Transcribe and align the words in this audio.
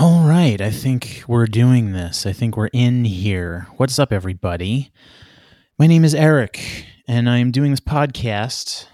All 0.00 0.22
right, 0.22 0.60
I 0.60 0.70
think 0.70 1.24
we're 1.26 1.48
doing 1.48 1.90
this. 1.90 2.24
I 2.24 2.32
think 2.32 2.56
we're 2.56 2.70
in 2.72 3.04
here. 3.04 3.66
What's 3.78 3.98
up, 3.98 4.12
everybody? 4.12 4.92
My 5.76 5.88
name 5.88 6.04
is 6.04 6.14
Eric, 6.14 6.84
and 7.08 7.28
I'm 7.28 7.50
doing 7.50 7.72
this 7.72 7.80
podcast 7.80 8.86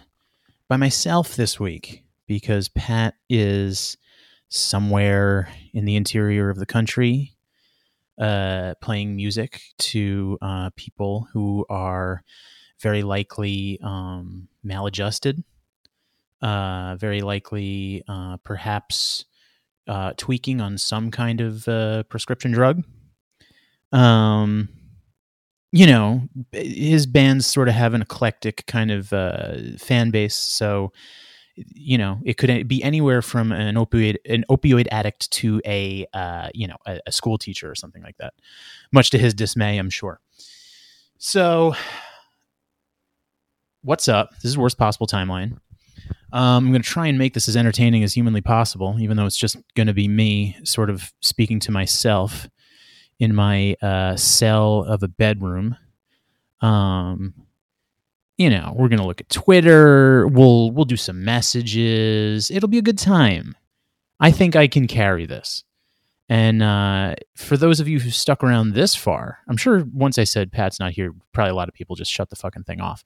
by 0.67 0.79
myself 0.79 1.37
this 1.37 1.61
week 1.61 2.05
because 2.27 2.71
Pat 2.71 3.17
is 3.29 3.99
somewhere 4.49 5.51
in 5.75 5.85
the 5.85 5.95
interior 5.95 6.49
of 6.49 6.57
the 6.57 6.65
country 6.65 7.35
uh, 8.19 8.73
playing 8.81 9.15
music 9.15 9.61
to 9.81 10.39
uh, 10.41 10.71
people 10.75 11.29
who 11.35 11.67
are 11.69 12.25
very 12.81 13.03
likely 13.03 13.79
um, 13.83 14.49
maladjusted, 14.63 15.45
uh, 16.41 16.97
very 16.99 17.21
likely 17.21 18.03
uh, 18.09 18.39
perhaps 18.39 19.27
uh, 19.87 20.13
tweaking 20.17 20.61
on 20.61 20.79
some 20.79 21.11
kind 21.11 21.41
of 21.41 21.67
uh, 21.69 22.03
prescription 22.05 22.53
drug. 22.53 22.85
Um, 23.93 24.69
you 25.73 25.87
know, 25.87 26.23
his 26.53 27.07
bands 27.07 27.47
sort 27.47 27.69
of 27.69 27.75
have 27.75 27.95
an 27.95 28.03
eclectic 28.03 28.65
kind 28.67 28.91
of 28.91 29.13
uh, 29.13 29.57
fan 29.79 30.11
base, 30.11 30.37
so 30.37 30.93
you 31.57 31.97
know 31.97 32.19
it 32.25 32.35
could 32.35 32.67
be 32.67 32.83
anywhere 32.83 33.23
from 33.23 33.53
an 33.53 33.77
opioid 33.77 34.17
an 34.29 34.45
opioid 34.51 34.89
addict 34.91 35.31
to 35.31 35.61
a 35.65 36.07
uh, 36.13 36.49
you 36.55 36.67
know 36.67 36.77
a, 36.87 37.01
a 37.07 37.13
school 37.13 37.39
teacher 37.39 37.71
or 37.71 37.75
something 37.75 38.03
like 38.03 38.17
that. 38.19 38.35
Much 38.93 39.11
to 39.11 39.19
his 39.19 39.35
dismay, 39.35 39.79
I'm 39.79 39.91
sure. 39.91 40.21
So, 41.19 41.75
what's 43.83 44.09
up? 44.09 44.31
This 44.37 44.45
is 44.47 44.59
worst 44.59 44.79
possible 44.79 45.07
timeline. 45.07 45.59
Um, 46.35 46.67
I'm 46.67 46.73
going 46.73 46.83
to 46.83 46.89
try 46.89 47.07
and 47.07 47.17
make 47.17 47.33
this 47.33 47.49
as 47.49 47.57
entertaining 47.57 48.03
as 48.03 48.13
humanly 48.13 48.41
possible, 48.41 48.97
even 48.99 49.17
though 49.17 49.25
it's 49.25 49.39
just 49.39 49.57
going 49.77 49.87
to 49.87 49.95
be 49.95 50.09
me 50.09 50.57
sort 50.65 50.91
of 50.91 51.13
speaking 51.21 51.61
to 51.61 51.71
myself 51.71 52.49
in 53.21 53.33
my 53.33 53.77
uh, 53.81 54.17
cell 54.17 54.81
of 54.83 55.05
a 55.05 55.09
bedroom. 55.09 55.77
Um, 56.61 57.35
you 58.37 58.51
know, 58.51 58.75
we're 58.77 58.89
going 58.89 58.99
to 58.99 59.07
look 59.07 59.21
at 59.21 59.29
Twitter. 59.29 60.27
We'll 60.27 60.73
we'll 60.73 60.87
do 60.87 60.97
some 60.97 61.25
messages. 61.25 62.51
It'll 62.51 62.69
be 62.69 62.79
a 62.79 62.83
good 62.83 62.99
time. 62.99 63.55
I 64.19 64.33
think 64.33 64.57
I 64.57 64.67
can 64.67 64.89
carry 64.89 65.27
this. 65.27 65.63
And 66.29 66.65
uh, 66.65 67.15
for 67.37 67.57
those 67.57 67.79
of 67.79 67.87
you 67.87 68.01
who 68.01 68.11
stuck 68.11 68.43
around 68.43 68.73
this 68.73 68.97
far, 68.97 69.39
I'm 69.47 69.57
sure 69.57 69.85
once 69.93 70.19
I 70.19 70.25
said 70.25 70.51
Pat's 70.51 70.81
not 70.81 70.93
here, 70.93 71.15
probably 71.33 71.51
a 71.51 71.55
lot 71.55 71.69
of 71.69 71.75
people 71.75 71.95
just 71.95 72.11
shut 72.11 72.31
the 72.31 72.37
fucking 72.37 72.65
thing 72.65 72.81
off. 72.81 73.05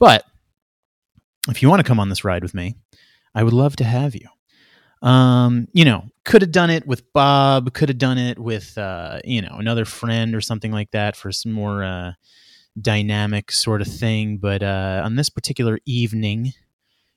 But 0.00 0.24
if 1.48 1.62
you 1.62 1.68
want 1.68 1.80
to 1.80 1.88
come 1.88 2.00
on 2.00 2.08
this 2.08 2.24
ride 2.24 2.42
with 2.42 2.54
me, 2.54 2.76
I 3.34 3.42
would 3.42 3.52
love 3.52 3.76
to 3.76 3.84
have 3.84 4.14
you. 4.14 4.28
Um, 5.06 5.68
you 5.72 5.84
know, 5.84 6.04
could 6.24 6.40
have 6.40 6.52
done 6.52 6.70
it 6.70 6.86
with 6.86 7.12
Bob, 7.12 7.74
could 7.74 7.90
have 7.90 7.98
done 7.98 8.16
it 8.16 8.38
with, 8.38 8.78
uh, 8.78 9.20
you 9.24 9.42
know, 9.42 9.56
another 9.58 9.84
friend 9.84 10.34
or 10.34 10.40
something 10.40 10.72
like 10.72 10.90
that 10.92 11.14
for 11.14 11.30
some 11.30 11.52
more 11.52 11.84
uh, 11.84 12.12
dynamic 12.80 13.52
sort 13.52 13.82
of 13.82 13.88
thing. 13.88 14.38
But 14.38 14.62
uh, 14.62 15.02
on 15.04 15.16
this 15.16 15.28
particular 15.28 15.78
evening, 15.84 16.52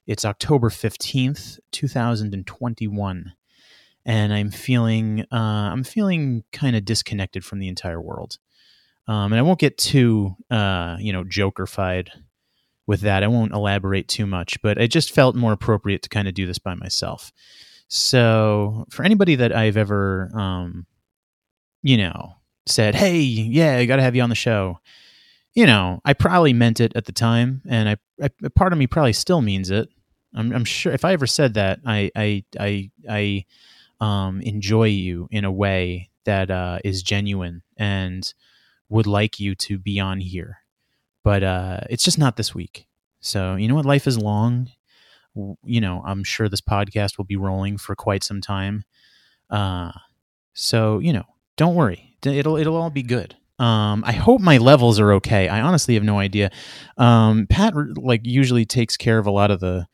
it's 0.06 0.26
October 0.26 0.70
15th, 0.70 1.60
2021. 1.72 3.34
And 4.06 4.34
I'm 4.34 4.52
feeling, 4.52 5.26
uh, 5.32 5.36
I'm 5.36 5.84
feeling 5.84 6.44
kind 6.52 6.76
of 6.76 6.86
disconnected 6.86 7.46
from 7.46 7.60
the 7.60 7.68
entire 7.68 8.02
world. 8.02 8.38
Um, 9.08 9.32
and 9.32 9.36
I 9.36 9.42
won't 9.42 9.60
get 9.60 9.78
too, 9.78 10.36
uh, 10.52 10.98
you 11.00 11.14
know, 11.14 11.24
jokerfied 11.24 12.10
with 12.88 13.02
that. 13.02 13.24
I 13.24 13.28
won't 13.28 13.54
elaborate 13.54 14.08
too 14.08 14.26
much, 14.26 14.60
but 14.62 14.78
it 14.78 14.88
just 14.88 15.14
felt 15.14 15.36
more 15.36 15.52
appropriate 15.52 16.02
to 16.04 16.10
kind 16.10 16.28
of 16.28 16.34
do 16.34 16.48
this 16.48 16.58
by 16.58 16.74
myself. 16.74 17.32
So, 17.90 18.86
for 18.90 19.04
anybody 19.04 19.36
that 19.36 19.56
I've 19.56 19.78
ever, 19.78 20.32
um, 20.34 20.88
you 21.84 21.98
know, 21.98 22.34
said, 22.66 22.96
"Hey, 22.96 23.20
yeah, 23.20 23.78
I 23.78 23.86
got 23.86 23.98
to 23.98 24.02
have 24.02 24.16
you 24.16 24.24
on 24.24 24.30
the 24.30 24.36
show," 24.36 24.80
you 25.54 25.66
know, 25.66 26.02
I 26.06 26.14
probably 26.14 26.54
meant 26.54 26.80
it 26.80 26.94
at 26.96 27.06
the 27.06 27.12
time, 27.12 27.62
and 27.68 27.90
I, 27.90 27.98
I 28.22 28.30
part 28.56 28.74
of 28.74 28.80
me 28.80 28.88
probably 28.88 29.14
still 29.14 29.42
means 29.42 29.70
it. 29.70 29.90
I'm, 30.36 30.52
I'm, 30.52 30.66
sure 30.66 30.94
if 30.94 31.06
I 31.06 31.14
ever 31.14 31.26
said 31.26 31.56
that, 31.56 31.80
I, 31.86 32.12
I, 32.16 32.44
I, 32.60 32.92
I 33.10 33.46
um, 34.00 34.42
enjoy 34.42 34.84
you 34.84 35.28
in 35.32 35.46
a 35.46 35.52
way 35.52 36.12
that 36.26 36.52
uh, 36.52 36.80
is 36.84 37.02
genuine 37.02 37.64
and 37.78 38.32
would 38.90 39.08
like 39.08 39.40
you 39.40 39.56
to 39.56 39.80
be 39.80 40.00
on 40.00 40.20
here 40.20 40.60
but 41.28 41.44
uh, 41.44 41.82
it's 41.90 42.06
just 42.06 42.18
not 42.18 42.38
this 42.38 42.56
week. 42.56 42.88
So 43.20 43.56
you 43.56 43.68
know 43.68 43.76
what? 43.76 43.86
Life 43.86 44.08
is 44.08 44.18
long. 44.18 44.70
You 45.66 45.82
know, 45.82 46.02
I'm 46.06 46.24
sure 46.24 46.48
this 46.48 46.62
podcast 46.62 47.18
will 47.18 47.26
be 47.26 47.36
rolling 47.36 47.78
for 47.78 47.98
quite 47.98 48.24
some 48.24 48.40
time. 48.40 48.86
Uh, 49.50 49.92
so 50.54 51.00
you 51.00 51.12
know, 51.12 51.26
don't 51.58 51.76
worry. 51.76 52.16
It'll 52.26 52.56
it'll 52.56 52.78
all 52.78 52.90
be 52.90 53.04
good. 53.04 53.36
Um, 53.60 54.06
I 54.08 54.14
hope 54.14 54.40
my 54.40 54.58
levels 54.58 55.02
are 55.02 55.12
okay. 55.16 55.50
I 55.50 55.60
honestly 55.60 55.96
have 55.96 56.04
no 56.06 56.18
idea. 56.18 56.50
Um, 56.96 57.46
Pat 57.50 57.74
like 57.98 58.22
usually 58.24 58.64
takes 58.64 58.96
care 58.96 59.18
of 59.20 59.28
a 59.28 59.32
lot 59.32 59.52
of 59.52 59.60
the 59.60 59.86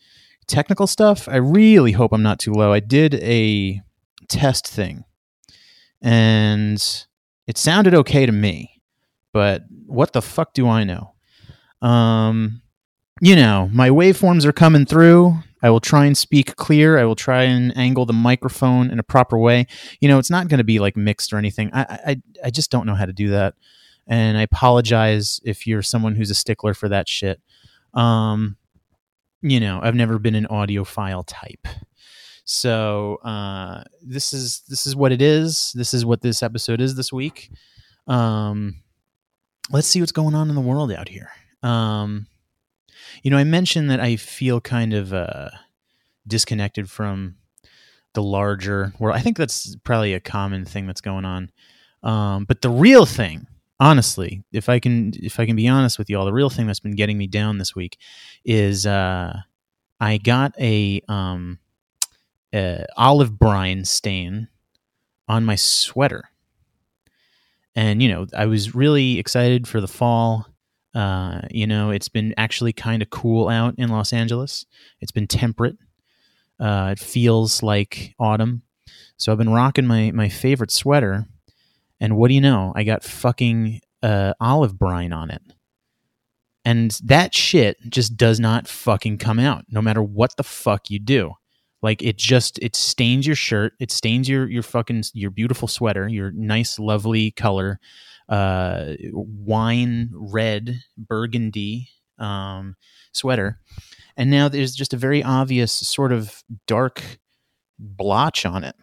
technical 0.45 0.85
stuff. 0.85 1.27
I 1.27 1.37
really 1.37 1.93
hope 1.93 2.13
I'm 2.13 2.21
not 2.21 2.37
too 2.37 2.53
low. 2.53 2.71
I 2.71 2.79
did 2.79 3.15
a 3.15 3.81
test 4.29 4.67
thing, 4.67 5.03
and 5.99 6.77
it 7.47 7.57
sounded 7.57 7.95
okay 7.95 8.27
to 8.27 8.31
me, 8.31 8.83
but 9.31 9.63
what 9.87 10.13
the 10.13 10.21
fuck 10.21 10.53
do 10.53 10.67
I 10.67 10.83
know? 10.83 11.12
Um, 11.83 12.61
you 13.21 13.35
know, 13.35 13.69
my 13.71 13.89
waveforms 13.89 14.45
are 14.45 14.53
coming 14.53 14.85
through. 14.85 15.35
I 15.61 15.69
will 15.69 15.79
try 15.79 16.05
and 16.05 16.17
speak 16.17 16.55
clear. 16.55 16.97
I 16.97 17.05
will 17.05 17.15
try 17.15 17.43
and 17.43 17.75
angle 17.77 18.05
the 18.05 18.13
microphone 18.13 18.89
in 18.89 18.99
a 18.99 19.03
proper 19.03 19.37
way. 19.37 19.67
You 20.01 20.09
know, 20.09 20.17
it's 20.17 20.29
not 20.29 20.47
going 20.47 20.57
to 20.57 20.63
be 20.63 20.79
like 20.79 20.97
mixed 20.97 21.31
or 21.31 21.37
anything. 21.37 21.69
I, 21.73 21.81
I, 22.05 22.21
I 22.45 22.49
just 22.49 22.69
don't 22.69 22.85
know 22.85 22.95
how 22.95 23.05
to 23.05 23.13
do 23.13 23.29
that. 23.29 23.53
And 24.07 24.37
I 24.37 24.41
apologize 24.41 25.39
if 25.45 25.65
you're 25.65 25.81
someone 25.81 26.15
who's 26.15 26.29
a 26.29 26.35
stickler 26.35 26.73
for 26.73 26.89
that 26.89 27.07
shit. 27.07 27.39
Um, 27.93 28.57
you 29.41 29.59
know, 29.59 29.79
I've 29.81 29.95
never 29.95 30.19
been 30.19 30.35
an 30.35 30.47
audiophile 30.49 31.23
type. 31.25 31.67
So 32.45 33.17
uh, 33.23 33.83
this 34.01 34.33
is 34.33 34.63
this 34.67 34.85
is 34.85 34.95
what 34.95 35.13
it 35.13 35.21
is. 35.21 35.71
This 35.75 35.93
is 35.93 36.05
what 36.05 36.21
this 36.21 36.43
episode 36.43 36.81
is 36.81 36.95
this 36.95 37.13
week. 37.13 37.49
Um, 38.07 38.81
let's 39.69 39.87
see 39.87 40.01
what's 40.01 40.11
going 40.11 40.35
on 40.35 40.49
in 40.49 40.55
the 40.55 40.61
world 40.61 40.91
out 40.91 41.07
here. 41.07 41.29
Um, 41.63 42.27
you 43.23 43.31
know, 43.31 43.37
I 43.37 43.43
mentioned 43.43 43.89
that 43.89 43.99
I 43.99 44.15
feel 44.15 44.61
kind 44.61 44.93
of 44.93 45.13
uh, 45.13 45.49
disconnected 46.27 46.89
from 46.89 47.35
the 48.13 48.23
larger 48.23 48.93
world. 48.99 49.17
I 49.17 49.21
think 49.21 49.37
that's 49.37 49.75
probably 49.83 50.13
a 50.13 50.19
common 50.19 50.65
thing 50.65 50.87
that's 50.87 51.01
going 51.01 51.25
on. 51.25 51.51
Um, 52.03 52.45
but 52.45 52.61
the 52.61 52.69
real 52.69 53.05
thing, 53.05 53.47
honestly, 53.79 54.43
if 54.51 54.69
I 54.69 54.79
can, 54.79 55.13
if 55.15 55.39
I 55.39 55.45
can 55.45 55.55
be 55.55 55.67
honest 55.67 55.97
with 55.97 56.09
you 56.09 56.17
all, 56.17 56.25
the 56.25 56.33
real 56.33 56.49
thing 56.49 56.67
that's 56.67 56.79
been 56.79 56.95
getting 56.95 57.17
me 57.17 57.27
down 57.27 57.57
this 57.57 57.75
week 57.75 57.97
is 58.45 58.85
uh, 58.85 59.33
I 59.99 60.17
got 60.17 60.53
a, 60.59 61.01
um, 61.07 61.59
a 62.53 62.85
olive 62.97 63.39
brine 63.39 63.85
stain 63.85 64.49
on 65.27 65.45
my 65.45 65.55
sweater, 65.55 66.29
and 67.75 68.03
you 68.03 68.09
know, 68.09 68.27
I 68.35 68.45
was 68.45 68.75
really 68.75 69.17
excited 69.17 69.67
for 69.67 69.81
the 69.81 69.87
fall. 69.87 70.45
Uh, 70.93 71.41
you 71.49 71.65
know, 71.65 71.89
it's 71.89 72.09
been 72.09 72.33
actually 72.37 72.73
kind 72.73 73.01
of 73.01 73.09
cool 73.09 73.49
out 73.49 73.75
in 73.77 73.89
Los 73.89 74.13
Angeles. 74.13 74.65
It's 75.01 75.11
been 75.11 75.27
temperate. 75.27 75.77
Uh, 76.59 76.89
it 76.91 76.99
feels 76.99 77.63
like 77.63 78.13
autumn. 78.19 78.61
So 79.17 79.31
I've 79.31 79.37
been 79.37 79.53
rocking 79.53 79.87
my 79.87 80.11
my 80.11 80.29
favorite 80.29 80.71
sweater, 80.71 81.25
and 81.99 82.15
what 82.17 82.27
do 82.27 82.35
you 82.35 82.41
know? 82.41 82.73
I 82.75 82.83
got 82.83 83.03
fucking 83.03 83.81
uh, 84.01 84.33
olive 84.39 84.77
brine 84.77 85.13
on 85.13 85.31
it, 85.31 85.41
and 86.65 86.91
that 87.03 87.33
shit 87.33 87.77
just 87.89 88.17
does 88.17 88.39
not 88.39 88.67
fucking 88.67 89.17
come 89.17 89.39
out, 89.39 89.65
no 89.69 89.81
matter 89.81 90.03
what 90.03 90.35
the 90.37 90.43
fuck 90.43 90.89
you 90.89 90.99
do. 90.99 91.33
Like 91.81 92.01
it 92.01 92.17
just 92.17 92.59
it 92.59 92.75
stains 92.75 93.27
your 93.27 93.35
shirt, 93.35 93.73
it 93.79 93.91
stains 93.91 94.29
your 94.29 94.49
your 94.49 94.63
fucking 94.63 95.03
your 95.13 95.31
beautiful 95.31 95.67
sweater, 95.67 96.07
your 96.07 96.31
nice 96.31 96.79
lovely 96.79 97.31
color, 97.31 97.79
uh, 98.29 98.93
wine 99.11 100.09
red 100.13 100.79
burgundy 100.97 101.89
um, 102.19 102.75
sweater, 103.11 103.59
and 104.17 104.29
now 104.29 104.47
there's 104.47 104.75
just 104.75 104.93
a 104.93 104.97
very 104.97 105.23
obvious 105.23 105.71
sort 105.71 106.11
of 106.11 106.43
dark 106.67 107.19
blotch 107.79 108.45
on 108.45 108.63
it, 108.63 108.75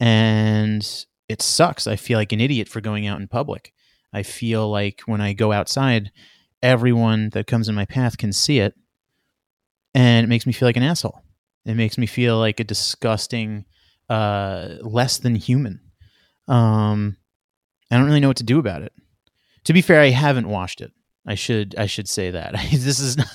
and 0.00 1.06
it 1.28 1.42
sucks. 1.42 1.86
I 1.86 1.96
feel 1.96 2.18
like 2.18 2.32
an 2.32 2.40
idiot 2.40 2.68
for 2.68 2.80
going 2.80 3.06
out 3.06 3.20
in 3.20 3.28
public. 3.28 3.72
I 4.12 4.22
feel 4.22 4.68
like 4.70 5.02
when 5.06 5.20
I 5.20 5.32
go 5.32 5.52
outside, 5.52 6.12
everyone 6.62 7.30
that 7.30 7.46
comes 7.46 7.68
in 7.68 7.74
my 7.74 7.84
path 7.84 8.18
can 8.18 8.32
see 8.32 8.58
it, 8.60 8.74
and 9.94 10.24
it 10.24 10.28
makes 10.28 10.46
me 10.46 10.52
feel 10.52 10.68
like 10.68 10.76
an 10.76 10.82
asshole. 10.82 11.22
It 11.64 11.74
makes 11.74 11.96
me 11.96 12.06
feel 12.06 12.38
like 12.38 12.60
a 12.60 12.64
disgusting, 12.64 13.64
uh, 14.08 14.76
less 14.82 15.18
than 15.18 15.34
human. 15.34 15.80
Um, 16.46 17.16
I 17.94 17.98
don't 17.98 18.06
really 18.06 18.20
know 18.20 18.28
what 18.28 18.36
to 18.38 18.44
do 18.44 18.58
about 18.58 18.82
it. 18.82 18.92
To 19.64 19.72
be 19.72 19.82
fair, 19.82 20.00
I 20.00 20.10
haven't 20.10 20.48
washed 20.48 20.80
it. 20.80 20.92
I 21.26 21.34
should 21.34 21.74
I 21.78 21.86
should 21.86 22.08
say 22.08 22.30
that 22.30 22.52
this 22.70 23.00
is. 23.00 23.16
Not, 23.16 23.28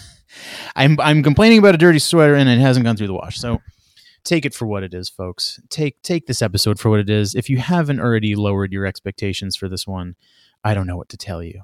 I'm 0.75 0.99
I'm 0.99 1.23
complaining 1.23 1.59
about 1.59 1.75
a 1.75 1.79
dirty 1.79 1.99
sweater 1.99 2.35
and 2.35 2.49
it 2.49 2.59
hasn't 2.59 2.85
gone 2.85 2.95
through 2.95 3.07
the 3.07 3.13
wash. 3.13 3.39
So 3.39 3.61
take 4.23 4.45
it 4.45 4.53
for 4.53 4.67
what 4.67 4.83
it 4.83 4.93
is, 4.93 5.09
folks. 5.09 5.59
Take 5.69 6.01
take 6.01 6.27
this 6.27 6.41
episode 6.41 6.79
for 6.79 6.89
what 6.89 6.99
it 6.99 7.09
is. 7.09 7.35
If 7.35 7.49
you 7.49 7.57
haven't 7.57 7.99
already 7.99 8.35
lowered 8.35 8.71
your 8.71 8.85
expectations 8.85 9.55
for 9.55 9.67
this 9.67 9.87
one, 9.87 10.15
I 10.63 10.73
don't 10.73 10.87
know 10.87 10.97
what 10.97 11.09
to 11.09 11.17
tell 11.17 11.43
you. 11.43 11.63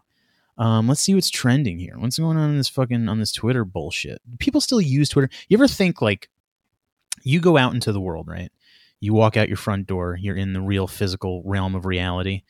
Um, 0.57 0.88
let's 0.88 1.01
see 1.01 1.13
what's 1.13 1.30
trending 1.30 1.80
here. 1.80 1.95
What's 1.97 2.18
going 2.18 2.38
on 2.38 2.51
in 2.51 2.57
this 2.57 2.69
fucking 2.69 3.09
on 3.09 3.19
this 3.19 3.33
Twitter 3.33 3.65
bullshit? 3.65 4.21
People 4.39 4.62
still 4.62 4.81
use 4.81 5.09
Twitter. 5.09 5.30
You 5.50 5.57
ever 5.57 5.68
think 5.68 6.01
like 6.01 6.30
you 7.24 7.39
go 7.39 7.57
out 7.57 7.74
into 7.74 7.92
the 7.92 8.01
world, 8.01 8.27
right? 8.27 8.51
You 9.01 9.13
walk 9.13 9.36
out 9.36 9.50
your 9.50 9.57
front 9.57 9.88
door, 9.88 10.18
you're 10.19 10.38
in 10.38 10.53
the 10.53 10.62
real 10.62 10.88
physical 10.88 11.44
realm 11.45 11.75
of 11.75 11.86
reality. 11.86 12.44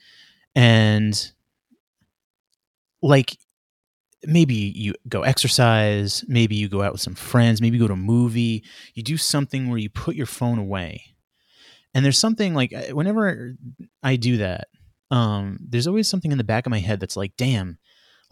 And 0.56 1.32
like 3.02 3.38
maybe 4.24 4.56
you 4.56 4.94
go 5.08 5.22
exercise, 5.22 6.24
maybe 6.28 6.56
you 6.56 6.70
go 6.70 6.82
out 6.82 6.94
with 6.94 7.02
some 7.02 7.16
friends, 7.16 7.62
maybe 7.62 7.78
you 7.78 7.84
go 7.84 7.88
to 7.88 7.94
a 7.94 7.98
movie, 7.98 8.64
you 8.94 9.04
do 9.04 9.18
something 9.18 9.70
where 9.70 9.78
you 9.78 9.90
put 9.90 10.16
your 10.16 10.26
phone 10.26 10.58
away. 10.58 11.16
And 11.94 12.04
there's 12.04 12.20
something 12.20 12.54
like 12.54 12.74
whenever 12.92 13.56
I 14.04 14.16
do 14.16 14.38
that, 14.38 14.68
um, 15.12 15.60
there's 15.62 15.88
always 15.88 16.10
something 16.10 16.32
in 16.32 16.38
the 16.38 16.44
back 16.44 16.66
of 16.66 16.72
my 16.72 16.80
head 16.80 17.00
that's 17.00 17.16
like, 17.16 17.34
damn, 17.38 17.78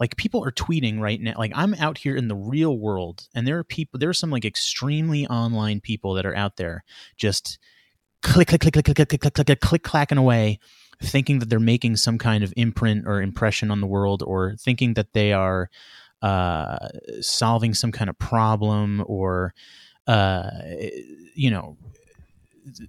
like 0.00 0.16
people 0.16 0.44
are 0.44 0.52
tweeting 0.52 1.00
right 1.00 1.20
now 1.20 1.34
like 1.38 1.52
i'm 1.54 1.74
out 1.74 1.98
here 1.98 2.16
in 2.16 2.28
the 2.28 2.34
real 2.34 2.78
world 2.78 3.28
and 3.34 3.46
there 3.46 3.58
are 3.58 3.64
people 3.64 3.98
there 3.98 4.08
are 4.08 4.14
some 4.14 4.30
like 4.30 4.44
extremely 4.44 5.26
online 5.28 5.80
people 5.80 6.14
that 6.14 6.26
are 6.26 6.34
out 6.34 6.56
there 6.56 6.84
just 7.16 7.58
click 8.22 8.48
click 8.48 8.60
click 8.60 8.74
click 8.74 8.84
click 8.84 8.96
click 8.96 9.08
click 9.08 9.34
click 9.34 9.46
click 9.46 9.60
click, 9.60 9.82
clacking 9.82 10.18
away 10.18 10.58
thinking 11.02 11.38
that 11.38 11.50
they're 11.50 11.60
making 11.60 11.96
some 11.96 12.18
kind 12.18 12.44
of 12.44 12.52
imprint 12.56 13.06
or 13.06 13.20
impression 13.20 13.70
on 13.70 13.80
the 13.80 13.86
world 13.86 14.22
or 14.22 14.54
thinking 14.56 14.94
that 14.94 15.12
they 15.12 15.32
are 15.32 15.70
uh, 16.22 16.88
solving 17.20 17.74
some 17.74 17.92
kind 17.92 18.08
of 18.08 18.18
problem 18.18 19.04
or 19.06 19.54
uh, 20.06 20.50
you 21.34 21.50
know 21.50 21.76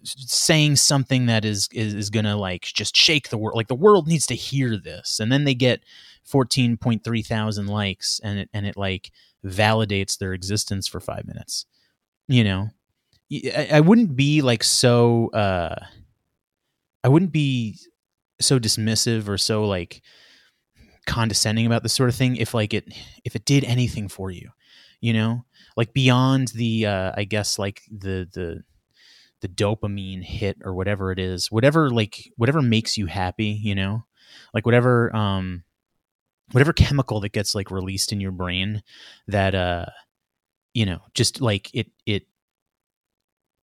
saying 0.04 0.78
something 0.78 1.26
that 1.26 1.44
is 1.44 1.68
is, 1.74 1.94
is 1.94 2.10
gonna 2.10 2.38
like 2.38 2.62
just 2.62 2.96
shake 2.96 3.30
the 3.30 3.38
world 3.38 3.58
like 3.58 3.68
the 3.68 3.76
world 3.76 4.08
needs 4.08 4.26
to 4.28 4.36
hear 4.36 4.78
this. 4.78 5.20
And 5.20 5.32
then 5.32 5.44
they 5.44 5.54
get 5.54 5.84
14.3 6.26 7.26
thousand 7.26 7.68
likes 7.68 8.20
and 8.24 8.40
it 8.40 8.50
and 8.54 8.66
it 8.66 8.78
like 8.78 9.12
validates 9.44 10.18
their 10.18 10.34
existence 10.34 10.88
for 10.88 11.00
five 11.00 11.26
minutes. 11.26 11.66
You 12.28 12.44
know? 12.44 12.70
I, 13.32 13.68
I 13.74 13.80
wouldn't 13.82 14.16
be 14.16 14.42
like 14.42 14.64
so 14.64 15.30
uh 15.32 15.76
i 17.04 17.08
wouldn't 17.08 17.32
be 17.32 17.78
so 18.42 18.60
dismissive 18.60 19.28
or 19.28 19.38
so 19.38 19.66
like 19.66 20.02
condescending 21.06 21.66
about 21.66 21.84
this 21.84 21.94
sort 21.94 22.10
of 22.10 22.16
thing 22.16 22.36
if 22.36 22.54
like 22.54 22.74
it 22.74 22.92
if 23.24 23.36
it 23.36 23.46
did 23.46 23.64
anything 23.64 24.08
for 24.08 24.32
you 24.32 24.50
you 25.02 25.14
know? 25.14 25.46
Like 25.78 25.94
beyond 25.94 26.48
the 26.50 26.88
uh 26.88 27.12
i 27.16 27.26
guess 27.26 27.60
like 27.60 27.82
the 27.92 28.28
the 28.34 28.64
the 29.42 29.48
dopamine 29.50 30.24
hit 30.24 30.58
or 30.64 30.74
whatever 30.74 31.12
it 31.12 31.20
is 31.20 31.52
whatever 31.52 31.90
like 31.90 32.32
whatever 32.38 32.62
makes 32.62 32.98
you 32.98 33.06
happy 33.08 33.60
you 33.64 33.76
know? 33.76 34.06
Like 34.54 34.66
whatever 34.66 35.16
um 35.16 35.64
whatever 36.52 36.74
chemical 36.74 37.20
that 37.22 37.34
gets 37.34 37.56
like 37.56 37.72
released 37.72 38.12
in 38.14 38.22
your 38.22 38.32
brain 38.32 38.84
that 39.28 39.56
uh 39.56 39.88
you 40.74 40.86
know 40.86 41.00
just 41.14 41.42
like 41.42 41.70
it 41.74 41.88
it 42.06 42.24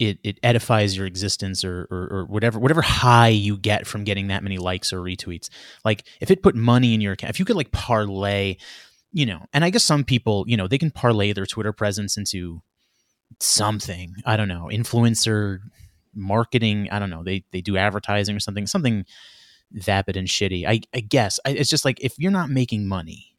it 0.09 0.19
it 0.23 0.39
edifies 0.43 0.97
your 0.97 1.07
existence 1.07 1.65
or, 1.65 1.87
or, 1.91 2.09
or 2.11 2.25
whatever 2.27 2.59
whatever 2.59 2.83
high 2.83 3.29
you 3.29 3.57
get 3.57 3.87
from 3.87 4.05
getting 4.05 4.29
that 4.29 4.43
many 4.43 4.59
likes 4.59 4.93
or 4.93 5.01
retweets 5.01 5.49
like 5.85 6.05
if 6.21 6.31
it 6.31 6.43
put 6.43 6.55
money 6.55 6.95
in 6.95 7.01
your 7.01 7.13
account 7.13 7.31
if 7.31 7.39
you 7.39 7.45
could 7.45 7.57
like 7.57 7.73
parlay 7.73 8.57
you 9.13 9.27
know 9.27 9.45
and 9.53 9.65
i 9.65 9.71
guess 9.71 9.85
some 9.85 10.05
people 10.05 10.45
you 10.47 10.57
know 10.57 10.69
they 10.69 10.79
can 10.79 10.91
parlay 10.91 11.33
their 11.33 11.47
twitter 11.47 11.73
presence 11.73 12.17
into 12.17 12.63
something 13.41 14.15
i 14.27 14.37
don't 14.37 14.49
know 14.49 14.69
influencer 14.73 15.59
marketing 16.15 16.89
i 16.91 16.99
don't 16.99 17.11
know 17.11 17.23
they 17.23 17.45
they 17.53 17.61
do 17.61 17.77
advertising 17.77 18.37
or 18.37 18.41
something 18.41 18.67
something 18.67 19.05
vapid 19.73 20.17
and 20.17 20.29
shitty. 20.29 20.67
I, 20.67 20.81
I 20.95 21.01
guess 21.01 21.41
I, 21.45 21.51
it's 21.51 21.71
just 21.71 21.85
like 21.85 22.01
if 22.01 22.15
you're 22.19 22.31
not 22.31 22.51
making 22.51 22.87
money, 22.87 23.37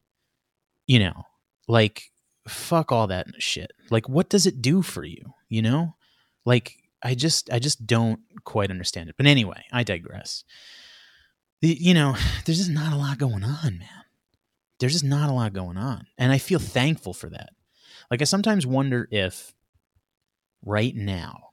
you 0.86 0.98
know, 0.98 1.24
like 1.68 2.10
fuck 2.48 2.92
all 2.92 3.06
that 3.06 3.26
shit. 3.38 3.72
Like, 3.90 4.08
what 4.08 4.28
does 4.28 4.46
it 4.46 4.60
do 4.60 4.82
for 4.82 5.04
you? 5.04 5.34
You 5.48 5.62
know, 5.62 5.94
like 6.44 6.76
I 7.02 7.14
just 7.14 7.50
I 7.52 7.58
just 7.58 7.86
don't 7.86 8.20
quite 8.44 8.70
understand 8.70 9.08
it. 9.08 9.16
But 9.16 9.26
anyway, 9.26 9.64
I 9.72 9.84
digress. 9.84 10.44
The, 11.60 11.68
you 11.68 11.94
know, 11.94 12.16
there's 12.44 12.58
just 12.58 12.70
not 12.70 12.92
a 12.92 12.96
lot 12.96 13.18
going 13.18 13.44
on, 13.44 13.78
man. 13.78 13.88
There's 14.80 14.92
just 14.92 15.04
not 15.04 15.30
a 15.30 15.34
lot 15.34 15.52
going 15.52 15.76
on, 15.76 16.06
and 16.18 16.32
I 16.32 16.38
feel 16.38 16.58
thankful 16.58 17.14
for 17.14 17.30
that. 17.30 17.50
Like 18.10 18.20
I 18.20 18.24
sometimes 18.24 18.66
wonder 18.66 19.08
if 19.10 19.54
right 20.64 20.94
now, 20.94 21.50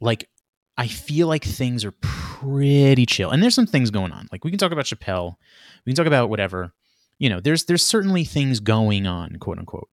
like 0.00 0.28
I 0.76 0.86
feel 0.88 1.26
like 1.26 1.44
things 1.44 1.84
are 1.84 1.94
pretty 2.00 3.06
chill. 3.06 3.30
And 3.30 3.42
there's 3.42 3.54
some 3.54 3.66
things 3.66 3.90
going 3.90 4.12
on. 4.12 4.28
Like 4.30 4.44
we 4.44 4.50
can 4.50 4.58
talk 4.58 4.72
about 4.72 4.84
Chappelle, 4.84 5.36
we 5.84 5.92
can 5.92 5.96
talk 5.96 6.06
about 6.06 6.30
whatever. 6.30 6.72
You 7.18 7.30
know, 7.30 7.40
there's 7.40 7.64
there's 7.64 7.84
certainly 7.84 8.24
things 8.24 8.60
going 8.60 9.06
on, 9.06 9.36
quote 9.36 9.58
unquote. 9.58 9.88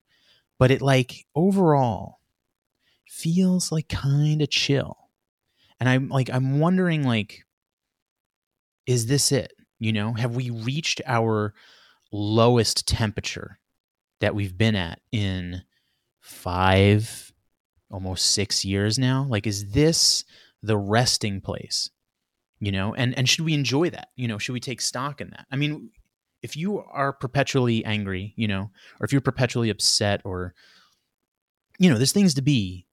But 0.60 0.72
it 0.72 0.82
like 0.82 1.26
overall 1.36 2.20
feels 3.08 3.72
like 3.72 3.90
kind 3.90 4.42
of 4.42 4.50
chill. 4.50 4.98
And 5.80 5.90
I'm 5.90 6.10
like 6.10 6.30
I'm 6.30 6.60
wondering 6.60 7.04
like 7.04 7.46
is 8.86 9.08
this 9.08 9.32
it? 9.32 9.54
You 9.80 9.94
know, 9.94 10.14
have 10.14 10.36
we 10.36 10.50
reached 10.50 11.02
our 11.06 11.54
lowest 12.12 12.88
temperature 12.88 13.60
that 14.20 14.36
we've 14.36 14.58
been 14.58 14.76
at 14.76 15.00
in 15.12 15.64
5 16.22 17.34
almost 17.90 18.28
6 18.32 18.66
years 18.66 19.00
now? 19.00 19.26
Like 19.30 19.48
is 19.48 19.72
this 19.72 20.26
the 20.62 20.78
resting 20.78 21.42
place 21.42 21.90
you 22.64 22.72
know 22.72 22.94
and 22.94 23.16
and 23.18 23.28
should 23.28 23.44
we 23.44 23.54
enjoy 23.54 23.90
that 23.90 24.08
you 24.16 24.28
know 24.28 24.38
should 24.38 24.54
we 24.54 24.60
take 24.60 24.80
stock 24.80 25.20
in 25.20 25.30
that 25.32 25.46
i 25.52 25.56
mean 25.56 25.90
if 26.42 26.56
you 26.56 26.80
are 26.80 27.12
perpetually 27.12 27.84
angry 27.84 28.34
you 28.38 28.48
know 28.48 28.72
or 29.00 29.06
if 29.06 29.12
you're 29.12 29.22
perpetually 29.22 29.70
upset 29.70 30.22
or 30.24 30.54
you 31.78 31.90
know 31.90 31.98
there's 31.98 32.14
things 32.14 32.34
to 32.34 32.42
be 32.42 32.88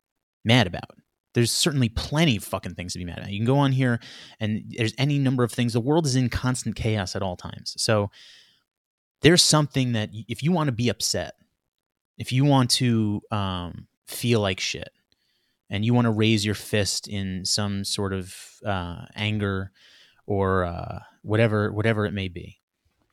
mad 0.44 0.66
about. 0.66 0.90
There's 1.34 1.52
certainly 1.52 1.88
plenty 1.88 2.36
of 2.36 2.44
fucking 2.44 2.74
things 2.74 2.92
to 2.94 2.98
be 2.98 3.04
mad 3.04 3.18
about. 3.18 3.30
You 3.30 3.38
can 3.38 3.46
go 3.46 3.58
on 3.58 3.72
here 3.72 4.00
and 4.40 4.64
there's 4.76 4.94
any 4.98 5.18
number 5.18 5.44
of 5.44 5.52
things. 5.52 5.72
The 5.72 5.80
world 5.80 6.06
is 6.06 6.16
in 6.16 6.28
constant 6.28 6.74
chaos 6.74 7.14
at 7.14 7.22
all 7.22 7.36
times. 7.36 7.74
So 7.78 8.10
there's 9.22 9.42
something 9.42 9.92
that 9.92 10.10
if 10.12 10.42
you 10.42 10.50
want 10.50 10.68
to 10.68 10.72
be 10.72 10.88
upset 10.88 11.34
if 12.20 12.32
you 12.32 12.44
want 12.44 12.68
to 12.70 13.22
um, 13.30 13.86
feel 14.06 14.40
like 14.40 14.60
shit 14.60 14.90
and 15.70 15.86
you 15.86 15.94
want 15.94 16.04
to 16.04 16.10
raise 16.10 16.44
your 16.44 16.54
fist 16.54 17.08
in 17.08 17.46
some 17.46 17.82
sort 17.82 18.12
of 18.12 18.36
uh, 18.64 19.06
anger 19.16 19.72
or 20.26 20.64
uh, 20.64 20.98
whatever 21.22 21.72
whatever 21.72 22.04
it 22.04 22.12
may 22.12 22.28
be 22.28 22.59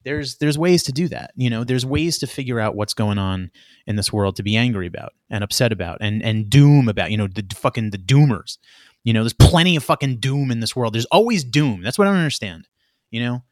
there's 0.07 0.37
there's 0.37 0.57
ways 0.57 0.83
to 0.83 0.91
do 0.91 1.07
that 1.09 1.31
you 1.35 1.49
know? 1.49 1.63
There's 1.63 1.85
ways 1.85 2.17
to 2.19 2.27
figure 2.27 2.59
out 2.59 2.75
what's 2.75 2.93
going 2.93 3.17
on 3.17 3.51
in 3.85 3.95
this 3.95 4.11
world 4.13 4.37
to 4.37 4.43
be 4.43 4.55
angry 4.55 4.87
about 4.87 5.13
and 5.29 5.43
upset 5.43 5.71
about 5.71 5.97
and 6.01 6.23
and 6.23 6.49
doom 6.49 6.87
about 6.87 7.11
you 7.11 7.17
know 7.17 7.27
the 7.27 7.45
fucking 7.53 7.91
the 7.91 7.97
doomers. 7.97 8.57
You 9.03 9.13
know 9.13 9.23
there's 9.23 9.33
plenty 9.33 9.75
of 9.75 9.83
fucking 9.83 10.17
doom 10.17 10.51
in 10.51 10.59
this 10.59 10.75
world. 10.75 10.93
There's 10.93 11.05
always 11.05 11.43
doom. 11.43 11.81
That's 11.81 11.97
what 11.97 12.07
i 12.07 12.11
don't 12.11 12.19
understand 12.19 12.67
you 13.11 13.21
know? 13.21 13.43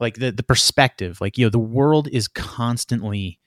Like 0.00 0.16
the 0.16 0.32
the 0.32 0.42
perspective 0.42 1.20
like 1.20 1.38
you 1.38 1.46
know 1.46 1.50
the 1.50 1.58
world 1.58 2.08
is 2.08 2.26
constantly 2.28 3.38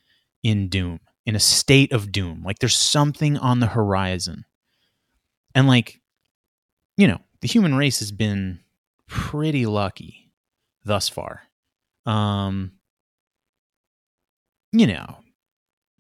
in 0.44 0.70
doom 0.70 1.00
in 1.26 1.36
a 1.36 1.40
state 1.40 1.92
of 1.92 2.12
doom. 2.12 2.44
Like 2.46 2.60
there's 2.60 2.78
something 2.78 3.38
on 3.38 3.60
the 3.60 3.68
horizon. 3.68 4.46
And 5.54 5.68
like, 5.68 6.00
you 6.98 7.08
know, 7.08 7.20
the 7.42 7.48
human 7.48 7.76
race 7.76 8.00
has 8.00 8.12
been 8.12 8.60
pretty 9.08 9.66
lucky 9.66 10.32
thus 10.84 11.10
far. 11.10 11.42
Um, 12.06 12.72
you 14.72 14.88
know, 14.88 15.18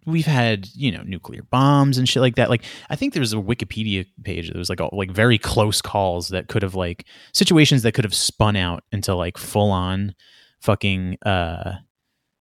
we've 0.05 0.25
had 0.25 0.67
you 0.75 0.91
know 0.91 1.01
nuclear 1.03 1.41
bombs 1.43 1.97
and 1.97 2.07
shit 2.07 2.21
like 2.21 2.35
that. 2.35 2.49
Like 2.49 2.63
i 2.89 2.95
think 2.95 3.13
there's 3.13 3.33
a 3.33 3.37
wikipedia 3.37 4.05
page 4.23 4.47
that 4.47 4.57
was 4.57 4.69
like 4.69 4.81
all, 4.81 4.89
like 4.93 5.11
very 5.11 5.37
close 5.37 5.81
calls 5.81 6.29
that 6.29 6.47
could 6.47 6.61
have 6.61 6.75
like 6.75 7.05
situations 7.33 7.83
that 7.83 7.93
could 7.93 8.05
have 8.05 8.15
spun 8.15 8.55
out 8.55 8.83
into 8.91 9.15
like 9.15 9.37
full 9.37 9.71
on 9.71 10.15
fucking 10.61 11.17
uh 11.25 11.73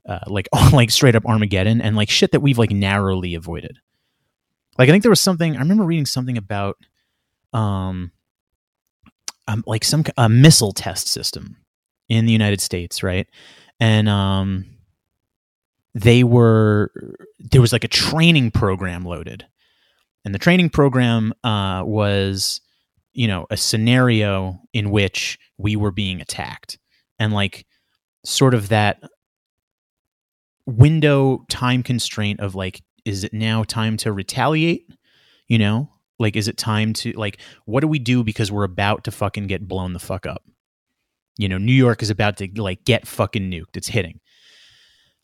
uh 0.08 0.20
like 0.28 0.48
like 0.74 0.92
straight 0.92 1.16
up 1.16 1.26
armageddon 1.26 1.82
and 1.82 1.96
like 1.96 2.10
shit 2.10 2.32
that 2.32 2.42
we've 2.42 2.58
like 2.58 2.72
narrowly 2.72 3.36
avoided. 3.36 3.80
Like 4.78 4.90
i 4.90 4.92
think 4.92 5.04
there 5.04 5.12
was 5.12 5.22
something 5.22 5.56
i 5.56 5.60
remember 5.60 5.84
reading 5.84 6.06
something 6.06 6.38
about 6.38 6.78
um 7.54 8.12
um 9.48 9.64
like 9.68 9.84
some 9.84 10.04
a 10.18 10.28
missile 10.28 10.72
test 10.72 11.08
system 11.08 11.63
in 12.14 12.26
the 12.26 12.32
united 12.32 12.62
states 12.62 13.04
right? 13.04 13.28
And 13.80 14.08
um 14.08 14.66
they 15.96 16.24
were 16.24 16.92
there 17.40 17.62
was 17.62 17.74
like 17.74 17.84
a 17.84 17.90
training 17.90 18.52
program 18.52 19.04
loaded. 19.04 19.46
And 20.26 20.34
the 20.34 20.40
training 20.40 20.70
program 20.70 21.34
uh, 21.44 21.84
was 21.86 22.62
you 23.14 23.28
know 23.28 23.46
a 23.50 23.58
scenario 23.58 24.60
in 24.74 24.90
which 24.90 25.38
we 25.58 25.76
were 25.76 25.92
being 25.92 26.22
attacked. 26.22 26.80
And 27.20 27.34
like 27.34 27.66
sort 28.26 28.54
of 28.54 28.70
that 28.70 29.02
window 30.66 31.46
time 31.50 31.84
constraint 31.84 32.40
of 32.40 32.56
like 32.56 32.82
is 33.06 33.24
it 33.24 33.34
now 33.34 33.64
time 33.64 33.98
to 33.98 34.12
retaliate? 34.12 34.90
You 35.48 35.60
know? 35.60 35.90
Like 36.20 36.36
is 36.36 36.48
it 36.48 36.58
time 36.58 36.94
to 36.94 37.12
like 37.14 37.40
what 37.66 37.82
do 37.82 37.88
we 37.88 38.00
do 38.00 38.24
because 38.24 38.52
we're 38.52 38.64
about 38.64 39.04
to 39.04 39.12
fucking 39.12 39.48
get 39.48 39.68
blown 39.68 39.94
the 39.94 40.00
fuck 40.00 40.26
up 40.26 40.44
you 41.38 41.50
know 41.50 41.58
new 41.58 41.74
york 41.74 42.02
is 42.02 42.10
about 42.10 42.38
to 42.38 42.48
like 42.56 42.84
get 42.86 43.08
fucking 43.08 43.50
nuked 43.50 43.76
it's 43.76 43.88
hitting 43.88 44.20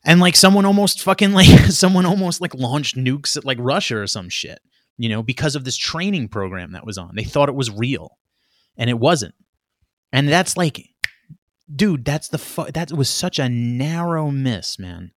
and 0.04 0.20
like 0.20 0.36
someone 0.36 0.64
almost 0.64 1.02
fucking 1.02 1.32
like 1.32 1.48
someone 1.70 2.06
almost 2.06 2.40
like 2.40 2.54
launched 2.54 2.96
nukes 2.96 3.36
at 3.36 3.44
like 3.44 3.58
Russia 3.60 3.98
or 3.98 4.06
some 4.06 4.28
shit, 4.28 4.60
you 4.96 5.08
know, 5.08 5.22
because 5.22 5.56
of 5.56 5.64
this 5.64 5.76
training 5.76 6.28
program 6.28 6.72
that 6.72 6.86
was 6.86 6.98
on. 6.98 7.12
They 7.14 7.24
thought 7.24 7.48
it 7.48 7.54
was 7.54 7.70
real, 7.70 8.18
and 8.76 8.88
it 8.88 8.98
wasn't. 8.98 9.34
And 10.12 10.28
that's 10.28 10.56
like, 10.56 10.88
dude, 11.74 12.04
that's 12.04 12.28
the 12.28 12.38
fu- 12.38 12.70
that 12.72 12.92
was 12.92 13.10
such 13.10 13.38
a 13.38 13.48
narrow 13.48 14.30
miss, 14.30 14.78
man. 14.78 15.12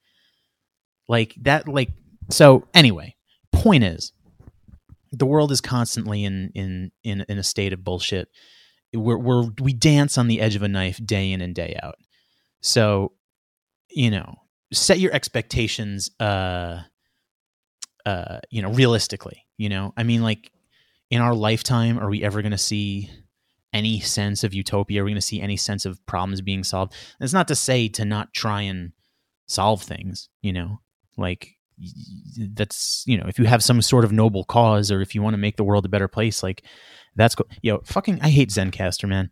Like 1.08 1.34
that, 1.42 1.68
like 1.68 1.90
so. 2.30 2.66
Anyway, 2.74 3.16
point 3.52 3.84
is, 3.84 4.12
the 5.12 5.26
world 5.26 5.52
is 5.52 5.60
constantly 5.60 6.24
in 6.24 6.50
in 6.54 6.90
in 7.04 7.24
in 7.28 7.38
a 7.38 7.44
state 7.44 7.72
of 7.72 7.84
bullshit. 7.84 8.28
We're, 8.94 9.18
we're 9.18 9.50
we 9.60 9.72
dance 9.72 10.18
on 10.18 10.28
the 10.28 10.40
edge 10.40 10.54
of 10.54 10.62
a 10.62 10.68
knife 10.68 11.00
day 11.04 11.32
in 11.32 11.40
and 11.40 11.54
day 11.54 11.78
out. 11.82 11.96
So, 12.60 13.12
you 13.90 14.10
know, 14.10 14.36
set 14.72 14.98
your 14.98 15.12
expectations 15.12 16.10
uh 16.18 16.80
uh 18.06 18.38
you 18.50 18.62
know 18.62 18.70
realistically 18.70 19.44
you 19.58 19.68
know? 19.68 19.92
I 19.96 20.02
mean 20.02 20.22
like 20.22 20.50
in 21.10 21.20
our 21.20 21.34
lifetime 21.34 21.98
are 21.98 22.08
we 22.08 22.24
ever 22.24 22.42
going 22.42 22.52
to 22.52 22.58
see 22.58 23.10
any 23.72 24.00
sense 24.00 24.44
of 24.44 24.54
utopia? 24.54 25.00
Are 25.00 25.04
we 25.04 25.10
going 25.10 25.16
to 25.16 25.26
see 25.26 25.40
any 25.40 25.56
sense 25.56 25.86
of 25.86 26.04
problems 26.06 26.40
being 26.40 26.64
solved? 26.64 26.94
And 27.18 27.24
it's 27.24 27.32
not 27.32 27.48
to 27.48 27.54
say 27.54 27.88
to 27.88 28.04
not 28.04 28.32
try 28.34 28.62
and 28.62 28.92
solve 29.46 29.82
things 29.82 30.28
you 30.42 30.52
know? 30.52 30.80
Like 31.16 31.56
that's 32.38 33.04
you 33.06 33.16
know 33.16 33.26
if 33.26 33.38
you 33.38 33.44
have 33.46 33.62
some 33.62 33.80
sort 33.82 34.04
of 34.04 34.12
noble 34.12 34.44
cause 34.44 34.90
or 34.90 35.00
if 35.00 35.14
you 35.14 35.22
want 35.22 35.34
to 35.34 35.38
make 35.38 35.56
the 35.56 35.64
world 35.64 35.84
a 35.84 35.88
better 35.88 36.08
place 36.08 36.42
like 36.42 36.62
that's 37.16 37.34
cool 37.34 37.48
yo 37.62 37.80
fucking 37.84 38.18
i 38.20 38.28
hate 38.28 38.50
zencastr 38.50 39.08
man 39.08 39.30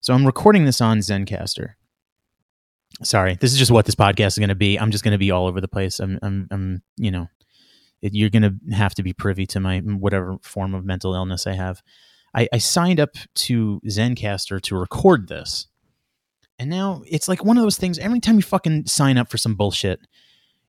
so 0.00 0.14
i'm 0.14 0.26
recording 0.26 0.64
this 0.64 0.80
on 0.80 0.98
zencastr 0.98 1.74
sorry, 3.02 3.36
this 3.36 3.52
is 3.52 3.58
just 3.58 3.70
what 3.70 3.86
this 3.86 3.94
podcast 3.94 4.28
is 4.28 4.38
going 4.38 4.48
to 4.48 4.54
be. 4.54 4.78
I'm 4.78 4.90
just 4.90 5.04
going 5.04 5.12
to 5.12 5.18
be 5.18 5.30
all 5.30 5.46
over 5.46 5.60
the 5.60 5.68
place. 5.68 6.00
I'm, 6.00 6.18
I'm, 6.22 6.48
I'm 6.50 6.82
you 6.96 7.10
know, 7.10 7.28
it, 8.02 8.14
you're 8.14 8.30
going 8.30 8.42
to 8.42 8.74
have 8.74 8.94
to 8.94 9.02
be 9.02 9.12
privy 9.12 9.46
to 9.46 9.60
my 9.60 9.78
whatever 9.80 10.38
form 10.42 10.74
of 10.74 10.84
mental 10.84 11.14
illness 11.14 11.46
I 11.46 11.54
have. 11.54 11.82
I, 12.34 12.48
I 12.52 12.58
signed 12.58 13.00
up 13.00 13.10
to 13.34 13.80
Zencastr 13.86 14.60
to 14.62 14.76
record 14.76 15.28
this. 15.28 15.66
And 16.58 16.70
now 16.70 17.02
it's 17.06 17.28
like 17.28 17.44
one 17.44 17.56
of 17.56 17.62
those 17.62 17.78
things. 17.78 17.98
Every 17.98 18.20
time 18.20 18.36
you 18.36 18.42
fucking 18.42 18.86
sign 18.86 19.16
up 19.16 19.30
for 19.30 19.38
some 19.38 19.54
bullshit, 19.54 20.00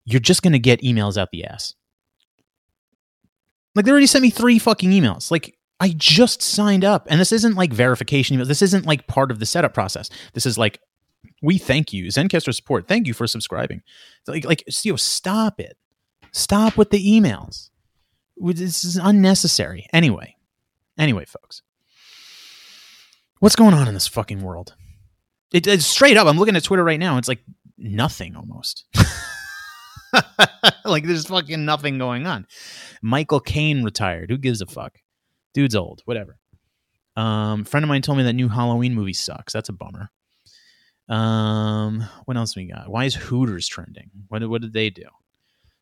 you're 0.05 0.19
just 0.19 0.43
going 0.43 0.53
to 0.53 0.59
get 0.59 0.81
emails 0.81 1.17
out 1.17 1.29
the 1.31 1.45
ass. 1.45 1.73
Like 3.75 3.85
they 3.85 3.91
already 3.91 4.07
sent 4.07 4.21
me 4.21 4.29
three 4.29 4.59
fucking 4.59 4.91
emails. 4.91 5.31
Like 5.31 5.57
I 5.79 5.93
just 5.95 6.41
signed 6.41 6.83
up, 6.83 7.07
and 7.09 7.19
this 7.19 7.31
isn't 7.31 7.55
like 7.55 7.71
verification 7.71 8.38
emails. 8.38 8.48
This 8.48 8.62
isn't 8.62 8.86
like 8.86 9.07
part 9.07 9.31
of 9.31 9.39
the 9.39 9.45
setup 9.45 9.74
process. 9.74 10.09
This 10.33 10.45
is 10.45 10.57
like 10.57 10.79
we 11.41 11.57
thank 11.57 11.93
you, 11.93 12.05
Zencastr 12.05 12.53
support. 12.53 12.88
Thank 12.88 13.07
you 13.07 13.13
for 13.13 13.27
subscribing. 13.27 13.81
Like, 14.27 14.45
like, 14.45 14.63
know, 14.86 14.95
stop 14.95 15.59
it. 15.59 15.77
Stop 16.31 16.77
with 16.77 16.89
the 16.89 17.03
emails. 17.03 17.69
This 18.38 18.83
is 18.83 18.98
unnecessary. 18.98 19.88
Anyway, 19.93 20.36
anyway, 20.98 21.25
folks, 21.25 21.62
what's 23.39 23.55
going 23.55 23.74
on 23.74 23.88
in 23.88 23.93
this 23.93 24.07
fucking 24.07 24.41
world? 24.41 24.75
It, 25.51 25.65
it's 25.65 25.86
straight 25.86 26.17
up. 26.17 26.27
I'm 26.27 26.38
looking 26.38 26.55
at 26.55 26.63
Twitter 26.63 26.83
right 26.83 27.00
now. 27.00 27.17
It's 27.17 27.27
like 27.27 27.43
nothing 27.77 28.36
almost. 28.36 28.86
like 30.86 31.05
there's 31.05 31.25
fucking 31.25 31.65
nothing 31.65 31.98
going 31.98 32.27
on. 32.27 32.45
Michael 33.01 33.39
Caine 33.39 33.83
retired. 33.83 34.29
Who 34.29 34.38
gives 34.38 34.62
a 34.62 34.67
fuck? 34.67 34.98
Dude's 35.53 35.75
old. 35.75 36.01
Whatever. 36.05 36.37
Um, 37.15 37.65
friend 37.65 37.83
of 37.83 37.89
mine 37.89 38.01
told 38.01 38.17
me 38.17 38.23
that 38.23 38.33
new 38.33 38.47
Halloween 38.47 38.93
movie 38.93 39.13
sucks. 39.13 39.53
That's 39.53 39.69
a 39.69 39.73
bummer. 39.73 40.09
Um, 41.09 42.05
what 42.25 42.37
else 42.37 42.55
we 42.55 42.65
got? 42.65 42.89
Why 42.89 43.05
is 43.05 43.15
Hooters 43.15 43.67
trending? 43.67 44.11
What 44.27 44.47
what 44.47 44.61
did 44.61 44.73
they 44.73 44.89
do? 44.89 45.05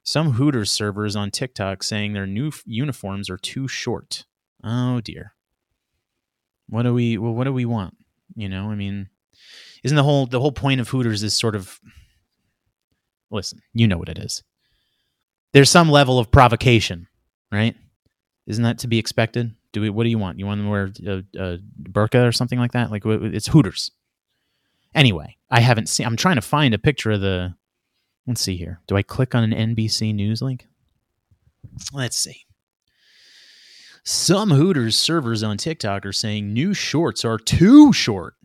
Some 0.03 0.31
Hooters 0.31 0.71
servers 0.71 1.17
on 1.17 1.31
TikTok 1.31 1.83
saying 1.83 2.13
their 2.13 2.25
new 2.25 2.47
f- 2.47 2.63
uniforms 2.65 3.29
are 3.29 3.37
too 3.37 3.67
short. 3.67 4.25
Oh 4.63 5.01
dear. 5.01 5.33
What 6.69 6.83
do 6.83 6.93
we 6.93 7.17
well 7.17 7.33
what 7.33 7.43
do 7.43 7.51
we 7.51 7.65
want? 7.65 7.97
You 8.35 8.47
know, 8.47 8.69
I 8.71 8.75
mean, 8.75 9.09
isn't 9.83 9.97
the 9.97 10.03
whole 10.03 10.27
the 10.27 10.39
whole 10.39 10.53
point 10.53 10.79
of 10.79 10.87
Hooters 10.87 11.23
is 11.23 11.35
sort 11.35 11.55
of 11.55 11.77
listen, 13.29 13.59
you 13.73 13.85
know 13.85 13.97
what 13.97 14.09
it 14.09 14.17
is. 14.17 14.43
There's 15.51 15.69
some 15.69 15.89
level 15.89 16.19
of 16.19 16.31
provocation, 16.31 17.07
right? 17.51 17.75
Isn't 18.45 18.63
that 18.63 18.79
to 18.79 18.87
be 18.87 18.97
expected? 18.97 19.53
Do 19.73 19.81
we? 19.81 19.89
What 19.89 20.03
do 20.03 20.09
you 20.09 20.17
want? 20.17 20.39
You 20.39 20.45
want 20.45 20.59
them 20.59 20.65
to 20.65 20.71
wear 20.71 20.91
a, 21.05 21.23
a 21.37 21.57
burqa 21.81 22.27
or 22.27 22.31
something 22.31 22.59
like 22.59 22.71
that? 22.71 22.91
Like 22.91 23.03
it's 23.05 23.47
Hooters. 23.47 23.91
Anyway, 24.95 25.37
I 25.49 25.59
haven't 25.59 25.89
seen. 25.89 26.05
I'm 26.05 26.15
trying 26.15 26.35
to 26.35 26.41
find 26.41 26.73
a 26.73 26.79
picture 26.79 27.11
of 27.11 27.21
the. 27.21 27.55
Let's 28.25 28.41
see 28.41 28.57
here. 28.57 28.81
Do 28.87 28.97
I 28.97 29.03
click 29.03 29.35
on 29.35 29.43
an 29.43 29.75
NBC 29.75 30.13
News 30.13 30.41
link? 30.41 30.67
Let's 31.93 32.17
see. 32.17 32.45
Some 34.03 34.51
Hooters 34.51 34.97
servers 34.97 35.43
on 35.43 35.57
TikTok 35.57 36.05
are 36.05 36.13
saying 36.13 36.53
new 36.53 36.73
shorts 36.73 37.25
are 37.25 37.37
too 37.37 37.91
short. 37.91 38.35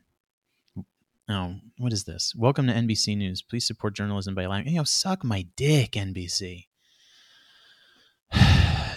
Oh, 1.29 1.55
what 1.79 1.93
is 1.93 2.05
this? 2.05 2.35
Welcome 2.37 2.67
to 2.67 2.73
NBC 2.73 3.17
News. 3.17 3.43
Please 3.43 3.67
support 3.67 3.95
journalism 3.95 4.35
by 4.35 4.43
allowing. 4.43 4.67
You 4.67 4.79
know, 4.79 4.85
suck 4.85 5.25
my 5.25 5.47
dick, 5.57 5.93
NBC. 5.93 6.67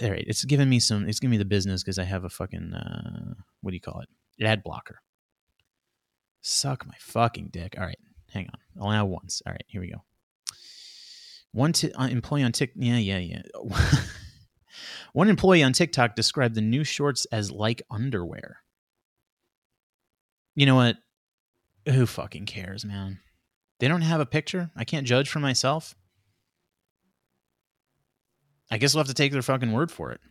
All 0.02 0.10
right, 0.10 0.24
it's 0.28 0.44
giving 0.46 0.70
me 0.70 0.80
some. 0.80 1.08
It's 1.08 1.20
giving 1.20 1.32
me 1.32 1.38
the 1.38 1.46
business 1.46 1.84
because 1.84 2.00
I 2.00 2.04
have 2.04 2.24
a 2.24 2.30
fucking. 2.30 2.74
Uh, 2.74 3.34
what 3.62 3.72
do 3.72 3.75
you 3.75 3.82
call 3.82 4.02
it? 4.02 4.44
Ad 4.44 4.64
blocker. 4.64 5.00
Suck 6.42 6.86
my 6.86 6.96
fucking 7.00 7.50
dick. 7.52 7.75
All 7.78 7.86
right, 7.86 7.98
hang 8.32 8.48
on. 8.48 8.84
Allow 8.84 9.06
once. 9.06 9.42
All 9.46 9.52
right, 9.52 9.66
here 9.68 9.82
we 9.82 9.92
go. 9.92 10.04
One 11.52 11.72
t- 11.74 11.92
uh, 11.94 12.08
employee 12.08 12.44
on 12.44 12.52
TikTok. 12.52 12.84
Yeah, 12.84 12.98
yeah, 12.98 13.20
yeah. 13.20 13.42
One 15.14 15.30
employee 15.30 15.64
on 15.64 15.72
TikTok 15.72 16.16
described 16.16 16.56
the 16.56 16.62
new 16.62 16.84
shorts 16.84 17.24
as 17.32 17.50
like 17.50 17.82
underwear. 17.90 18.58
You 20.56 20.66
know 20.66 20.75
what? 20.75 20.98
Who 21.88 22.06
fucking 22.06 22.46
cares, 22.48 22.84
man? 22.84 23.20
They 23.80 23.88
don't 23.88 24.02
have 24.02 24.20
a 24.20 24.25
picture. 24.25 24.72
I 24.75 24.84
can't 24.84 25.08
judge 25.08 25.30
for 25.30 25.40
myself. 25.40 25.96
I 28.72 28.78
guess 28.78 28.94
we'll 28.94 29.02
have 29.04 29.08
to 29.08 29.14
take 29.14 29.32
their 29.32 29.42
fucking 29.42 29.72
word 29.72 29.92
for 29.92 30.12
it. 30.12 30.22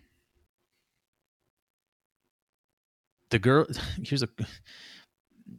The 3.30 3.38
girl, 3.38 3.66
here's 4.02 4.22
a 4.22 4.28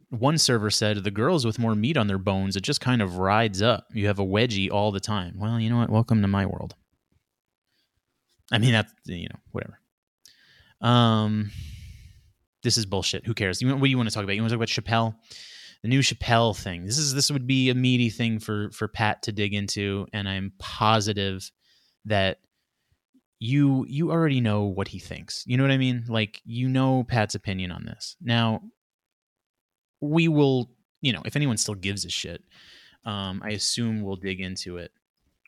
one 0.10 0.38
server 0.38 0.70
said 0.70 1.04
the 1.04 1.12
girls 1.12 1.46
with 1.46 1.60
more 1.60 1.76
meat 1.76 1.98
on 1.98 2.08
their 2.08 2.18
bones, 2.18 2.56
it 2.56 2.62
just 2.62 2.82
kind 2.82 3.02
of 3.02 3.18
rides 3.18 3.62
up. 3.62 3.88
You 3.94 4.08
have 4.08 4.20
a 4.20 4.26
wedgie 4.26 4.72
all 4.72 4.92
the 4.92 5.00
time. 5.00 5.36
Well, 5.38 5.60
you 5.60 5.70
know 5.70 5.78
what? 5.78 5.90
Welcome 5.90 6.22
to 6.22 6.28
my 6.28 6.46
world. 6.46 6.76
I 8.52 8.60
mean, 8.60 8.74
that's, 8.74 8.94
you 9.06 9.28
know, 9.28 9.40
whatever. 9.52 9.80
Um, 10.82 11.52
this 12.64 12.78
is 12.78 12.86
bullshit. 12.86 13.26
Who 13.26 13.34
cares? 13.34 13.62
You, 13.62 13.70
what 13.70 13.82
do 13.82 13.90
you 13.90 13.98
want 13.98 14.10
to 14.10 14.14
talk 14.14 14.24
about? 14.24 14.36
You 14.36 14.42
want 14.42 14.52
to 14.52 14.58
talk 14.58 14.64
about 14.64 14.70
Chappelle? 14.70 15.16
The 15.82 15.88
new 15.88 16.02
Chappelle 16.02 16.56
thing. 16.56 16.86
This 16.86 16.98
is 16.98 17.14
this 17.14 17.30
would 17.30 17.46
be 17.46 17.70
a 17.70 17.76
meaty 17.76 18.10
thing 18.10 18.40
for 18.40 18.72
for 18.72 18.88
Pat 18.88 19.22
to 19.24 19.32
dig 19.32 19.54
into, 19.54 20.08
and 20.14 20.28
I'm 20.28 20.52
positive 20.58 21.52
that 22.06 22.40
you 23.46 23.86
you 23.88 24.12
already 24.12 24.42
know 24.42 24.64
what 24.64 24.88
he 24.88 25.00
thinks. 25.00 25.44
You 25.46 25.58
know 25.58 25.64
what 25.64 25.72
I 25.72 25.78
mean? 25.78 26.06
Like 26.08 26.42
you 26.46 26.68
know 26.68 27.04
Pat's 27.04 27.36
opinion 27.36 27.72
on 27.72 27.86
this. 27.86 28.16
Now, 28.22 28.62
we 30.02 30.28
will, 30.28 30.70
you 31.02 31.14
know, 31.14 31.22
if 31.26 31.36
anyone 31.36 31.58
still 31.58 31.76
gives 31.76 32.06
a 32.06 32.10
shit, 32.10 32.44
um, 33.06 33.42
I 33.44 33.52
assume 33.52 34.02
we'll 34.02 34.16
dig 34.16 34.42
into 34.42 34.78
it 34.78 34.92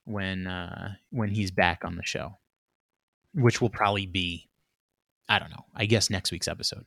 when 0.06 0.48
uh, 0.48 0.94
when 1.12 1.30
he's 1.30 1.52
back 1.52 1.84
on 1.84 1.96
the 1.96 2.06
show, 2.06 2.38
which 3.34 3.62
will 3.62 3.70
probably 3.70 4.06
be, 4.06 4.48
I 5.28 5.40
don't 5.40 5.52
know, 5.52 5.66
I 5.76 5.86
guess 5.86 6.10
next 6.10 6.32
week's 6.32 6.48
episode. 6.48 6.86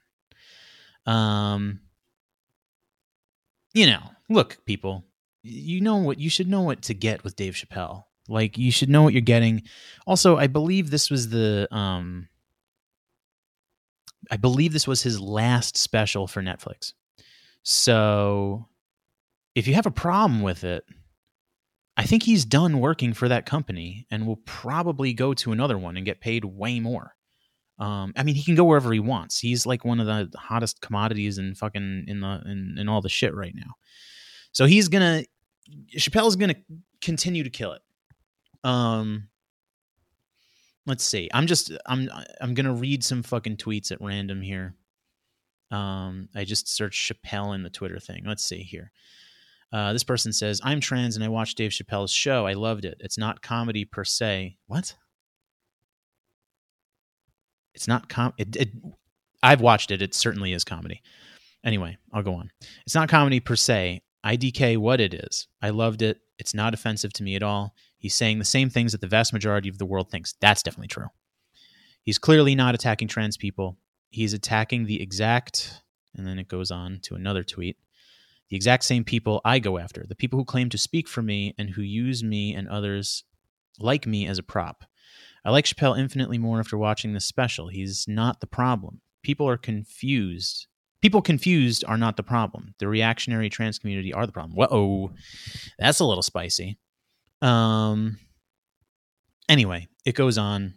Um, 1.06 1.80
you 3.74 3.86
know, 3.86 4.02
look, 4.28 4.58
people, 4.64 5.04
you 5.42 5.80
know 5.80 5.96
what 5.96 6.18
you 6.18 6.30
should 6.30 6.48
know 6.48 6.62
what 6.62 6.82
to 6.82 6.94
get 6.94 7.24
with 7.24 7.36
Dave 7.36 7.54
Chappelle. 7.54 8.04
Like 8.30 8.56
you 8.56 8.70
should 8.70 8.88
know 8.88 9.02
what 9.02 9.12
you're 9.12 9.20
getting. 9.20 9.62
Also, 10.06 10.36
I 10.36 10.46
believe 10.46 10.90
this 10.90 11.10
was 11.10 11.28
the 11.28 11.68
um 11.70 12.28
I 14.30 14.36
believe 14.36 14.72
this 14.72 14.86
was 14.86 15.02
his 15.02 15.20
last 15.20 15.76
special 15.76 16.26
for 16.26 16.42
Netflix. 16.42 16.92
So 17.62 18.66
if 19.54 19.66
you 19.66 19.74
have 19.74 19.86
a 19.86 19.90
problem 19.90 20.42
with 20.42 20.64
it, 20.64 20.84
I 21.96 22.04
think 22.04 22.22
he's 22.22 22.44
done 22.44 22.78
working 22.78 23.12
for 23.12 23.28
that 23.28 23.46
company 23.46 24.06
and 24.10 24.26
will 24.26 24.40
probably 24.46 25.12
go 25.12 25.34
to 25.34 25.52
another 25.52 25.76
one 25.76 25.96
and 25.96 26.06
get 26.06 26.20
paid 26.20 26.44
way 26.44 26.80
more. 26.80 27.14
Um, 27.78 28.12
I 28.16 28.22
mean, 28.22 28.34
he 28.34 28.44
can 28.44 28.54
go 28.54 28.64
wherever 28.64 28.92
he 28.92 29.00
wants. 29.00 29.38
He's 29.38 29.66
like 29.66 29.84
one 29.84 30.00
of 30.00 30.06
the 30.06 30.30
hottest 30.38 30.80
commodities 30.80 31.38
in 31.38 31.54
fucking 31.54 32.04
in 32.06 32.20
the 32.20 32.42
in, 32.44 32.76
in 32.78 32.88
all 32.88 33.00
the 33.00 33.08
shit 33.08 33.34
right 33.34 33.54
now. 33.54 33.74
So 34.52 34.66
he's 34.66 34.88
gonna 34.88 35.24
Chappelle's 35.96 36.36
gonna 36.36 36.56
continue 37.00 37.42
to 37.42 37.50
kill 37.50 37.72
it. 37.72 37.82
Um, 38.64 39.28
let's 40.86 41.04
see. 41.04 41.28
I'm 41.32 41.46
just 41.46 41.72
I'm 41.86 42.08
I'm 42.40 42.54
gonna 42.54 42.74
read 42.74 43.04
some 43.04 43.22
fucking 43.22 43.56
tweets 43.56 43.92
at 43.92 44.00
random 44.00 44.42
here. 44.42 44.74
Um, 45.70 46.28
I 46.34 46.44
just 46.44 46.68
searched 46.68 47.12
Chappelle 47.12 47.54
in 47.54 47.62
the 47.62 47.70
Twitter 47.70 48.00
thing. 48.00 48.24
Let's 48.26 48.44
see 48.44 48.62
here. 48.62 48.90
Uh, 49.72 49.92
this 49.92 50.02
person 50.02 50.32
says, 50.32 50.60
I'm 50.64 50.80
trans 50.80 51.14
and 51.14 51.24
I 51.24 51.28
watched 51.28 51.56
Dave 51.56 51.70
Chappelle's 51.70 52.12
show. 52.12 52.46
I 52.46 52.54
loved 52.54 52.84
it. 52.84 52.96
It's 53.00 53.18
not 53.18 53.40
comedy 53.40 53.84
per 53.84 54.04
se. 54.04 54.56
What? 54.66 54.96
It's 57.74 57.86
not 57.86 58.08
com. 58.08 58.32
It, 58.36 58.56
it, 58.56 58.70
I've 59.42 59.60
watched 59.60 59.92
it. 59.92 60.02
It 60.02 60.14
certainly 60.14 60.52
is 60.52 60.64
comedy. 60.64 61.02
Anyway, 61.64 61.96
I'll 62.12 62.22
go 62.22 62.34
on. 62.34 62.50
It's 62.84 62.96
not 62.96 63.08
comedy 63.08 63.38
per 63.38 63.54
se. 63.54 64.02
IDK 64.26 64.76
what 64.76 65.00
it 65.00 65.14
is. 65.14 65.46
I 65.62 65.70
loved 65.70 66.02
it. 66.02 66.18
It's 66.38 66.52
not 66.52 66.74
offensive 66.74 67.12
to 67.14 67.22
me 67.22 67.36
at 67.36 67.42
all. 67.42 67.74
He's 68.00 68.14
saying 68.14 68.40
the 68.40 68.44
same 68.44 68.68
things 68.68 68.90
that 68.90 69.00
the 69.00 69.06
vast 69.06 69.32
majority 69.32 69.68
of 69.68 69.78
the 69.78 69.86
world 69.86 70.10
thinks. 70.10 70.34
That's 70.40 70.62
definitely 70.64 70.88
true. 70.88 71.08
He's 72.02 72.18
clearly 72.18 72.56
not 72.56 72.74
attacking 72.74 73.06
trans 73.06 73.36
people. 73.36 73.76
He's 74.08 74.32
attacking 74.32 74.86
the 74.86 75.00
exact, 75.00 75.82
and 76.16 76.26
then 76.26 76.40
it 76.40 76.48
goes 76.48 76.72
on 76.72 76.98
to 77.02 77.14
another 77.14 77.44
tweet 77.44 77.76
the 78.50 78.56
exact 78.56 78.84
same 78.84 79.04
people 79.04 79.40
I 79.44 79.60
go 79.60 79.78
after, 79.78 80.04
the 80.06 80.16
people 80.16 80.38
who 80.38 80.44
claim 80.44 80.68
to 80.70 80.78
speak 80.78 81.08
for 81.08 81.22
me 81.22 81.54
and 81.56 81.70
who 81.70 81.82
use 81.82 82.22
me 82.22 82.52
and 82.52 82.68
others 82.68 83.24
like 83.78 84.06
me 84.06 84.26
as 84.26 84.38
a 84.38 84.42
prop. 84.42 84.84
I 85.44 85.50
like 85.50 85.64
Chappelle 85.64 85.98
infinitely 85.98 86.36
more 86.36 86.58
after 86.58 86.76
watching 86.76 87.14
this 87.14 87.24
special. 87.24 87.68
He's 87.68 88.06
not 88.06 88.40
the 88.40 88.46
problem. 88.46 89.00
People 89.22 89.48
are 89.48 89.56
confused. 89.56 90.66
People 91.00 91.22
confused 91.22 91.84
are 91.86 91.96
not 91.96 92.16
the 92.16 92.22
problem. 92.22 92.74
The 92.78 92.88
reactionary 92.88 93.48
trans 93.48 93.78
community 93.78 94.12
are 94.12 94.26
the 94.26 94.32
problem. 94.32 94.54
Whoa, 94.56 95.12
that's 95.78 96.00
a 96.00 96.04
little 96.04 96.22
spicy. 96.22 96.76
Um. 97.42 98.18
Anyway, 99.48 99.88
it 100.04 100.14
goes 100.14 100.38
on. 100.38 100.74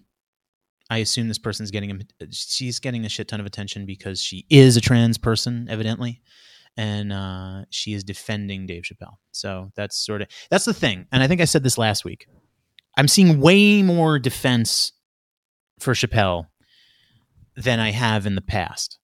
I 0.90 0.98
assume 0.98 1.28
this 1.28 1.40
person's 1.40 1.72
getting 1.72 1.92
a, 1.92 2.26
she's 2.32 2.80
getting 2.80 3.06
a 3.06 3.10
shit 3.10 3.28
ton 3.28 3.40
of 3.40 3.46
attention 3.46 3.86
because 3.86 4.22
she 4.22 4.46
is 4.50 4.78
a 4.78 4.82
trans 4.82 5.18
person, 5.18 5.68
evidently 5.70 6.22
and 6.78 7.14
uh, 7.14 7.66
she 7.70 7.94
is 7.94 8.04
defending 8.04 8.66
Dave 8.66 8.84
Chappelle. 8.84 9.18
So 9.32 9.72
that's 9.76 9.98
sort 9.98 10.22
of 10.22 10.28
that's 10.50 10.66
the 10.66 10.74
thing. 10.74 11.08
And 11.12 11.22
I 11.22 11.28
think 11.28 11.42
I 11.42 11.46
said 11.46 11.64
this 11.64 11.78
last 11.78 12.04
week. 12.04 12.28
I'm 12.98 13.08
seeing 13.08 13.40
way 13.40 13.82
more 13.82 14.20
defense 14.20 14.92
for 15.80 15.94
Chappelle 15.94 16.48
than 17.56 17.80
I 17.80 17.92
have 17.92 18.26
in 18.26 18.36
the 18.36 18.42
past. 18.42 19.00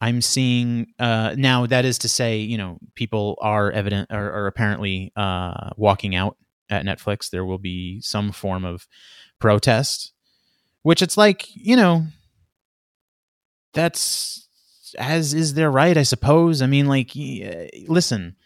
I'm 0.00 0.20
seeing 0.20 0.88
uh, 0.98 1.34
now. 1.38 1.66
That 1.66 1.84
is 1.86 1.98
to 1.98 2.08
say, 2.08 2.38
you 2.38 2.58
know, 2.58 2.78
people 2.94 3.38
are 3.40 3.70
evident 3.70 4.10
or, 4.10 4.30
are 4.30 4.46
apparently 4.46 5.12
uh, 5.16 5.70
walking 5.76 6.14
out 6.14 6.36
at 6.70 6.84
Netflix. 6.84 7.30
There 7.30 7.44
will 7.44 7.58
be 7.58 8.00
some 8.00 8.32
form 8.32 8.64
of 8.64 8.86
protest, 9.38 10.12
which 10.82 11.02
it's 11.02 11.16
like, 11.16 11.46
you 11.54 11.76
know, 11.76 12.06
that's 13.72 14.48
as 14.98 15.34
is 15.34 15.54
their 15.54 15.70
right, 15.70 15.96
I 15.96 16.02
suppose. 16.02 16.62
I 16.62 16.66
mean, 16.66 16.86
like, 16.86 17.10
uh, 17.10 17.66
listen, 17.88 18.36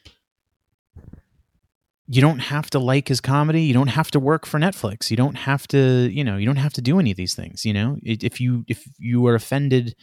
you 2.12 2.20
don't 2.20 2.40
have 2.40 2.68
to 2.70 2.80
like 2.80 3.06
his 3.06 3.20
comedy. 3.20 3.62
You 3.62 3.72
don't 3.72 3.88
have 3.88 4.10
to 4.10 4.20
work 4.20 4.44
for 4.44 4.58
Netflix. 4.58 5.10
You 5.10 5.16
don't 5.16 5.36
have 5.36 5.68
to, 5.68 6.08
you 6.10 6.24
know, 6.24 6.36
you 6.36 6.46
don't 6.46 6.56
have 6.56 6.72
to 6.72 6.82
do 6.82 6.98
any 6.98 7.12
of 7.12 7.16
these 7.16 7.34
things. 7.34 7.64
You 7.64 7.72
know, 7.72 7.98
if 8.02 8.40
you 8.40 8.64
if 8.66 8.84
you 8.98 9.26
are 9.28 9.36
offended 9.36 9.94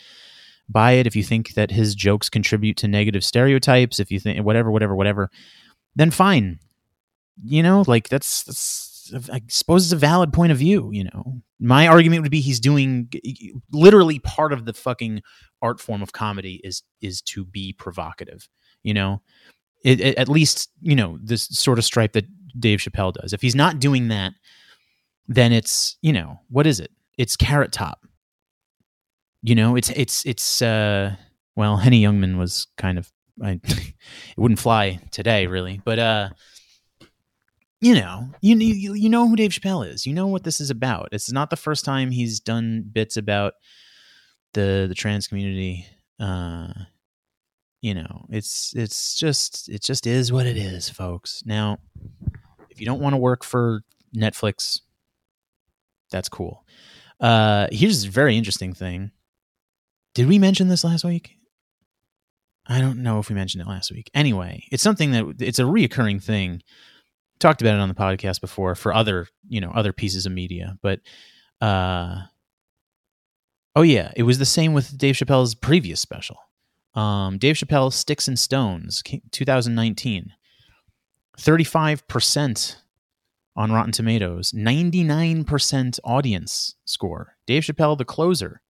by 0.70 0.94
it, 0.94 1.08
if 1.08 1.16
you 1.16 1.24
think 1.24 1.54
that 1.56 1.72
his 1.72 1.96
jokes 1.96 2.30
contribute 2.30 2.78
to 2.78 2.88
negative 2.88 3.26
stereotypes, 3.26 4.00
if 4.00 4.10
you 4.10 4.20
think 4.20 4.44
whatever, 4.46 4.72
whatever, 4.72 4.96
whatever, 4.96 5.30
then 5.96 6.12
fine. 6.12 6.60
You 7.44 7.64
know, 7.64 7.84
like 7.88 8.10
that's 8.10 8.44
that's 8.44 8.98
I 9.32 9.42
suppose 9.48 9.86
it's 9.86 9.94
a 9.94 9.98
valid 9.98 10.34
point 10.34 10.52
of 10.52 10.58
view. 10.58 10.90
You 10.92 11.06
know, 11.06 11.42
my 11.60 11.88
argument 11.88 12.24
would 12.24 12.32
be 12.32 12.42
he's 12.42 12.60
doing 12.60 13.12
literally 13.72 14.20
part 14.20 14.54
of 14.54 14.66
the 14.66 14.74
fucking 14.74 15.22
art 15.62 15.80
form 15.80 16.02
of 16.02 16.14
comedy 16.14 16.62
is 16.64 16.84
is 17.02 17.22
to 17.24 17.46
be 17.46 17.74
provocative. 17.74 18.48
You 18.84 18.94
know, 18.94 19.22
it, 19.84 20.00
it, 20.02 20.18
at 20.18 20.30
least 20.30 20.70
you 20.82 20.96
know 20.96 21.18
this 21.22 21.44
sort 21.44 21.78
of 21.78 21.86
stripe 21.86 22.14
that 22.14 22.26
Dave 22.60 22.80
Chappelle 22.80 23.14
does. 23.14 23.34
If 23.34 23.42
he's 23.42 23.56
not 23.56 23.80
doing 23.80 24.10
that, 24.10 24.34
then 25.28 25.52
it's 25.52 25.98
you 26.02 26.14
know 26.14 26.40
what 26.50 26.68
is 26.68 26.80
it? 26.80 26.92
It's 27.18 27.36
Carrot 27.36 27.72
Top. 27.72 28.06
You 29.42 29.56
know, 29.56 29.76
it's 29.76 29.90
it's 29.92 30.26
it's 30.26 30.62
uh 30.62 31.16
well, 31.56 31.78
Henny 31.78 32.02
Youngman 32.02 32.38
was 32.38 32.68
kind 32.78 32.98
of 32.98 33.12
I 33.44 33.60
it 33.64 33.94
wouldn't 34.38 34.60
fly 34.60 35.00
today 35.12 35.48
really, 35.48 35.82
but 35.84 36.00
uh 36.00 36.30
you 37.80 37.94
know, 37.96 38.30
you, 38.42 38.58
you 38.58 38.94
you 38.94 39.10
know 39.10 39.28
who 39.28 39.36
Dave 39.36 39.52
Chappelle 39.52 39.88
is. 39.88 40.06
You 40.06 40.14
know 40.14 40.28
what 40.28 40.44
this 40.44 40.60
is 40.60 40.70
about. 40.70 41.10
It's 41.12 41.32
not 41.32 41.50
the 41.50 41.56
first 41.56 41.86
time 41.86 42.12
he's 42.12 42.40
done 42.40 42.84
bits 42.92 43.18
about 43.18 43.54
the 44.54 44.86
the 44.88 44.96
trans 44.96 45.28
community. 45.28 45.86
Uh, 46.20 46.74
you 47.82 47.94
know, 47.94 48.26
it's 48.30 48.74
it's 48.76 49.16
just 49.16 49.70
it 49.70 49.84
just 49.84 50.08
is 50.08 50.32
what 50.32 50.48
it 50.48 50.58
is, 50.58 50.90
folks. 50.90 51.44
Now, 51.46 51.78
if 52.70 52.80
you 52.80 52.86
don't 52.86 53.02
want 53.02 53.14
to 53.14 53.18
work 53.18 53.44
for 53.44 53.82
Netflix, 54.16 54.82
that's 56.10 56.30
cool. 56.30 56.66
Uh, 57.20 57.68
here's 57.72 58.06
a 58.06 58.10
very 58.10 58.38
interesting 58.38 58.74
thing. 58.74 59.12
Did 60.16 60.28
we 60.28 60.40
mention 60.40 60.68
this 60.68 60.84
last 60.84 61.04
week? 61.04 61.36
I 62.66 62.82
don't 62.82 63.04
know 63.04 63.20
if 63.20 63.30
we 63.30 63.36
mentioned 63.36 63.62
it 63.62 63.68
last 63.68 63.92
week. 63.92 64.10
Anyway, 64.14 64.66
it's 64.72 64.84
something 64.84 65.12
that 65.12 65.36
it's 65.40 65.60
a 65.60 65.64
reoccurring 65.64 66.22
thing 66.22 66.62
talked 67.40 67.62
about 67.62 67.76
it 67.76 67.80
on 67.80 67.90
the 67.90 67.96
podcast 67.96 68.42
before 68.42 68.76
for 68.76 68.94
other 68.94 69.28
you 69.48 69.62
know 69.62 69.72
other 69.72 69.94
pieces 69.94 70.26
of 70.26 70.32
media 70.32 70.78
but 70.82 71.00
uh 71.62 72.22
oh 73.76 73.82
yeah 73.82 74.12
it 74.16 74.24
was 74.24 74.38
the 74.40 74.46
same 74.46 74.74
with 74.74 74.98
dave 74.98 75.16
chappelle's 75.16 75.56
previous 75.56 76.00
special. 76.00 76.38
Um 76.96 77.38
dave 77.38 77.56
chappelle 77.56 77.94
sticks 77.94 78.28
and 78.28 78.38
stones 78.40 79.04
2019 79.32 80.34
35% 81.38 82.78
on 83.56 83.72
rotten 83.72 83.92
tomatoes 83.92 84.52
99% 84.52 86.00
audience 86.04 86.76
score. 86.86 87.36
Dave 87.46 87.64
chappelle 87.64 87.98
the 87.98 88.06
closer 88.06 88.62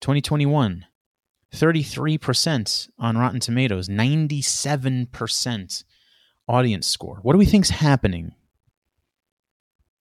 2021 0.00 0.86
33% 1.52 2.88
on 2.98 3.18
rotten 3.18 3.40
tomatoes 3.40 3.88
97% 3.88 5.84
audience 6.50 6.86
score. 6.86 7.20
What 7.22 7.32
do 7.32 7.38
we 7.38 7.46
think's 7.46 7.70
happening? 7.70 8.32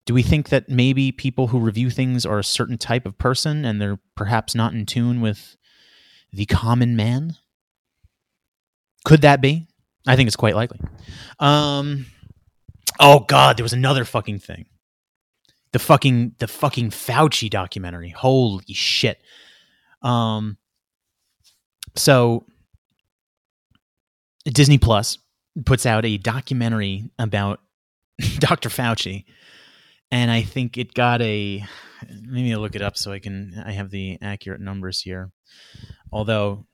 Do 0.06 0.14
we 0.16 0.24
think 0.24 0.50
that 0.50 0.68
maybe 0.68 1.12
people 1.12 1.48
who 1.48 1.60
review 1.60 1.92
things 1.92 2.26
are 2.26 2.40
a 2.40 2.44
certain 2.44 2.80
type 2.80 3.06
of 3.06 3.18
person 3.20 3.64
and 3.64 3.80
they're 3.80 4.00
perhaps 4.16 4.56
not 4.56 4.74
in 4.74 4.88
tune 4.88 5.22
with 5.22 5.56
the 6.34 6.48
common 6.48 6.96
man? 6.96 7.38
Could 9.06 9.22
that 9.22 9.40
be? 9.40 9.68
I 10.08 10.16
think 10.16 10.26
it's 10.26 10.36
quite 10.36 10.56
likely. 10.56 10.80
Um, 11.40 12.08
oh 13.00 13.20
God, 13.20 13.58
there 13.58 13.64
was 13.64 13.74
another 13.74 14.04
fucking 14.04 14.40
thing. 14.40 14.66
The 15.74 15.80
fucking 15.80 16.34
the 16.40 16.48
fucking 16.48 16.90
Fauci 16.90 17.48
documentary. 17.48 18.10
Holy 18.10 18.74
shit. 18.74 19.22
Um, 20.02 20.58
so 21.96 22.46
Disney 24.46 24.80
Plus 24.80 25.20
puts 25.66 25.86
out 25.86 26.06
a 26.06 26.18
documentary 26.18 27.10
about 27.18 27.60
Dr. 28.40 28.70
Fauci, 28.70 29.26
and 30.12 30.32
I 30.32 30.42
think 30.42 30.78
it 30.78 30.94
got 30.94 31.22
a. 31.22 31.64
Maybe 32.22 32.54
I'll 32.54 32.60
look 32.60 32.76
it 32.76 32.82
up 32.82 32.98
so 32.98 33.12
I 33.12 33.20
can. 33.20 33.62
I 33.66 33.72
have 33.72 33.90
the 33.90 34.18
accurate 34.22 34.62
numbers 34.62 35.02
here. 35.02 35.32
Although, 36.12 36.66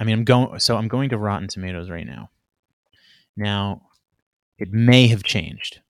I 0.00 0.04
mean, 0.04 0.14
I'm 0.14 0.24
going. 0.24 0.58
So 0.60 0.76
I'm 0.76 0.88
going 0.88 1.10
to 1.10 1.18
Rotten 1.18 1.48
Tomatoes 1.48 1.90
right 1.90 2.06
now. 2.06 2.30
Now, 3.36 3.82
it 4.58 4.72
may 4.72 5.08
have 5.08 5.22
changed 5.22 5.80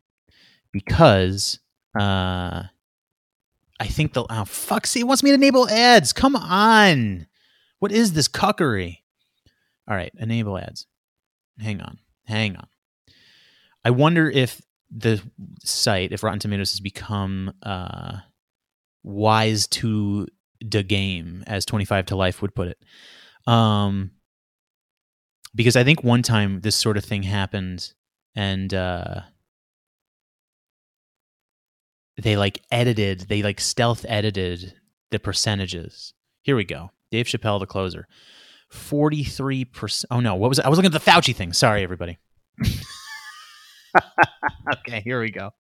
because 0.73 1.59
uh, 1.99 2.65
I 3.81 3.87
think 3.87 4.15
the 4.15 4.25
oh 4.29 4.45
fuck, 4.45 4.87
see, 4.87 5.01
it 5.01 5.07
wants 5.07 5.23
me 5.23 5.31
to 5.31 5.35
enable 5.35 5.69
ads. 5.69 6.13
Come 6.13 6.37
on, 6.37 7.27
what 7.79 7.93
is 7.93 8.13
this 8.13 8.29
cuckery? 8.29 8.99
All 9.89 9.97
right, 9.97 10.13
enable 10.19 10.59
ads. 10.59 10.87
Hang 11.59 11.81
on, 11.81 11.99
hang 12.27 12.57
on. 12.57 12.67
I 13.85 13.91
wonder 13.91 14.31
if 14.31 14.61
the 14.91 15.23
site, 15.65 16.13
if 16.13 16.23
Rotten 16.23 16.39
Tomatoes 16.39 16.71
has 16.73 16.81
become 16.81 17.53
uh, 17.63 18.19
wise 19.03 19.67
to 19.69 20.27
the 20.61 20.83
game, 20.83 21.43
as 21.47 21.65
25 21.65 22.07
to 22.07 22.17
Life 22.17 22.43
would 22.43 22.55
put 22.55 22.69
it. 22.69 22.79
Um, 23.47 24.13
because 25.55 25.77
I 25.77 25.85
think 25.85 26.05
one 26.05 26.23
time 26.23 26.61
this 26.61 26.77
sort 26.77 26.97
of 26.97 27.05
thing 27.05 27.25
happened 27.25 27.93
and 28.35 28.73
uh, 28.73 29.23
they 32.17 32.37
like 32.37 32.63
edited, 32.71 33.21
they 33.29 33.43
like 33.43 33.61
stealth 33.61 34.07
edited 34.09 34.75
the 35.11 35.19
percentages. 35.19 36.15
Here 36.43 36.57
we 36.57 36.65
go. 36.65 36.91
Dave 37.11 37.27
Chappelle, 37.27 37.61
the 37.61 37.67
closer. 37.67 38.07
43%. 38.73 40.05
Oh 40.11 40.21
no, 40.21 40.35
what 40.35 40.49
was 40.49 40.59
it? 40.59 40.65
I 40.65 40.69
was 40.69 40.79
looking 40.79 40.95
at 40.95 41.05
the 41.05 41.11
Fauci 41.11 41.35
thing. 41.35 41.53
Sorry, 41.53 41.83
everybody. 41.83 42.19
okay, 44.79 45.01
here 45.05 45.21
we 45.21 45.31
go. 45.31 45.51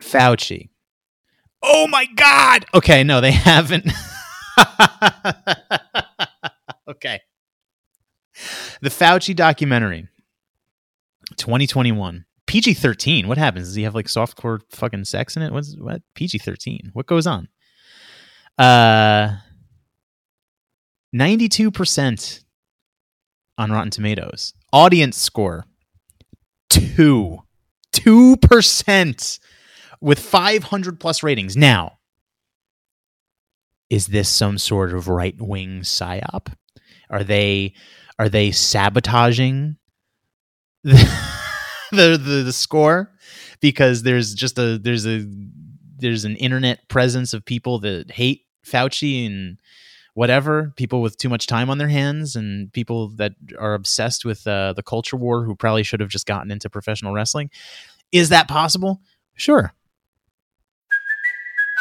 Fauci. 0.00 0.70
Oh 1.62 1.86
my 1.86 2.06
God. 2.16 2.66
Okay, 2.74 3.04
no, 3.04 3.20
they 3.20 3.30
haven't. 3.30 3.86
okay. 6.88 7.20
The 8.80 8.90
Fauci 8.90 9.36
documentary, 9.36 10.08
2021. 11.36 12.24
PG 12.46 12.74
13. 12.74 13.28
What 13.28 13.38
happens? 13.38 13.68
Does 13.68 13.76
he 13.76 13.84
have 13.84 13.94
like 13.94 14.06
softcore 14.06 14.60
fucking 14.70 15.04
sex 15.04 15.36
in 15.36 15.42
it? 15.42 15.52
What's 15.52 15.76
what? 15.78 16.02
PG 16.14 16.38
13. 16.38 16.90
What 16.92 17.06
goes 17.06 17.26
on? 17.26 17.48
Uh, 18.58 19.36
92% 21.14 22.44
on 23.58 23.70
Rotten 23.70 23.90
Tomatoes. 23.90 24.54
Audience 24.72 25.16
score, 25.18 25.66
two. 26.68 27.42
2% 27.92 29.38
with 30.00 30.18
500 30.18 31.00
plus 31.00 31.22
ratings. 31.22 31.56
Now, 31.56 31.98
is 33.90 34.06
this 34.06 34.28
some 34.28 34.58
sort 34.58 34.92
of 34.92 35.08
right 35.08 35.38
wing 35.38 35.80
psyop? 35.80 36.52
Are 37.10 37.22
they 37.22 37.74
are 38.18 38.28
they 38.28 38.50
sabotaging 38.50 39.76
the, 40.84 40.94
the, 41.90 42.16
the 42.16 42.42
the 42.44 42.52
score 42.52 43.12
because 43.60 44.02
there's 44.02 44.34
just 44.34 44.58
a 44.58 44.78
there's 44.78 45.06
a 45.06 45.26
there's 45.98 46.24
an 46.24 46.36
internet 46.36 46.88
presence 46.88 47.34
of 47.34 47.44
people 47.44 47.78
that 47.80 48.10
hate 48.10 48.46
Fauci 48.66 49.26
and 49.26 49.60
whatever 50.14 50.72
people 50.76 51.00
with 51.00 51.16
too 51.16 51.28
much 51.28 51.46
time 51.46 51.70
on 51.70 51.78
their 51.78 51.88
hands 51.88 52.36
and 52.36 52.72
people 52.72 53.08
that 53.08 53.32
are 53.58 53.74
obsessed 53.74 54.24
with 54.24 54.46
uh, 54.46 54.72
the 54.74 54.82
culture 54.82 55.16
war 55.16 55.44
who 55.44 55.54
probably 55.54 55.82
should 55.82 56.00
have 56.00 56.10
just 56.10 56.26
gotten 56.26 56.50
into 56.50 56.68
professional 56.68 57.12
wrestling. 57.12 57.50
Is 58.12 58.28
that 58.28 58.48
possible? 58.48 59.00
Sure 59.34 59.72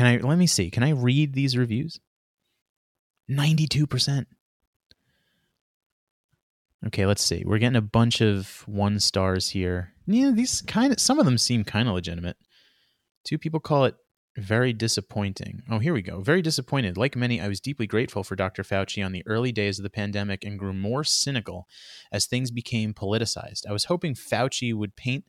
Can 0.00 0.06
I 0.06 0.16
let 0.16 0.38
me 0.38 0.46
see? 0.46 0.70
Can 0.70 0.82
I 0.82 0.92
read 0.92 1.34
these 1.34 1.58
reviews? 1.58 2.00
92%. 3.30 4.24
Okay, 6.86 7.04
let's 7.04 7.22
see. 7.22 7.42
We're 7.44 7.58
getting 7.58 7.76
a 7.76 7.82
bunch 7.82 8.22
of 8.22 8.64
one 8.66 8.98
stars 8.98 9.50
here. 9.50 9.92
Yeah, 10.06 10.30
these 10.34 10.62
kind 10.62 10.94
of 10.94 11.00
some 11.00 11.18
of 11.18 11.26
them 11.26 11.36
seem 11.36 11.64
kind 11.64 11.86
of 11.86 11.92
legitimate. 11.92 12.38
Two 13.26 13.36
people 13.36 13.60
call 13.60 13.84
it 13.84 13.94
very 14.38 14.72
disappointing. 14.72 15.60
Oh, 15.70 15.80
here 15.80 15.92
we 15.92 16.00
go. 16.00 16.22
Very 16.22 16.40
disappointed. 16.40 16.96
Like 16.96 17.14
many, 17.14 17.38
I 17.38 17.48
was 17.48 17.60
deeply 17.60 17.86
grateful 17.86 18.24
for 18.24 18.36
Dr. 18.36 18.62
Fauci 18.62 19.04
on 19.04 19.12
the 19.12 19.22
early 19.26 19.52
days 19.52 19.78
of 19.78 19.82
the 19.82 19.90
pandemic 19.90 20.46
and 20.46 20.58
grew 20.58 20.72
more 20.72 21.04
cynical 21.04 21.66
as 22.10 22.24
things 22.24 22.50
became 22.50 22.94
politicized. 22.94 23.66
I 23.68 23.72
was 23.72 23.84
hoping 23.84 24.14
Fauci 24.14 24.72
would 24.74 24.96
paint 24.96 25.26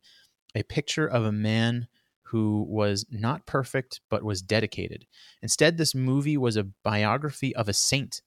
a 0.55 0.63
picture 0.63 1.07
of 1.07 1.25
a 1.25 1.33
man 1.33 1.89
who 2.31 2.65
was 2.69 3.05
not 3.11 3.45
perfect 3.45 3.99
but 4.09 4.23
was 4.23 4.41
dedicated. 4.41 5.05
Instead, 5.41 5.77
this 5.77 5.93
movie 5.93 6.37
was 6.37 6.55
a 6.55 6.63
biography 6.83 7.53
of 7.55 7.67
a 7.67 7.73
saint. 7.73 8.21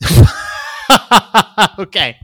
okay. 1.78 2.16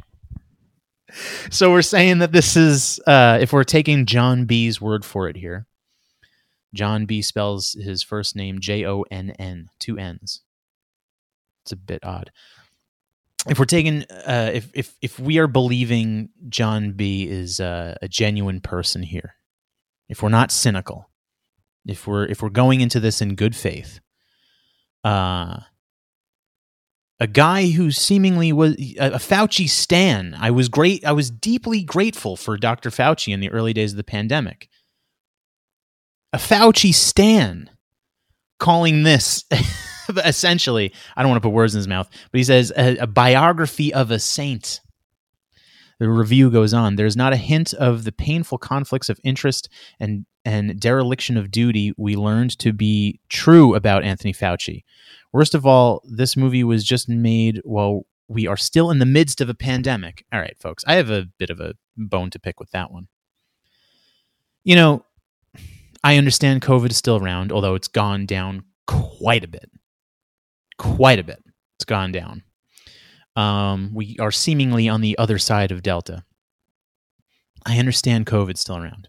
So 1.50 1.70
we're 1.70 1.82
saying 1.82 2.18
that 2.18 2.32
this 2.32 2.56
is, 2.56 3.00
uh, 3.06 3.38
if 3.40 3.52
we're 3.52 3.64
taking 3.64 4.06
John 4.06 4.44
B's 4.46 4.80
word 4.80 5.04
for 5.04 5.28
it 5.28 5.36
here, 5.36 5.66
John 6.72 7.06
B 7.06 7.22
spells 7.22 7.72
his 7.72 8.02
first 8.02 8.36
name 8.36 8.60
J 8.60 8.84
O 8.84 9.04
N 9.10 9.30
N, 9.38 9.70
two 9.78 9.98
N's. 9.98 10.42
It's 11.64 11.72
a 11.72 11.76
bit 11.76 12.04
odd. 12.04 12.30
If 13.48 13.58
we're 13.58 13.64
taking, 13.64 14.04
uh, 14.10 14.50
if 14.54 14.70
if 14.74 14.96
if 15.00 15.20
we 15.20 15.38
are 15.38 15.46
believing 15.46 16.30
John 16.48 16.92
B 16.92 17.28
is 17.28 17.60
uh, 17.60 17.96
a 18.02 18.08
genuine 18.08 18.60
person 18.60 19.02
here, 19.02 19.34
if 20.08 20.22
we're 20.22 20.30
not 20.30 20.50
cynical, 20.50 21.10
if 21.86 22.06
we're 22.06 22.24
if 22.26 22.42
we're 22.42 22.50
going 22.50 22.80
into 22.80 23.00
this 23.00 23.20
in 23.20 23.34
good 23.34 23.54
faith, 23.54 24.00
uh, 25.02 25.60
a 27.20 27.26
guy 27.26 27.70
who 27.70 27.90
seemingly 27.90 28.52
was 28.52 28.74
a, 28.74 29.18
Fauci 29.18 29.68
stan. 29.68 30.36
I 30.38 30.50
was 30.50 30.68
great. 30.68 31.04
I 31.04 31.12
was 31.12 31.30
deeply 31.30 31.82
grateful 31.82 32.36
for 32.36 32.56
Dr. 32.56 32.90
Fauci 32.90 33.32
in 33.32 33.40
the 33.40 33.50
early 33.50 33.72
days 33.72 33.92
of 33.92 33.96
the 33.96 34.04
pandemic. 34.04 34.68
A 36.32 36.38
Fauci 36.38 36.92
stan 36.92 37.70
calling 38.58 39.04
this 39.04 39.44
essentially, 40.24 40.92
I 41.16 41.22
don't 41.22 41.30
want 41.30 41.42
to 41.42 41.48
put 41.48 41.54
words 41.54 41.74
in 41.74 41.78
his 41.78 41.88
mouth, 41.88 42.08
but 42.30 42.38
he 42.38 42.44
says 42.44 42.72
a, 42.76 42.96
a 42.98 43.06
biography 43.06 43.92
of 43.92 44.10
a 44.10 44.18
saint. 44.18 44.80
The 45.98 46.08
review 46.08 46.50
goes 46.50 46.74
on. 46.74 46.96
There's 46.96 47.16
not 47.16 47.32
a 47.32 47.36
hint 47.36 47.72
of 47.74 48.04
the 48.04 48.12
painful 48.12 48.58
conflicts 48.58 49.08
of 49.08 49.20
interest 49.24 49.68
and, 50.00 50.26
and 50.44 50.78
dereliction 50.80 51.36
of 51.36 51.50
duty 51.50 51.92
we 51.96 52.16
learned 52.16 52.58
to 52.58 52.72
be 52.72 53.20
true 53.28 53.74
about 53.74 54.04
Anthony 54.04 54.32
Fauci. 54.32 54.84
Worst 55.32 55.54
of 55.54 55.66
all, 55.66 56.02
this 56.04 56.36
movie 56.36 56.64
was 56.64 56.84
just 56.84 57.08
made 57.08 57.60
while 57.64 58.06
we 58.28 58.46
are 58.46 58.56
still 58.56 58.90
in 58.90 58.98
the 58.98 59.06
midst 59.06 59.40
of 59.40 59.48
a 59.48 59.54
pandemic. 59.54 60.24
All 60.32 60.40
right, 60.40 60.56
folks, 60.58 60.84
I 60.86 60.94
have 60.94 61.10
a 61.10 61.28
bit 61.38 61.50
of 61.50 61.60
a 61.60 61.74
bone 61.96 62.30
to 62.30 62.38
pick 62.38 62.58
with 62.58 62.70
that 62.70 62.90
one. 62.90 63.08
You 64.64 64.76
know, 64.76 65.04
I 66.02 66.16
understand 66.16 66.62
COVID 66.62 66.90
is 66.90 66.96
still 66.96 67.16
around, 67.16 67.52
although 67.52 67.74
it's 67.74 67.88
gone 67.88 68.26
down 68.26 68.64
quite 68.86 69.44
a 69.44 69.48
bit. 69.48 69.70
Quite 70.78 71.18
a 71.18 71.24
bit. 71.24 71.42
It's 71.76 71.84
gone 71.84 72.12
down 72.12 72.42
um, 73.36 73.92
we 73.94 74.16
are 74.20 74.30
seemingly 74.30 74.88
on 74.88 75.00
the 75.00 75.18
other 75.18 75.38
side 75.38 75.72
of 75.72 75.82
Delta. 75.82 76.24
I 77.66 77.78
understand 77.78 78.26
COVID's 78.26 78.60
still 78.60 78.76
around. 78.76 79.08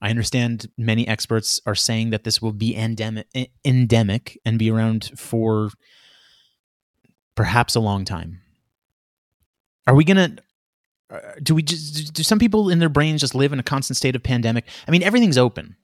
I 0.00 0.10
understand 0.10 0.70
many 0.76 1.08
experts 1.08 1.60
are 1.64 1.74
saying 1.74 2.10
that 2.10 2.24
this 2.24 2.42
will 2.42 2.52
be 2.52 2.76
endemic, 2.76 3.26
endemic 3.64 4.38
and 4.44 4.58
be 4.58 4.70
around 4.70 5.10
for 5.16 5.70
perhaps 7.34 7.74
a 7.74 7.80
long 7.80 8.04
time. 8.04 8.40
Are 9.86 9.94
we 9.94 10.04
going 10.04 10.16
to 10.16 10.42
uh, 11.08 11.20
do 11.40 11.54
we 11.54 11.62
just 11.62 12.14
do 12.14 12.24
some 12.24 12.38
people 12.38 12.68
in 12.68 12.80
their 12.80 12.88
brains 12.88 13.20
just 13.20 13.34
live 13.34 13.52
in 13.52 13.60
a 13.60 13.62
constant 13.62 13.96
state 13.96 14.16
of 14.16 14.22
pandemic? 14.22 14.64
I 14.88 14.90
mean, 14.90 15.04
everything's 15.04 15.38
open. 15.38 15.76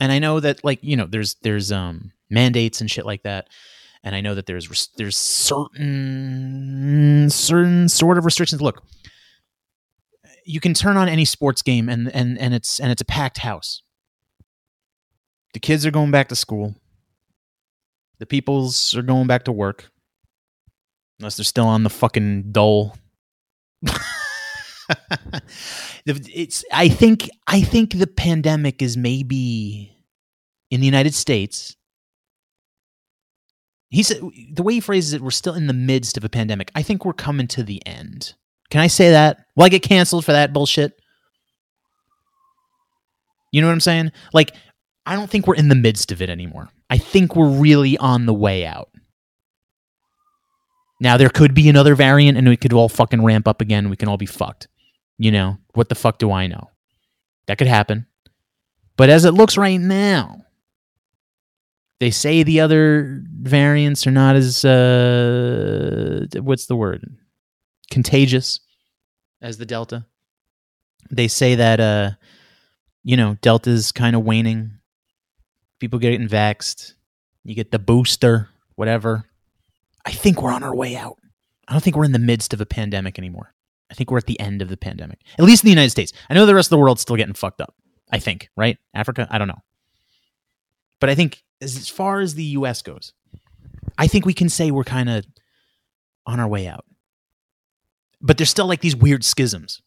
And 0.00 0.10
I 0.10 0.18
know 0.18 0.40
that 0.40 0.64
like, 0.64 0.78
you 0.82 0.96
know, 0.96 1.06
there's 1.06 1.34
there's 1.42 1.70
um 1.70 2.12
mandates 2.30 2.80
and 2.80 2.90
shit 2.90 3.06
like 3.06 3.22
that 3.22 3.48
and 4.06 4.14
I 4.14 4.20
know 4.20 4.34
that 4.36 4.46
there's 4.46 4.88
there's 4.96 5.16
certain 5.16 5.68
certain 7.28 7.88
sort 7.88 8.18
of 8.18 8.24
restrictions. 8.24 8.62
Look, 8.62 8.84
you 10.44 10.60
can 10.60 10.74
turn 10.74 10.96
on 10.96 11.08
any 11.08 11.24
sports 11.24 11.60
game 11.60 11.88
and 11.88 12.14
and 12.14 12.38
and 12.38 12.54
it's 12.54 12.78
and 12.78 12.92
it's 12.92 13.02
a 13.02 13.04
packed 13.04 13.38
house. 13.38 13.82
The 15.54 15.60
kids 15.60 15.84
are 15.84 15.90
going 15.90 16.12
back 16.12 16.28
to 16.28 16.36
school. 16.36 16.76
The 18.20 18.26
peoples 18.26 18.94
are 18.96 19.02
going 19.02 19.26
back 19.26 19.42
to 19.44 19.52
work. 19.52 19.90
Unless 21.18 21.38
they're 21.38 21.44
still 21.44 21.66
on 21.66 21.82
the 21.82 21.90
fucking 21.90 22.52
dole. 22.52 22.96
it's 26.06 26.64
I 26.72 26.88
think 26.88 27.28
I 27.48 27.60
think 27.60 27.98
the 27.98 28.06
pandemic 28.06 28.82
is 28.82 28.96
maybe 28.96 29.96
in 30.70 30.78
the 30.78 30.86
United 30.86 31.14
States. 31.14 31.75
He 33.88 34.02
said 34.02 34.20
the 34.52 34.62
way 34.62 34.74
he 34.74 34.80
phrases 34.80 35.12
it, 35.12 35.20
we're 35.20 35.30
still 35.30 35.54
in 35.54 35.66
the 35.66 35.72
midst 35.72 36.16
of 36.16 36.24
a 36.24 36.28
pandemic. 36.28 36.70
I 36.74 36.82
think 36.82 37.04
we're 37.04 37.12
coming 37.12 37.46
to 37.48 37.62
the 37.62 37.84
end. 37.86 38.34
Can 38.70 38.80
I 38.80 38.88
say 38.88 39.10
that? 39.10 39.46
Will 39.54 39.64
I 39.64 39.68
get 39.68 39.82
canceled 39.82 40.24
for 40.24 40.32
that 40.32 40.52
bullshit? 40.52 41.00
You 43.52 43.60
know 43.60 43.68
what 43.68 43.74
I'm 43.74 43.80
saying? 43.80 44.12
Like, 44.32 44.52
I 45.06 45.14
don't 45.14 45.30
think 45.30 45.46
we're 45.46 45.54
in 45.54 45.68
the 45.68 45.76
midst 45.76 46.10
of 46.10 46.20
it 46.20 46.28
anymore. 46.28 46.68
I 46.90 46.98
think 46.98 47.36
we're 47.36 47.48
really 47.48 47.96
on 47.98 48.26
the 48.26 48.34
way 48.34 48.66
out. 48.66 48.90
Now 51.00 51.16
there 51.16 51.28
could 51.28 51.54
be 51.54 51.68
another 51.68 51.94
variant 51.94 52.38
and 52.38 52.48
we 52.48 52.56
could 52.56 52.72
all 52.72 52.88
fucking 52.88 53.22
ramp 53.22 53.46
up 53.46 53.60
again. 53.60 53.90
We 53.90 53.96
can 53.96 54.08
all 54.08 54.16
be 54.16 54.26
fucked. 54.26 54.68
You 55.18 55.30
know, 55.30 55.58
what 55.74 55.88
the 55.88 55.94
fuck 55.94 56.18
do 56.18 56.32
I 56.32 56.46
know? 56.46 56.70
That 57.46 57.58
could 57.58 57.66
happen. 57.66 58.06
But 58.96 59.10
as 59.10 59.24
it 59.24 59.32
looks 59.32 59.56
right 59.56 59.80
now, 59.80 60.42
they 62.00 62.10
say 62.10 62.42
the 62.42 62.60
other 62.60 63.22
variants 63.46 64.06
are 64.06 64.10
not 64.10 64.36
as 64.36 64.64
uh 64.64 66.26
what's 66.36 66.66
the 66.66 66.76
word? 66.76 67.16
contagious 67.90 68.60
as 69.40 69.58
the 69.58 69.66
delta. 69.66 70.04
They 71.10 71.28
say 71.28 71.54
that 71.54 71.80
uh 71.80 72.10
you 73.04 73.16
know, 73.16 73.36
delta's 73.40 73.92
kind 73.92 74.16
of 74.16 74.24
waning. 74.24 74.72
People 75.78 76.00
getting 76.00 76.28
vaxxed. 76.28 76.94
You 77.44 77.54
get 77.54 77.70
the 77.70 77.78
booster, 77.78 78.48
whatever. 78.74 79.24
I 80.04 80.10
think 80.10 80.42
we're 80.42 80.52
on 80.52 80.64
our 80.64 80.74
way 80.74 80.96
out. 80.96 81.18
I 81.68 81.72
don't 81.72 81.82
think 81.82 81.96
we're 81.96 82.04
in 82.04 82.12
the 82.12 82.18
midst 82.18 82.52
of 82.52 82.60
a 82.60 82.66
pandemic 82.66 83.18
anymore. 83.18 83.54
I 83.90 83.94
think 83.94 84.10
we're 84.10 84.18
at 84.18 84.26
the 84.26 84.40
end 84.40 84.62
of 84.62 84.68
the 84.68 84.76
pandemic, 84.76 85.20
at 85.38 85.44
least 85.44 85.62
in 85.62 85.68
the 85.68 85.72
United 85.72 85.90
States. 85.90 86.12
I 86.28 86.34
know 86.34 86.46
the 86.46 86.54
rest 86.54 86.66
of 86.66 86.70
the 86.70 86.78
world's 86.78 87.02
still 87.02 87.16
getting 87.16 87.34
fucked 87.34 87.60
up. 87.60 87.74
I 88.10 88.18
think, 88.18 88.48
right? 88.56 88.78
Africa, 88.94 89.28
I 89.30 89.38
don't 89.38 89.48
know. 89.48 89.62
But 91.00 91.10
I 91.10 91.14
think 91.14 91.44
as 91.60 91.88
far 91.88 92.20
as 92.20 92.34
the 92.34 92.44
US 92.44 92.82
goes, 92.82 93.12
I 93.98 94.06
think 94.06 94.26
we 94.26 94.34
can 94.34 94.48
say 94.48 94.70
we're 94.70 94.84
kind 94.84 95.08
of 95.08 95.24
on 96.26 96.40
our 96.40 96.48
way 96.48 96.66
out. 96.66 96.84
But 98.20 98.38
there's 98.38 98.50
still 98.50 98.66
like 98.66 98.80
these 98.80 98.96
weird 98.96 99.24
schisms. 99.24 99.82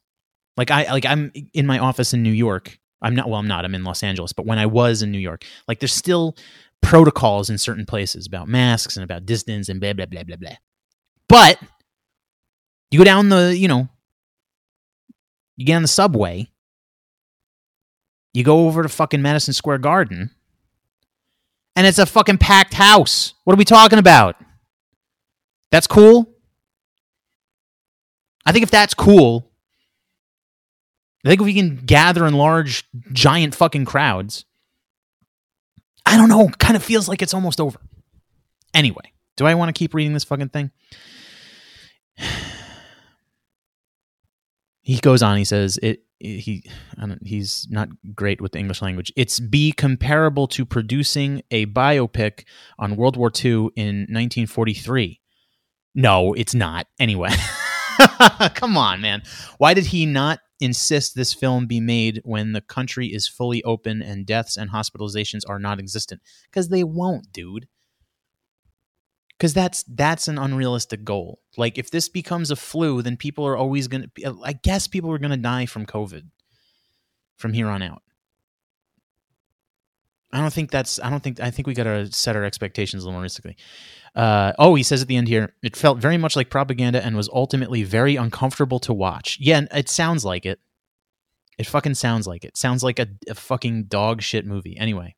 Like 0.58 0.72
I 0.72 0.92
like 0.92 1.06
I'm 1.06 1.32
in 1.54 1.66
my 1.66 1.80
office 1.80 2.14
in 2.14 2.24
New 2.24 2.32
York. 2.32 2.78
I'm 3.02 3.16
not 3.16 3.30
well, 3.30 3.40
I'm 3.40 3.48
not. 3.48 3.66
I'm 3.66 3.76
in 3.76 3.84
Los 3.84 4.04
Angeles, 4.04 4.34
but 4.34 4.46
when 4.46 4.60
I 4.60 4.66
was 4.66 5.02
in 5.02 5.12
New 5.12 5.20
York, 5.20 5.46
like 5.68 5.80
there's 5.80 5.94
still 5.94 6.36
protocols 6.82 7.50
in 7.50 7.58
certain 7.58 7.86
places 7.86 8.28
about 8.28 8.48
masks 8.48 8.98
and 8.98 9.04
about 9.04 9.26
distance 9.26 9.70
and 9.70 9.80
blah 9.80 9.94
blah 9.94 10.06
blah 10.06 10.24
blah 10.24 10.36
blah. 10.36 10.56
But 11.28 11.60
you 12.92 12.98
go 12.98 13.06
down 13.06 13.30
the, 13.30 13.56
you 13.56 13.68
know, 13.68 13.88
you 15.56 15.66
get 15.66 15.76
on 15.76 15.82
the 15.82 15.88
subway, 15.88 16.48
you 18.34 18.44
go 18.44 18.68
over 18.68 18.84
to 18.84 18.90
fucking 18.90 19.22
Madison 19.22 19.54
Square 19.54 19.80
Garden, 19.80 20.32
and 21.80 21.88
it's 21.88 21.98
a 21.98 22.06
fucking 22.06 22.38
packed 22.38 22.74
house. 22.74 23.36
What 23.46 23.54
are 23.54 23.58
we 23.58 23.64
talking 23.64 24.00
about? 24.00 24.36
That's 25.72 25.88
cool. 25.88 26.30
I 28.46 28.52
think 28.52 28.64
if 28.64 28.70
that's 28.70 28.94
cool, 28.94 29.50
I 31.24 31.30
think 31.30 31.40
if 31.40 31.46
we 31.46 31.54
can 31.54 31.78
gather 31.78 32.28
in 32.28 32.34
large, 32.34 32.84
giant 33.14 33.56
fucking 33.56 33.86
crowds, 33.86 34.44
I 36.06 36.18
don't 36.18 36.28
know, 36.28 36.50
kind 36.60 36.76
of 36.76 36.84
feels 36.84 37.08
like 37.08 37.22
it's 37.22 37.34
almost 37.34 37.62
over. 37.62 37.80
Anyway, 38.74 39.14
do 39.38 39.46
I 39.46 39.56
want 39.56 39.74
to 39.74 39.80
keep 39.80 39.94
reading 39.94 40.12
this 40.12 40.26
fucking 40.26 40.50
thing? 40.50 40.72
He 44.82 44.98
goes 45.00 45.22
on. 45.22 45.38
He 45.38 45.46
says 45.46 45.80
it. 45.82 46.04
He 46.20 46.64
he's 47.24 47.66
not 47.70 47.88
great 48.14 48.42
with 48.42 48.52
the 48.52 48.60
English 48.60 48.82
language. 48.82 49.12
It's 49.16 49.40
be 49.40 49.72
comparable 49.72 50.48
to 50.50 50.66
producing 50.66 51.44
a 51.50 51.66
biopic 51.68 52.44
on 52.78 52.98
World 52.98 53.16
War 53.16 53.32
II 53.34 53.70
in 53.76 54.08
1943. 54.10 55.22
No, 55.96 56.34
it's 56.34 56.54
not. 56.54 56.88
Anyway, 57.00 57.30
come 58.56 58.76
on, 58.76 59.00
man. 59.00 59.24
Why 59.60 59.74
did 59.74 59.88
he 59.88 60.06
not 60.06 60.40
insist 60.60 61.16
this 61.16 61.34
film 61.34 61.68
be 61.68 61.80
made 61.80 62.22
when 62.26 62.52
the 62.52 62.62
country 62.62 63.08
is 63.08 63.30
fully 63.30 63.64
open 63.64 64.02
and 64.02 64.26
deaths 64.26 64.58
and 64.58 64.72
hospitalizations 64.72 65.42
are 65.48 65.60
not 65.60 65.80
existent? 65.80 66.22
Because 66.52 66.68
they 66.68 66.84
won't, 66.84 67.32
dude 67.32 67.68
because 69.40 69.54
that's 69.54 69.84
that's 69.84 70.28
an 70.28 70.38
unrealistic 70.38 71.04
goal. 71.04 71.40
Like 71.60 71.78
if 71.78 71.92
this 71.92 72.10
becomes 72.10 72.50
a 72.50 72.56
flu, 72.56 73.04
then 73.04 73.18
people 73.18 73.46
are 73.46 73.58
always 73.58 73.88
going 73.88 74.10
to. 74.16 74.40
I 74.44 74.54
guess 74.54 74.88
people 74.88 75.12
are 75.12 75.20
going 75.20 75.32
to 75.32 75.38
die 75.38 75.68
from 75.68 75.86
COVID 75.86 76.24
from 77.38 77.54
here 77.54 77.68
on 77.68 77.84
out. 77.84 78.02
I 80.32 80.42
don't 80.42 80.54
think 80.54 80.72
that's. 80.72 81.00
I 81.00 81.10
don't 81.10 81.22
think. 81.22 81.40
I 81.40 81.52
think 81.52 81.68
we 81.68 81.74
got 81.74 81.84
to 81.84 82.12
set 82.12 82.36
our 82.36 82.44
expectations 82.44 83.04
a 83.04 83.08
little 83.08 83.20
realistically. 83.20 83.58
Uh, 84.16 84.54
oh, 84.58 84.76
he 84.76 84.84
says 84.84 85.02
at 85.02 85.08
the 85.08 85.18
end 85.18 85.28
here, 85.28 85.54
it 85.62 85.76
felt 85.76 86.00
very 86.00 86.18
much 86.18 86.36
like 86.36 86.50
propaganda 86.50 87.04
and 87.04 87.16
was 87.16 87.30
ultimately 87.34 87.84
very 87.84 88.16
uncomfortable 88.16 88.80
to 88.80 88.94
watch. 88.94 89.38
Yeah, 89.40 89.62
it 89.72 89.90
sounds 89.90 90.24
like 90.24 90.46
it. 90.46 90.60
It 91.58 91.68
fucking 91.68 91.96
sounds 91.96 92.26
like 92.26 92.46
it. 92.46 92.58
Sounds 92.58 92.84
like 92.84 93.00
a, 93.00 93.08
a 93.28 93.36
fucking 93.36 93.86
dog 93.86 94.22
shit 94.22 94.46
movie. 94.46 94.78
Anyway, 94.78 95.16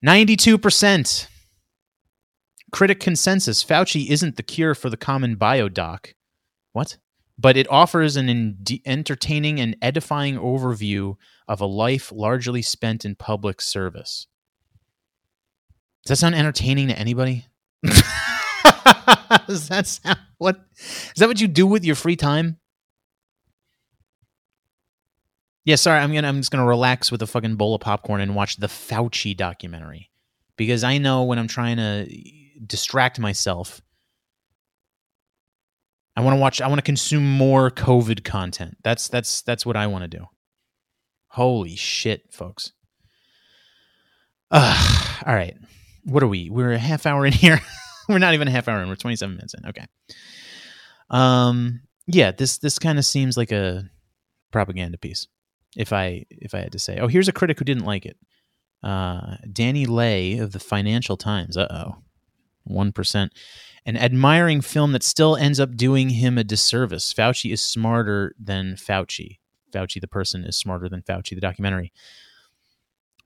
ninety-two 0.00 0.58
percent 0.58 1.28
Critic 2.72 3.00
consensus 3.00 3.62
Fauci 3.62 4.08
isn't 4.08 4.36
the 4.36 4.42
cure 4.42 4.74
for 4.74 4.88
the 4.88 4.96
common 4.96 5.36
biodoc. 5.36 6.14
What? 6.72 6.96
But 7.38 7.56
it 7.56 7.70
offers 7.70 8.16
an 8.16 8.28
in- 8.28 8.58
entertaining 8.86 9.60
and 9.60 9.76
edifying 9.82 10.36
overview 10.36 11.16
of 11.46 11.60
a 11.60 11.66
life 11.66 12.10
largely 12.10 12.62
spent 12.62 13.04
in 13.04 13.14
public 13.14 13.60
service. 13.60 14.26
Does 16.04 16.10
that 16.10 16.16
sound 16.16 16.34
entertaining 16.34 16.88
to 16.88 16.98
anybody? 16.98 17.46
Does 17.84 19.68
that 19.68 19.86
sound 19.86 20.18
what? 20.38 20.64
Is 20.78 21.12
that 21.16 21.28
what 21.28 21.40
you 21.40 21.48
do 21.48 21.66
with 21.66 21.84
your 21.84 21.94
free 21.94 22.16
time? 22.16 22.58
Yeah, 25.64 25.76
sorry, 25.76 26.00
I'm 26.00 26.12
gonna 26.12 26.26
I'm 26.26 26.38
just 26.38 26.50
gonna 26.50 26.66
relax 26.66 27.12
with 27.12 27.22
a 27.22 27.26
fucking 27.26 27.56
bowl 27.56 27.74
of 27.74 27.82
popcorn 27.82 28.20
and 28.20 28.34
watch 28.34 28.56
the 28.56 28.66
Fauci 28.66 29.36
documentary. 29.36 30.10
Because 30.56 30.84
I 30.84 30.98
know 30.98 31.22
when 31.24 31.38
I'm 31.38 31.48
trying 31.48 31.76
to 31.76 32.06
distract 32.64 33.18
myself. 33.18 33.80
I 36.16 36.20
want 36.20 36.36
to 36.36 36.40
watch 36.40 36.60
I 36.60 36.68
want 36.68 36.78
to 36.78 36.82
consume 36.82 37.24
more 37.36 37.70
COVID 37.70 38.24
content. 38.24 38.76
That's 38.84 39.08
that's 39.08 39.42
that's 39.42 39.64
what 39.64 39.76
I 39.76 39.86
want 39.86 40.02
to 40.02 40.18
do. 40.18 40.26
Holy 41.28 41.76
shit, 41.76 42.32
folks. 42.32 42.72
Uh, 44.50 45.18
all 45.26 45.34
right. 45.34 45.56
What 46.04 46.22
are 46.22 46.28
we? 46.28 46.50
We're 46.50 46.72
a 46.72 46.78
half 46.78 47.06
hour 47.06 47.24
in 47.24 47.32
here. 47.32 47.60
we're 48.08 48.18
not 48.18 48.34
even 48.34 48.48
a 48.48 48.50
half 48.50 48.68
hour 48.68 48.82
in. 48.82 48.88
We're 48.88 48.96
27 48.96 49.34
minutes 49.36 49.54
in. 49.54 49.66
Okay. 49.66 49.86
Um 51.10 51.80
yeah, 52.06 52.32
this 52.32 52.58
this 52.58 52.78
kind 52.78 52.98
of 52.98 53.04
seems 53.04 53.36
like 53.36 53.52
a 53.52 53.84
propaganda 54.50 54.98
piece. 54.98 55.28
If 55.76 55.92
I 55.92 56.26
if 56.30 56.54
I 56.54 56.58
had 56.58 56.72
to 56.72 56.78
say. 56.78 56.98
Oh, 56.98 57.08
here's 57.08 57.28
a 57.28 57.32
critic 57.32 57.58
who 57.58 57.64
didn't 57.64 57.84
like 57.86 58.04
it. 58.04 58.18
Uh 58.82 59.36
Danny 59.50 59.86
Leigh 59.86 60.38
of 60.38 60.52
the 60.52 60.58
Financial 60.58 61.16
Times. 61.16 61.56
Uh-oh. 61.56 62.02
1%. 62.68 63.30
An 63.84 63.96
admiring 63.96 64.60
film 64.60 64.92
that 64.92 65.02
still 65.02 65.36
ends 65.36 65.58
up 65.58 65.76
doing 65.76 66.10
him 66.10 66.38
a 66.38 66.44
disservice. 66.44 67.12
Fauci 67.12 67.52
is 67.52 67.60
smarter 67.60 68.34
than 68.38 68.74
Fauci. 68.74 69.38
Fauci, 69.72 70.00
the 70.00 70.08
person, 70.08 70.44
is 70.44 70.56
smarter 70.56 70.88
than 70.88 71.02
Fauci, 71.02 71.34
the 71.34 71.40
documentary. 71.40 71.92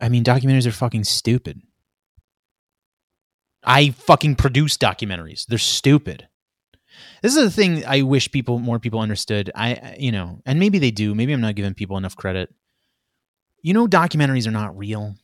I 0.00 0.08
mean, 0.08 0.24
documentaries 0.24 0.66
are 0.66 0.72
fucking 0.72 1.04
stupid. 1.04 1.62
I 3.64 3.90
fucking 3.90 4.36
produce 4.36 4.76
documentaries. 4.78 5.46
They're 5.46 5.58
stupid. 5.58 6.28
This 7.22 7.36
is 7.36 7.44
the 7.44 7.50
thing 7.50 7.84
I 7.84 8.02
wish 8.02 8.30
people, 8.30 8.58
more 8.58 8.78
people 8.78 9.00
understood. 9.00 9.50
I, 9.54 9.96
you 9.98 10.12
know, 10.12 10.40
and 10.46 10.60
maybe 10.60 10.78
they 10.78 10.90
do. 10.90 11.14
Maybe 11.14 11.32
I'm 11.32 11.40
not 11.40 11.56
giving 11.56 11.74
people 11.74 11.96
enough 11.96 12.16
credit. 12.16 12.54
You 13.62 13.74
know, 13.74 13.86
documentaries 13.86 14.46
are 14.46 14.52
not 14.52 14.78
real 14.78 15.16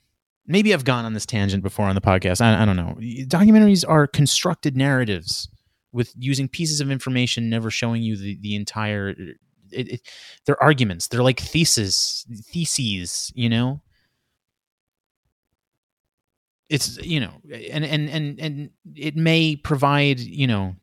maybe 0.46 0.74
I've 0.74 0.85
gone 0.85 1.05
on 1.05 1.14
this 1.14 1.26
tangent 1.26 1.62
before 1.62 1.87
on 1.87 1.94
the 1.94 2.00
podcast. 2.00 2.40
I, 2.40 2.62
I 2.62 2.64
don't 2.64 2.76
know. 2.76 2.96
Documentaries 3.26 3.85
are 3.87 4.07
constructed 4.07 4.76
narratives 4.76 5.48
with 5.92 6.12
using 6.18 6.48
pieces 6.48 6.81
of 6.81 6.90
information, 6.90 7.50
never 7.50 7.70
showing 7.70 8.02
you 8.02 8.16
the, 8.16 8.38
the 8.40 8.57
entire. 8.57 9.11
Uh, 9.11 9.33
it, 9.70 9.88
it, 9.88 10.00
they're 10.44 10.62
arguments. 10.62 11.09
They're 11.09 11.22
like 11.22 11.40
theses, 11.40 12.26
theses. 12.46 13.33
You 13.35 13.48
know. 13.48 13.83
It's 16.68 16.96
you 17.05 17.20
know, 17.20 17.35
and 17.52 17.85
and 17.85 18.09
and 18.09 18.40
and 18.40 18.70
it 18.96 19.14
may 19.14 19.57
provide 19.57 20.20
you 20.20 20.46
know 20.46 20.74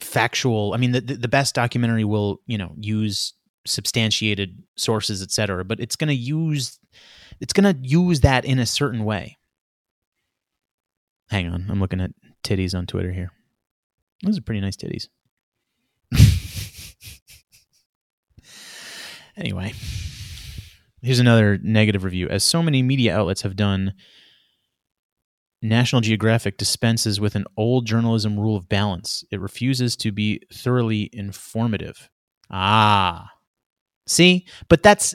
factual. 0.00 0.74
I 0.74 0.78
mean, 0.78 0.92
the 0.92 1.00
the 1.00 1.28
best 1.28 1.54
documentary 1.54 2.04
will 2.04 2.40
you 2.46 2.58
know 2.58 2.72
use 2.76 3.34
substantiated 3.66 4.62
sources, 4.76 5.22
etc. 5.22 5.64
But 5.64 5.78
it's 5.78 5.96
going 5.96 6.08
to 6.08 6.14
use 6.14 6.78
it's 7.40 7.52
going 7.52 7.72
to 7.72 7.80
use 7.88 8.20
that 8.20 8.44
in 8.44 8.58
a 8.58 8.66
certain 8.66 9.04
way. 9.04 9.36
Hang 11.28 11.48
on, 11.48 11.66
I'm 11.68 11.80
looking 11.80 12.00
at 12.00 12.12
titties 12.44 12.76
on 12.76 12.86
Twitter 12.86 13.12
here. 13.12 13.32
Those 14.22 14.38
are 14.38 14.42
pretty 14.42 14.60
nice 14.60 14.76
titties. 14.76 15.08
Anyway, 19.36 19.74
here's 21.02 21.18
another 21.18 21.58
negative 21.62 22.04
review. 22.04 22.28
As 22.28 22.42
so 22.42 22.62
many 22.62 22.82
media 22.82 23.16
outlets 23.16 23.42
have 23.42 23.54
done, 23.54 23.92
National 25.60 26.00
Geographic 26.00 26.56
dispenses 26.56 27.20
with 27.20 27.34
an 27.34 27.44
old 27.56 27.86
journalism 27.86 28.40
rule 28.40 28.56
of 28.56 28.68
balance. 28.68 29.24
It 29.30 29.40
refuses 29.40 29.94
to 29.96 30.10
be 30.10 30.40
thoroughly 30.52 31.10
informative. 31.12 32.08
Ah. 32.50 33.30
See? 34.06 34.46
But 34.68 34.82
that's. 34.82 35.14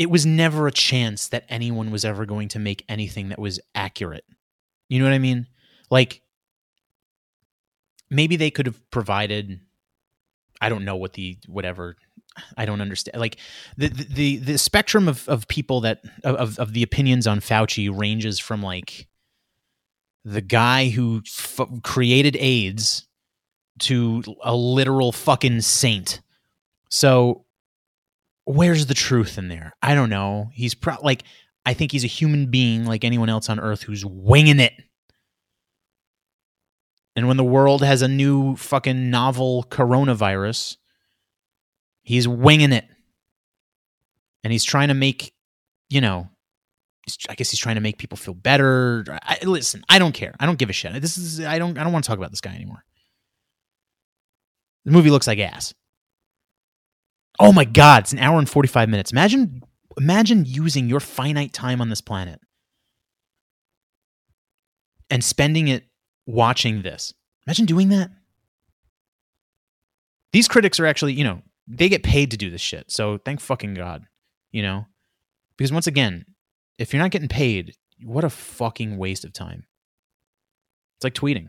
It 0.00 0.08
was 0.08 0.24
never 0.24 0.66
a 0.66 0.72
chance 0.72 1.28
that 1.28 1.44
anyone 1.50 1.90
was 1.90 2.06
ever 2.06 2.24
going 2.24 2.48
to 2.48 2.58
make 2.58 2.86
anything 2.88 3.28
that 3.28 3.38
was 3.38 3.60
accurate. 3.74 4.24
You 4.88 4.98
know 4.98 5.04
what 5.04 5.12
I 5.12 5.18
mean? 5.18 5.46
Like, 5.90 6.22
maybe 8.08 8.36
they 8.36 8.50
could 8.50 8.64
have 8.64 8.90
provided. 8.90 9.60
I 10.58 10.70
don't 10.70 10.86
know 10.86 10.96
what 10.96 11.12
the 11.12 11.36
whatever 11.46 11.96
I 12.56 12.64
don't 12.64 12.80
understand. 12.80 13.20
Like 13.20 13.36
the 13.76 13.88
the 13.88 14.36
the 14.38 14.56
spectrum 14.56 15.06
of 15.06 15.28
of 15.28 15.46
people 15.48 15.82
that 15.82 16.00
of 16.24 16.58
of 16.58 16.72
the 16.72 16.82
opinions 16.82 17.26
on 17.26 17.40
Fauci 17.40 17.90
ranges 17.94 18.38
from 18.38 18.62
like 18.62 19.06
the 20.24 20.40
guy 20.40 20.88
who 20.88 21.20
f- 21.26 21.82
created 21.82 22.38
AIDS 22.40 23.06
to 23.80 24.22
a 24.42 24.56
literal 24.56 25.12
fucking 25.12 25.60
saint. 25.60 26.22
So 26.88 27.44
where's 28.54 28.86
the 28.86 28.94
truth 28.94 29.38
in 29.38 29.48
there? 29.48 29.72
I 29.82 29.94
don't 29.94 30.10
know. 30.10 30.50
He's 30.52 30.74
pro- 30.74 31.00
like 31.02 31.24
I 31.64 31.74
think 31.74 31.92
he's 31.92 32.04
a 32.04 32.08
human 32.08 32.50
being 32.50 32.84
like 32.84 33.04
anyone 33.04 33.28
else 33.28 33.48
on 33.48 33.60
earth 33.60 33.82
who's 33.82 34.04
winging 34.04 34.60
it. 34.60 34.72
And 37.16 37.28
when 37.28 37.36
the 37.36 37.44
world 37.44 37.82
has 37.82 38.02
a 38.02 38.08
new 38.08 38.56
fucking 38.56 39.10
novel 39.10 39.66
coronavirus, 39.68 40.76
He's 42.02 42.26
winging 42.26 42.72
it. 42.72 42.86
And 44.42 44.52
he's 44.52 44.64
trying 44.64 44.88
to 44.88 44.94
make, 44.94 45.32
you 45.88 46.00
know, 46.00 46.28
I 47.28 47.34
guess 47.34 47.50
he's 47.50 47.60
trying 47.60 47.74
to 47.74 47.80
make 47.80 47.98
people 47.98 48.16
feel 48.16 48.34
better. 48.34 49.04
I, 49.22 49.38
listen, 49.44 49.84
I 49.88 49.98
don't 49.98 50.12
care. 50.12 50.34
I 50.40 50.46
don't 50.46 50.58
give 50.58 50.70
a 50.70 50.72
shit. 50.72 51.00
This 51.00 51.18
is 51.18 51.40
I 51.40 51.58
don't 51.58 51.78
I 51.78 51.84
don't 51.84 51.92
want 51.92 52.04
to 52.04 52.08
talk 52.08 52.18
about 52.18 52.30
this 52.30 52.40
guy 52.40 52.54
anymore. 52.54 52.84
The 54.84 54.92
movie 54.92 55.10
looks 55.10 55.26
like 55.26 55.38
ass. 55.38 55.74
Oh 57.40 57.52
my 57.52 57.64
god, 57.64 58.02
it's 58.02 58.12
an 58.12 58.18
hour 58.18 58.38
and 58.38 58.48
45 58.48 58.88
minutes. 58.88 59.12
Imagine 59.12 59.62
imagine 59.98 60.44
using 60.46 60.88
your 60.88 61.00
finite 61.00 61.52
time 61.52 61.80
on 61.80 61.88
this 61.88 62.00
planet 62.00 62.40
and 65.08 65.24
spending 65.24 65.68
it 65.68 65.84
watching 66.26 66.82
this. 66.82 67.12
Imagine 67.46 67.66
doing 67.66 67.88
that. 67.88 68.10
These 70.32 70.48
critics 70.48 70.78
are 70.78 70.86
actually, 70.86 71.14
you 71.14 71.24
know, 71.24 71.42
they 71.66 71.88
get 71.88 72.02
paid 72.02 72.30
to 72.30 72.36
do 72.36 72.50
this 72.50 72.60
shit. 72.60 72.90
So 72.90 73.18
thank 73.18 73.40
fucking 73.40 73.74
God, 73.74 74.04
you 74.52 74.62
know? 74.62 74.86
Because 75.56 75.72
once 75.72 75.86
again, 75.86 76.24
if 76.78 76.92
you're 76.92 77.02
not 77.02 77.10
getting 77.10 77.28
paid, 77.28 77.74
what 78.04 78.24
a 78.24 78.30
fucking 78.30 78.96
waste 78.96 79.24
of 79.24 79.32
time. 79.32 79.64
It's 80.96 81.04
like 81.04 81.14
tweeting. 81.14 81.48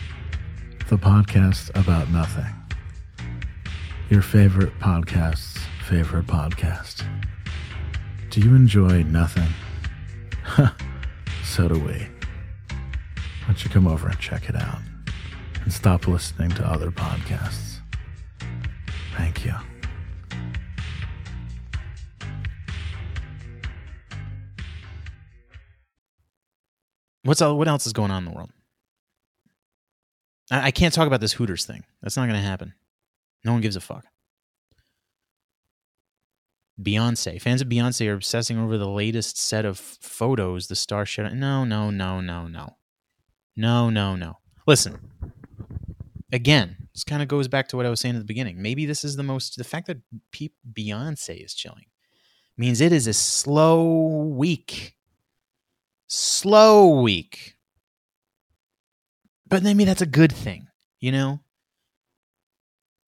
The 0.91 0.97
podcast 0.97 1.69
about 1.79 2.09
nothing. 2.09 2.53
Your 4.09 4.21
favorite 4.21 4.77
podcast's 4.79 5.57
favorite 5.87 6.27
podcast. 6.27 7.05
Do 8.29 8.41
you 8.41 8.53
enjoy 8.55 9.03
nothing? 9.03 9.47
so 11.45 11.69
do 11.69 11.75
we. 11.75 11.93
Why 11.93 13.47
don't 13.47 13.63
you 13.63 13.69
come 13.69 13.87
over 13.87 14.09
and 14.09 14.19
check 14.19 14.49
it 14.49 14.55
out 14.57 14.79
and 15.63 15.71
stop 15.71 16.09
listening 16.09 16.49
to 16.49 16.67
other 16.69 16.91
podcasts? 16.91 17.77
Thank 19.15 19.45
you. 19.45 19.53
What's 27.23 27.39
what 27.39 27.69
else 27.69 27.87
is 27.87 27.93
going 27.93 28.11
on 28.11 28.25
in 28.25 28.29
the 28.29 28.35
world? 28.35 28.51
I, 30.51 30.67
I 30.67 30.71
can't 30.71 30.93
talk 30.93 31.07
about 31.07 31.21
this 31.21 31.33
Hooters 31.33 31.65
thing. 31.65 31.83
That's 32.01 32.17
not 32.17 32.27
going 32.27 32.39
to 32.39 32.47
happen. 32.47 32.73
No 33.43 33.53
one 33.53 33.61
gives 33.61 33.75
a 33.75 33.81
fuck. 33.81 34.05
Beyonce. 36.79 37.41
Fans 37.41 37.61
of 37.61 37.69
Beyonce 37.69 38.07
are 38.09 38.13
obsessing 38.13 38.57
over 38.59 38.77
the 38.77 38.87
latest 38.89 39.37
set 39.37 39.65
of 39.65 39.79
photos 39.79 40.67
the 40.67 40.75
star 40.75 41.05
shared. 41.05 41.33
No, 41.33 41.63
no, 41.63 41.89
no, 41.89 42.21
no, 42.21 42.47
no. 42.47 42.77
No, 43.55 43.89
no, 43.89 44.15
no. 44.15 44.37
Listen, 44.65 44.99
again, 46.31 46.87
this 46.93 47.03
kind 47.03 47.21
of 47.21 47.27
goes 47.27 47.47
back 47.47 47.67
to 47.69 47.77
what 47.77 47.85
I 47.85 47.89
was 47.89 47.99
saying 47.99 48.15
at 48.15 48.19
the 48.19 48.25
beginning. 48.25 48.61
Maybe 48.61 48.85
this 48.85 49.03
is 49.03 49.15
the 49.15 49.23
most, 49.23 49.57
the 49.57 49.63
fact 49.63 49.87
that 49.87 49.97
Pe- 50.31 50.49
Beyonce 50.73 51.43
is 51.43 51.53
chilling 51.53 51.85
means 52.57 52.81
it 52.81 52.91
is 52.91 53.07
a 53.07 53.13
slow 53.13 54.23
week. 54.23 54.95
Slow 56.07 57.01
week. 57.01 57.55
But 59.51 59.63
maybe 59.63 59.83
that's 59.83 60.01
a 60.01 60.05
good 60.05 60.31
thing, 60.31 60.67
you 61.01 61.11
know? 61.11 61.41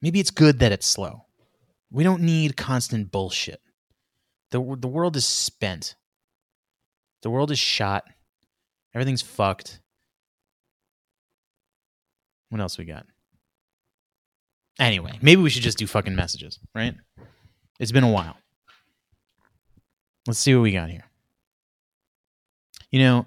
Maybe 0.01 0.19
it's 0.19 0.29
good 0.29 0.59
that 0.59 0.73
it's 0.73 0.85
slow. 0.85 1.23
We 1.89 2.03
don't 2.03 2.21
need 2.21 2.57
constant 2.57 3.11
bullshit. 3.11 3.61
The, 4.51 4.59
the 4.77 4.89
world 4.89 5.15
is 5.15 5.25
spent. 5.25 5.95
The 7.21 7.29
world 7.29 7.49
is 7.49 7.59
shot. 7.59 8.03
Everything's 8.93 9.21
fucked. 9.21 9.79
What 12.49 12.59
else 12.59 12.77
we 12.77 12.83
got? 12.83 13.05
Anyway, 14.77 15.17
maybe 15.21 15.41
we 15.41 15.49
should 15.49 15.63
just 15.63 15.77
do 15.77 15.87
fucking 15.87 16.13
messages, 16.15 16.59
right? 16.75 16.95
It's 17.79 17.93
been 17.93 18.03
a 18.03 18.11
while. 18.11 18.35
Let's 20.27 20.39
see 20.39 20.53
what 20.53 20.63
we 20.63 20.73
got 20.73 20.89
here. 20.89 21.05
You 22.91 22.99
know, 22.99 23.25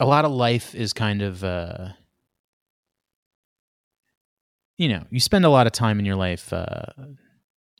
a 0.00 0.06
lot 0.06 0.24
of 0.24 0.32
life 0.32 0.74
is 0.74 0.92
kind 0.92 1.22
of 1.22 1.44
uh 1.44 1.88
you 4.76 4.88
know, 4.88 5.04
you 5.10 5.20
spend 5.20 5.44
a 5.44 5.50
lot 5.50 5.66
of 5.66 5.72
time 5.72 5.98
in 5.98 6.04
your 6.04 6.16
life 6.16 6.52
uh 6.52 6.86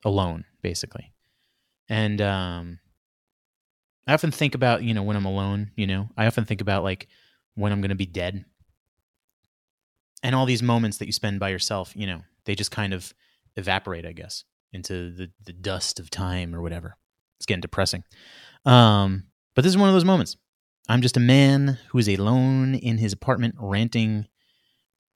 alone 0.05 0.45
basically. 0.63 1.13
And 1.89 2.21
um 2.21 2.79
I 4.07 4.13
often 4.13 4.31
think 4.31 4.55
about, 4.55 4.83
you 4.83 4.93
know, 4.93 5.03
when 5.03 5.17
I'm 5.17 5.25
alone, 5.25 5.71
you 5.77 5.87
know, 5.87 6.09
I 6.17 6.27
often 6.27 6.45
think 6.45 6.61
about 6.61 6.85
like 6.85 7.09
when 7.55 7.73
I'm 7.73 7.81
going 7.81 7.89
to 7.89 7.95
be 7.95 8.07
dead 8.07 8.45
and 10.23 10.35
all 10.35 10.47
these 10.47 10.63
moments 10.63 10.99
that 10.99 11.07
you 11.07 11.13
spend 11.13 11.41
by 11.41 11.51
yourself, 11.51 11.93
you 11.95 12.07
know, 12.07 12.23
they 12.45 12.55
just 12.55 12.71
kind 12.71 12.93
of 12.93 13.15
evaporate, 13.57 14.07
I 14.07 14.13
guess, 14.13 14.45
into 14.73 15.11
the, 15.11 15.31
the 15.45 15.53
dust 15.53 16.01
of 16.01 16.11
time 16.11 16.55
or 16.55 16.63
whatever. 16.63 16.97
It's 17.39 17.47
getting 17.47 17.61
depressing. 17.61 18.05
Um, 18.65 19.25
but 19.55 19.63
this 19.63 19.71
is 19.71 19.79
one 19.79 19.89
of 19.89 19.95
those 19.95 20.05
moments. 20.05 20.37
I'm 20.89 21.03
just 21.03 21.17
a 21.17 21.21
man 21.21 21.79
who 21.89 21.99
is 21.99 22.09
alone 22.09 22.75
in 22.75 22.99
his 22.99 23.13
apartment 23.13 23.55
ranting 23.59 24.27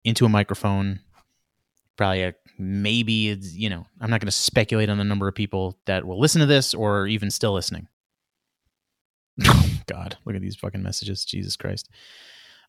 into 0.05 0.25
a 0.25 0.29
microphone. 0.29 1.01
Probably 1.97 2.23
a 2.23 2.35
maybe, 2.59 3.29
it's, 3.29 3.55
you 3.55 3.69
know, 3.71 3.87
I'm 4.01 4.11
not 4.11 4.21
going 4.21 4.27
to 4.27 4.33
speculate 4.33 4.89
on 4.89 4.99
the 4.99 5.05
number 5.05 5.29
of 5.29 5.35
people 5.35 5.79
that 5.87 6.05
will 6.05 6.19
listen 6.19 6.41
to 6.41 6.47
this 6.47 6.75
or 6.75 7.07
even 7.07 7.31
still 7.31 7.53
listening. 7.53 7.89
God, 9.87 10.17
look 10.25 10.35
at 10.35 10.43
these 10.43 10.57
fucking 10.57 10.83
messages. 10.83 11.25
Jesus 11.25 11.57
Christ. 11.57 11.89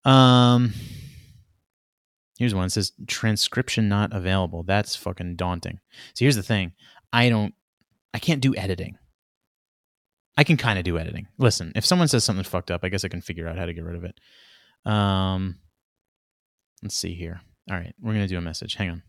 Um, 0.05 0.73
Here's 2.39 2.55
one. 2.55 2.67
It 2.67 2.71
says 2.71 2.93
transcription 3.05 3.89
not 3.89 4.13
available. 4.13 4.63
That's 4.63 4.95
fucking 4.95 5.35
daunting. 5.35 5.81
So 6.13 6.23
here's 6.23 6.37
the 6.37 6.41
thing. 6.41 6.71
I 7.11 7.27
don't 7.27 7.53
I 8.13 8.19
can't 8.19 8.41
do 8.41 8.55
editing. 8.55 8.97
I 10.39 10.45
can 10.45 10.55
kind 10.55 10.79
of 10.79 10.85
do 10.85 10.97
editing. 10.97 11.27
Listen, 11.37 11.73
if 11.75 11.85
someone 11.85 12.07
says 12.07 12.23
something 12.23 12.45
fucked 12.45 12.71
up, 12.71 12.85
I 12.85 12.87
guess 12.87 13.03
I 13.03 13.09
can 13.09 13.19
figure 13.19 13.45
out 13.45 13.57
how 13.57 13.65
to 13.65 13.73
get 13.73 13.83
rid 13.83 13.97
of 13.97 14.05
it. 14.05 14.17
Um 14.89 15.57
let's 16.81 16.95
see 16.95 17.13
here. 17.13 17.41
All 17.69 17.75
right, 17.75 17.93
we're 18.01 18.13
gonna 18.13 18.25
do 18.25 18.37
a 18.37 18.41
message. 18.41 18.75
Hang 18.75 18.89
on. 18.89 19.03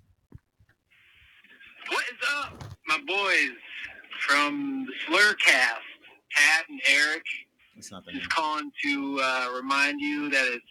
What 1.88 2.02
is 2.02 2.28
up, 2.36 2.64
my 2.88 2.98
boys 3.06 3.56
from 4.26 4.86
the 4.86 4.92
Slurcast? 5.06 5.86
Pat 6.32 6.64
and 6.68 6.80
Eric, 6.88 7.22
It's 7.76 7.92
not 7.92 8.04
the 8.04 8.12
Just 8.12 8.28
calling 8.30 8.70
to 8.84 9.20
uh, 9.22 9.50
remind 9.54 10.00
you 10.00 10.30
that 10.30 10.46
it's 10.46 10.64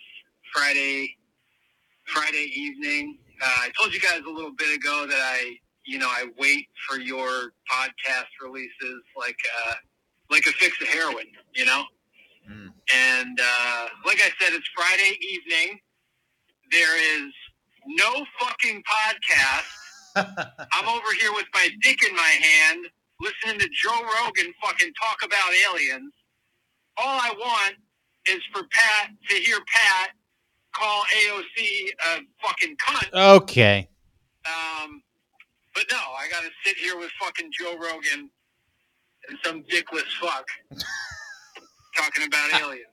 Friday, 0.53 1.15
Friday 2.05 2.49
evening. 2.53 3.17
Uh, 3.41 3.45
I 3.61 3.69
told 3.79 3.93
you 3.93 3.99
guys 4.01 4.21
a 4.27 4.29
little 4.29 4.53
bit 4.57 4.75
ago 4.75 5.05
that 5.07 5.19
I, 5.19 5.55
you 5.85 5.99
know, 5.99 6.07
I 6.07 6.25
wait 6.37 6.67
for 6.87 6.99
your 6.99 7.53
podcast 7.71 8.27
releases 8.41 9.01
like, 9.17 9.37
uh, 9.67 9.73
like 10.29 10.45
a 10.45 10.51
fix 10.51 10.79
of 10.81 10.87
heroin, 10.87 11.25
you 11.53 11.65
know. 11.65 11.83
Mm. 12.49 12.71
And 12.93 13.39
uh, 13.39 13.87
like 14.05 14.19
I 14.19 14.31
said, 14.39 14.53
it's 14.53 14.67
Friday 14.75 15.17
evening. 15.21 15.79
There 16.71 16.97
is 16.97 17.33
no 17.87 18.25
fucking 18.39 18.83
podcast. 18.83 19.65
I'm 20.73 20.87
over 20.87 21.13
here 21.19 21.33
with 21.33 21.45
my 21.53 21.69
dick 21.81 22.03
in 22.07 22.15
my 22.15 22.21
hand, 22.21 22.85
listening 23.19 23.59
to 23.59 23.69
Joe 23.69 24.01
Rogan 24.01 24.53
fucking 24.63 24.93
talk 25.01 25.17
about 25.23 25.51
aliens. 25.69 26.13
All 26.97 27.19
I 27.19 27.33
want 27.37 27.75
is 28.27 28.41
for 28.53 28.63
Pat 28.71 29.11
to 29.29 29.35
hear 29.35 29.57
Pat 29.73 30.09
call 30.75 31.01
AOC 31.01 31.89
a 32.07 32.19
fucking 32.43 32.75
cunt. 32.77 33.35
okay. 33.35 33.89
Um, 34.45 35.01
but 35.73 35.85
no, 35.91 35.97
I 35.97 36.27
gotta 36.31 36.49
sit 36.65 36.77
here 36.77 36.97
with 36.97 37.11
fucking 37.21 37.51
Joe 37.57 37.77
Rogan 37.77 38.29
and 39.27 39.37
some 39.43 39.63
dickless 39.63 40.07
fuck 40.21 40.45
talking 41.95 42.25
about 42.25 42.61
aliens. 42.61 42.85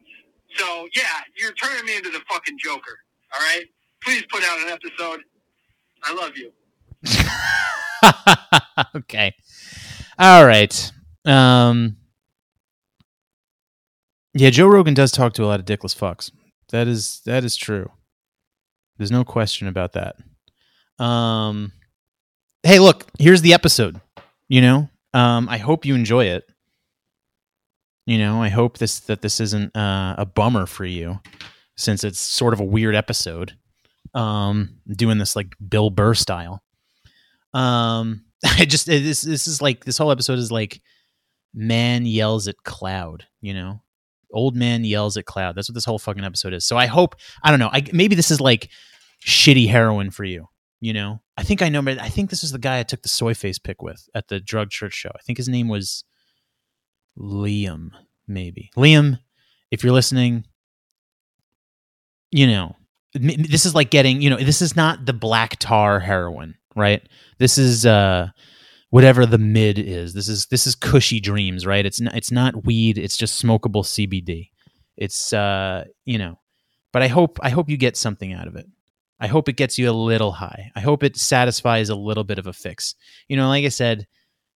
So 0.56 0.88
yeah, 0.94 1.20
you're 1.36 1.52
turning 1.52 1.84
me 1.86 1.96
into 1.96 2.10
the 2.10 2.20
fucking 2.30 2.58
Joker. 2.58 2.98
All 3.34 3.40
right, 3.40 3.64
please 4.02 4.24
put 4.30 4.42
out 4.44 4.58
an 4.60 4.68
episode. 4.68 5.20
I 6.02 6.14
love 6.14 6.32
you. 6.36 6.52
okay. 8.96 9.34
All 10.18 10.46
right. 10.46 10.92
Um 11.24 11.96
Yeah, 14.34 14.50
Joe 14.50 14.66
Rogan 14.66 14.94
does 14.94 15.12
talk 15.12 15.34
to 15.34 15.44
a 15.44 15.46
lot 15.46 15.60
of 15.60 15.66
dickless 15.66 15.96
fucks. 15.96 16.30
That 16.70 16.88
is 16.88 17.20
that 17.26 17.44
is 17.44 17.56
true. 17.56 17.90
There's 18.96 19.10
no 19.10 19.24
question 19.24 19.68
about 19.68 19.92
that. 19.92 20.16
Um 21.02 21.72
Hey, 22.62 22.78
look, 22.78 23.06
here's 23.18 23.42
the 23.42 23.54
episode. 23.54 24.00
You 24.48 24.60
know? 24.60 24.88
Um 25.16 25.48
I 25.48 25.58
hope 25.58 25.84
you 25.86 25.94
enjoy 25.94 26.26
it. 26.26 26.44
You 28.04 28.18
know, 28.18 28.42
I 28.42 28.48
hope 28.48 28.78
this 28.78 29.00
that 29.00 29.22
this 29.22 29.40
isn't 29.40 29.76
uh, 29.76 30.14
a 30.18 30.26
bummer 30.26 30.66
for 30.66 30.84
you 30.84 31.20
since 31.76 32.04
it's 32.04 32.20
sort 32.20 32.54
of 32.54 32.60
a 32.60 32.64
weird 32.64 32.94
episode. 32.94 33.56
Um 34.14 34.78
doing 34.86 35.18
this 35.18 35.34
like 35.34 35.54
Bill 35.68 35.90
Burr 35.90 36.14
style. 36.14 36.62
Um, 37.54 38.24
I 38.44 38.66
just 38.66 38.86
this 38.86 39.22
this 39.22 39.48
is 39.48 39.62
like 39.62 39.84
this 39.84 39.98
whole 39.98 40.10
episode 40.10 40.38
is 40.38 40.52
like 40.52 40.80
man 41.54 42.04
yells 42.04 42.46
at 42.46 42.62
cloud, 42.64 43.24
you 43.40 43.54
know, 43.54 43.80
old 44.32 44.54
man 44.54 44.84
yells 44.84 45.16
at 45.16 45.24
cloud. 45.24 45.56
That's 45.56 45.68
what 45.68 45.74
this 45.74 45.86
whole 45.86 45.98
fucking 45.98 46.24
episode 46.24 46.52
is. 46.52 46.66
So 46.66 46.76
I 46.76 46.86
hope 46.86 47.16
I 47.42 47.50
don't 47.50 47.60
know. 47.60 47.70
I 47.72 47.84
maybe 47.92 48.14
this 48.14 48.30
is 48.30 48.40
like 48.40 48.68
shitty 49.24 49.68
heroin 49.68 50.10
for 50.10 50.24
you. 50.24 50.48
You 50.80 50.92
know, 50.92 51.22
I 51.36 51.42
think 51.42 51.62
I 51.62 51.68
know. 51.68 51.82
I 51.86 52.08
think 52.08 52.30
this 52.30 52.44
is 52.44 52.52
the 52.52 52.58
guy 52.58 52.78
I 52.78 52.82
took 52.82 53.02
the 53.02 53.08
soy 53.08 53.34
face 53.34 53.58
pic 53.58 53.82
with 53.82 54.08
at 54.14 54.28
the 54.28 54.40
drug 54.40 54.70
church 54.70 54.92
show. 54.92 55.10
I 55.14 55.20
think 55.22 55.38
his 55.38 55.48
name 55.48 55.68
was 55.68 56.04
Liam. 57.18 57.90
Maybe 58.28 58.70
Liam. 58.76 59.18
If 59.70 59.82
you're 59.82 59.92
listening, 59.92 60.44
you 62.30 62.46
know, 62.46 62.76
this 63.14 63.64
is 63.64 63.74
like 63.74 63.90
getting. 63.90 64.20
You 64.20 64.30
know, 64.30 64.36
this 64.36 64.60
is 64.60 64.76
not 64.76 65.06
the 65.06 65.12
black 65.12 65.56
tar 65.58 66.00
heroin, 66.00 66.56
right? 66.74 67.02
This 67.38 67.56
is 67.56 67.86
uh 67.86 68.28
whatever 68.90 69.26
the 69.26 69.38
mid 69.38 69.78
is. 69.78 70.14
This 70.14 70.28
is 70.28 70.46
this 70.46 70.66
is 70.66 70.74
cushy 70.74 71.20
dreams, 71.20 71.66
right? 71.66 71.86
It's 71.86 72.00
not 72.00 72.14
it's 72.16 72.32
not 72.32 72.64
weed, 72.64 72.98
it's 72.98 73.16
just 73.16 73.42
smokable 73.42 73.84
CBD. 73.84 74.50
It's 74.96 75.32
uh, 75.32 75.84
you 76.04 76.18
know, 76.18 76.38
but 76.92 77.02
I 77.02 77.08
hope 77.08 77.38
I 77.42 77.50
hope 77.50 77.68
you 77.68 77.76
get 77.76 77.96
something 77.96 78.32
out 78.32 78.48
of 78.48 78.56
it. 78.56 78.66
I 79.18 79.26
hope 79.26 79.48
it 79.48 79.56
gets 79.56 79.78
you 79.78 79.90
a 79.90 79.92
little 79.92 80.32
high. 80.32 80.70
I 80.76 80.80
hope 80.80 81.02
it 81.02 81.16
satisfies 81.16 81.88
a 81.88 81.94
little 81.94 82.24
bit 82.24 82.38
of 82.38 82.46
a 82.46 82.52
fix. 82.52 82.94
You 83.28 83.36
know, 83.36 83.48
like 83.48 83.64
I 83.64 83.70
said, 83.70 84.06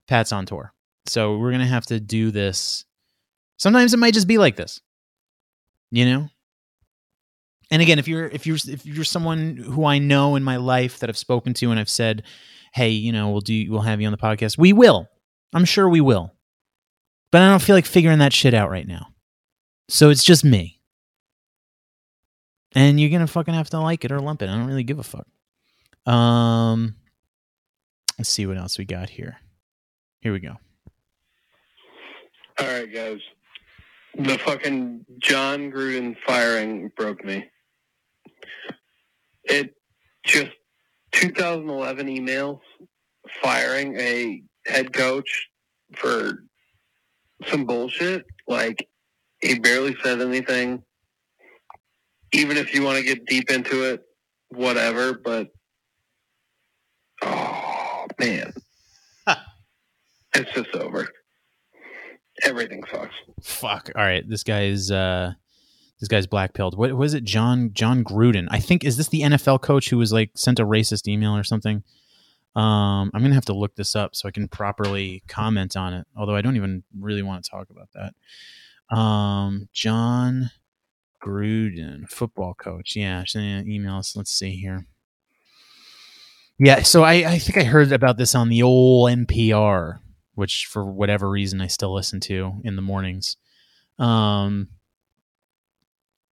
Pat's 0.07 0.31
on 0.31 0.45
tour. 0.45 0.73
So 1.05 1.37
we're 1.37 1.51
going 1.51 1.61
to 1.61 1.67
have 1.67 1.85
to 1.87 1.99
do 1.99 2.31
this. 2.31 2.85
Sometimes 3.57 3.93
it 3.93 3.97
might 3.97 4.13
just 4.13 4.27
be 4.27 4.37
like 4.37 4.55
this. 4.55 4.81
You 5.91 6.05
know? 6.05 6.29
And 7.69 7.81
again, 7.81 7.99
if 7.99 8.07
you're 8.07 8.27
if 8.27 8.47
you're 8.47 8.57
if 8.67 8.85
you're 8.85 9.03
someone 9.03 9.57
who 9.57 9.85
I 9.85 9.99
know 9.99 10.35
in 10.35 10.43
my 10.43 10.55
life 10.55 10.99
that 10.99 11.09
I've 11.09 11.17
spoken 11.17 11.53
to 11.55 11.69
and 11.69 11.79
I've 11.79 11.89
said, 11.89 12.23
"Hey, 12.73 12.89
you 12.89 13.11
know, 13.11 13.29
we'll 13.29 13.41
do 13.41 13.69
we'll 13.69 13.81
have 13.81 13.99
you 13.99 14.07
on 14.07 14.11
the 14.11 14.17
podcast." 14.17 14.57
We 14.57 14.71
will. 14.71 15.09
I'm 15.53 15.65
sure 15.65 15.89
we 15.89 15.99
will. 15.99 16.33
But 17.31 17.41
I 17.41 17.49
don't 17.49 17.61
feel 17.61 17.75
like 17.75 17.85
figuring 17.85 18.19
that 18.19 18.31
shit 18.31 18.53
out 18.53 18.69
right 18.69 18.87
now. 18.87 19.07
So 19.89 20.09
it's 20.09 20.23
just 20.23 20.45
me. 20.45 20.76
And 22.77 22.99
you're 22.99 23.09
to 23.19 23.25
fucking 23.25 23.55
have 23.55 23.71
to 23.71 23.79
like 23.79 24.05
it 24.05 24.11
or 24.11 24.19
lump 24.19 24.43
it. 24.43 24.51
I 24.51 24.55
don't 24.55 24.67
really 24.67 24.83
give 24.83 24.99
a 24.99 25.03
fuck. 25.03 25.25
Um 26.05 26.95
let's 28.19 28.29
see 28.29 28.45
what 28.45 28.55
else 28.55 28.77
we 28.77 28.85
got 28.85 29.09
here. 29.09 29.37
Here 30.21 30.31
we 30.31 30.39
go. 30.39 30.57
All 32.59 32.67
right, 32.67 32.93
guys. 32.93 33.19
The 34.15 34.37
fucking 34.37 35.07
Jon 35.17 35.71
Gruden 35.71 36.15
firing 36.27 36.91
broke 36.95 37.25
me. 37.25 37.49
It 39.43 39.75
just 40.23 40.51
2011 41.13 42.05
emails 42.05 42.59
firing 43.41 43.99
a 43.99 44.43
head 44.67 44.93
coach 44.93 45.49
for 45.95 46.43
some 47.47 47.65
bullshit. 47.65 48.27
Like 48.47 48.87
he 49.41 49.57
barely 49.57 49.95
said 50.03 50.21
anything. 50.21 50.83
Even 52.33 52.57
if 52.57 52.73
you 52.73 52.83
want 52.83 52.97
to 52.97 53.03
get 53.03 53.25
deep 53.25 53.49
into 53.49 53.83
it, 53.83 54.01
whatever. 54.49 55.13
But 55.13 55.47
oh 57.23 58.07
man, 58.19 58.53
it's 60.33 60.51
just 60.53 60.75
over. 60.75 61.07
Everything 62.43 62.83
sucks. 62.91 63.15
Fuck. 63.41 63.89
All 63.95 64.03
right, 64.03 64.27
this 64.27 64.43
guy's 64.43 64.91
uh 64.91 65.33
this 65.99 66.09
guy's 66.09 66.27
black 66.27 66.53
pilled. 66.53 66.77
What 66.77 66.93
was 66.93 67.13
it? 67.13 67.23
Jon 67.23 67.71
Jon 67.73 68.03
Gruden. 68.03 68.47
I 68.51 68.59
think 68.59 68.83
is 68.83 68.97
this 68.97 69.07
the 69.07 69.21
NFL 69.21 69.61
coach 69.61 69.89
who 69.89 69.97
was 69.97 70.13
like 70.13 70.31
sent 70.35 70.59
a 70.59 70.65
racist 70.65 71.07
email 71.07 71.35
or 71.35 71.43
something? 71.43 71.83
Um, 72.55 73.11
I'm 73.13 73.21
gonna 73.21 73.35
have 73.35 73.45
to 73.45 73.53
look 73.53 73.75
this 73.75 73.95
up 73.95 74.15
so 74.15 74.27
I 74.27 74.31
can 74.31 74.47
properly 74.47 75.23
comment 75.27 75.75
on 75.75 75.93
it. 75.93 76.07
Although 76.15 76.35
I 76.35 76.41
don't 76.41 76.55
even 76.55 76.83
really 76.99 77.23
want 77.23 77.43
to 77.43 77.49
talk 77.49 77.69
about 77.69 77.89
that. 77.93 78.95
Um, 78.95 79.69
Jon 79.73 80.51
Gruden, 81.27 82.09
football 82.09 82.53
coach. 82.53 82.95
Yeah, 82.95 83.23
send 83.25 83.67
emails. 83.67 84.15
Let's 84.15 84.31
see 84.31 84.51
here. 84.51 84.85
Yeah, 86.57 86.83
so 86.83 87.03
I, 87.03 87.13
I 87.13 87.39
think 87.39 87.57
I 87.57 87.63
heard 87.63 87.91
about 87.91 88.17
this 88.17 88.33
on 88.33 88.49
the 88.49 88.63
old 88.63 89.11
NPR, 89.11 89.99
which 90.35 90.67
for 90.69 90.85
whatever 90.85 91.29
reason 91.29 91.61
I 91.61 91.67
still 91.67 91.93
listen 91.93 92.19
to 92.21 92.61
in 92.63 92.75
the 92.75 92.81
mornings. 92.81 93.35
Um, 93.99 94.69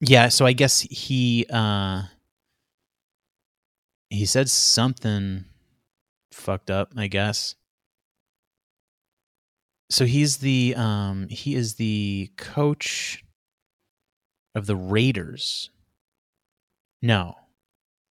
yeah, 0.01 0.29
so 0.29 0.47
I 0.47 0.53
guess 0.53 0.81
he 0.81 1.47
uh, 1.51 2.03
he 4.09 4.25
said 4.25 4.49
something 4.49 5.45
fucked 6.31 6.71
up. 6.71 6.93
I 6.97 7.09
guess. 7.09 7.57
So 9.91 10.05
he's 10.05 10.39
the 10.39 10.75
um, 10.77 11.29
he 11.29 11.55
is 11.55 11.75
the 11.75 12.31
coach 12.37 13.24
of 14.55 14.67
the 14.67 14.77
Raiders. 14.77 15.71
No, 17.03 17.35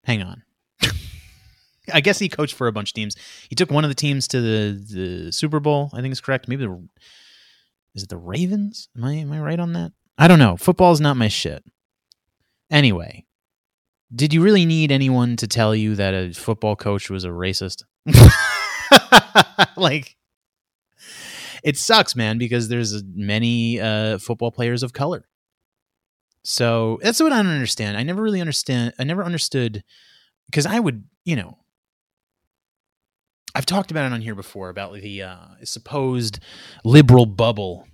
hang 0.04 0.22
on. 0.22 0.42
I 1.92 2.00
guess 2.00 2.18
he 2.18 2.28
coached 2.28 2.54
for 2.54 2.66
a 2.66 2.72
bunch 2.72 2.90
of 2.90 2.94
teams. 2.94 3.16
He 3.48 3.54
took 3.54 3.70
one 3.70 3.84
of 3.84 3.90
the 3.90 3.94
teams 3.94 4.28
to 4.28 4.40
the, 4.40 4.94
the 4.94 5.32
Super 5.32 5.60
Bowl. 5.60 5.90
I 5.92 6.00
think 6.00 6.12
is 6.12 6.20
correct. 6.20 6.48
Maybe 6.48 6.66
the 6.66 6.88
is 7.94 8.04
it 8.04 8.08
the 8.08 8.16
Ravens? 8.16 8.88
Am 8.96 9.04
I 9.04 9.14
am 9.14 9.32
I 9.32 9.40
right 9.40 9.60
on 9.60 9.72
that? 9.74 9.92
I 10.18 10.28
don't 10.28 10.38
know. 10.38 10.56
Football 10.56 10.92
is 10.92 11.00
not 11.00 11.16
my 11.16 11.28
shit. 11.28 11.64
Anyway, 12.70 13.26
did 14.14 14.32
you 14.32 14.42
really 14.42 14.66
need 14.66 14.92
anyone 14.92 15.36
to 15.36 15.46
tell 15.46 15.74
you 15.74 15.94
that 15.96 16.14
a 16.14 16.32
football 16.32 16.76
coach 16.76 17.10
was 17.10 17.24
a 17.24 17.28
racist? 17.28 17.82
like, 19.76 20.16
it 21.62 21.76
sucks, 21.76 22.14
man, 22.14 22.38
because 22.38 22.68
there's 22.68 23.02
many 23.14 23.80
uh, 23.80 24.18
football 24.18 24.50
players 24.50 24.82
of 24.82 24.92
color. 24.92 25.26
So 26.44 26.98
that's 27.02 27.20
what 27.20 27.32
I 27.32 27.42
don't 27.42 27.52
understand. 27.52 27.96
I 27.96 28.02
never 28.02 28.22
really 28.22 28.40
understand. 28.40 28.94
I 28.98 29.04
never 29.04 29.24
understood 29.24 29.84
because 30.46 30.66
I 30.66 30.80
would, 30.80 31.04
you 31.24 31.36
know, 31.36 31.58
I've 33.54 33.66
talked 33.66 33.90
about 33.90 34.06
it 34.06 34.14
on 34.14 34.22
here 34.22 34.34
before 34.34 34.70
about 34.70 34.94
the 34.94 35.22
uh, 35.22 35.46
supposed 35.64 36.40
liberal 36.84 37.26
bubble 37.26 37.86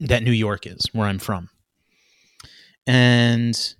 that 0.00 0.22
New 0.22 0.32
York 0.32 0.66
is, 0.66 0.88
where 0.92 1.06
I'm 1.06 1.18
from. 1.18 1.50
And 2.86 3.74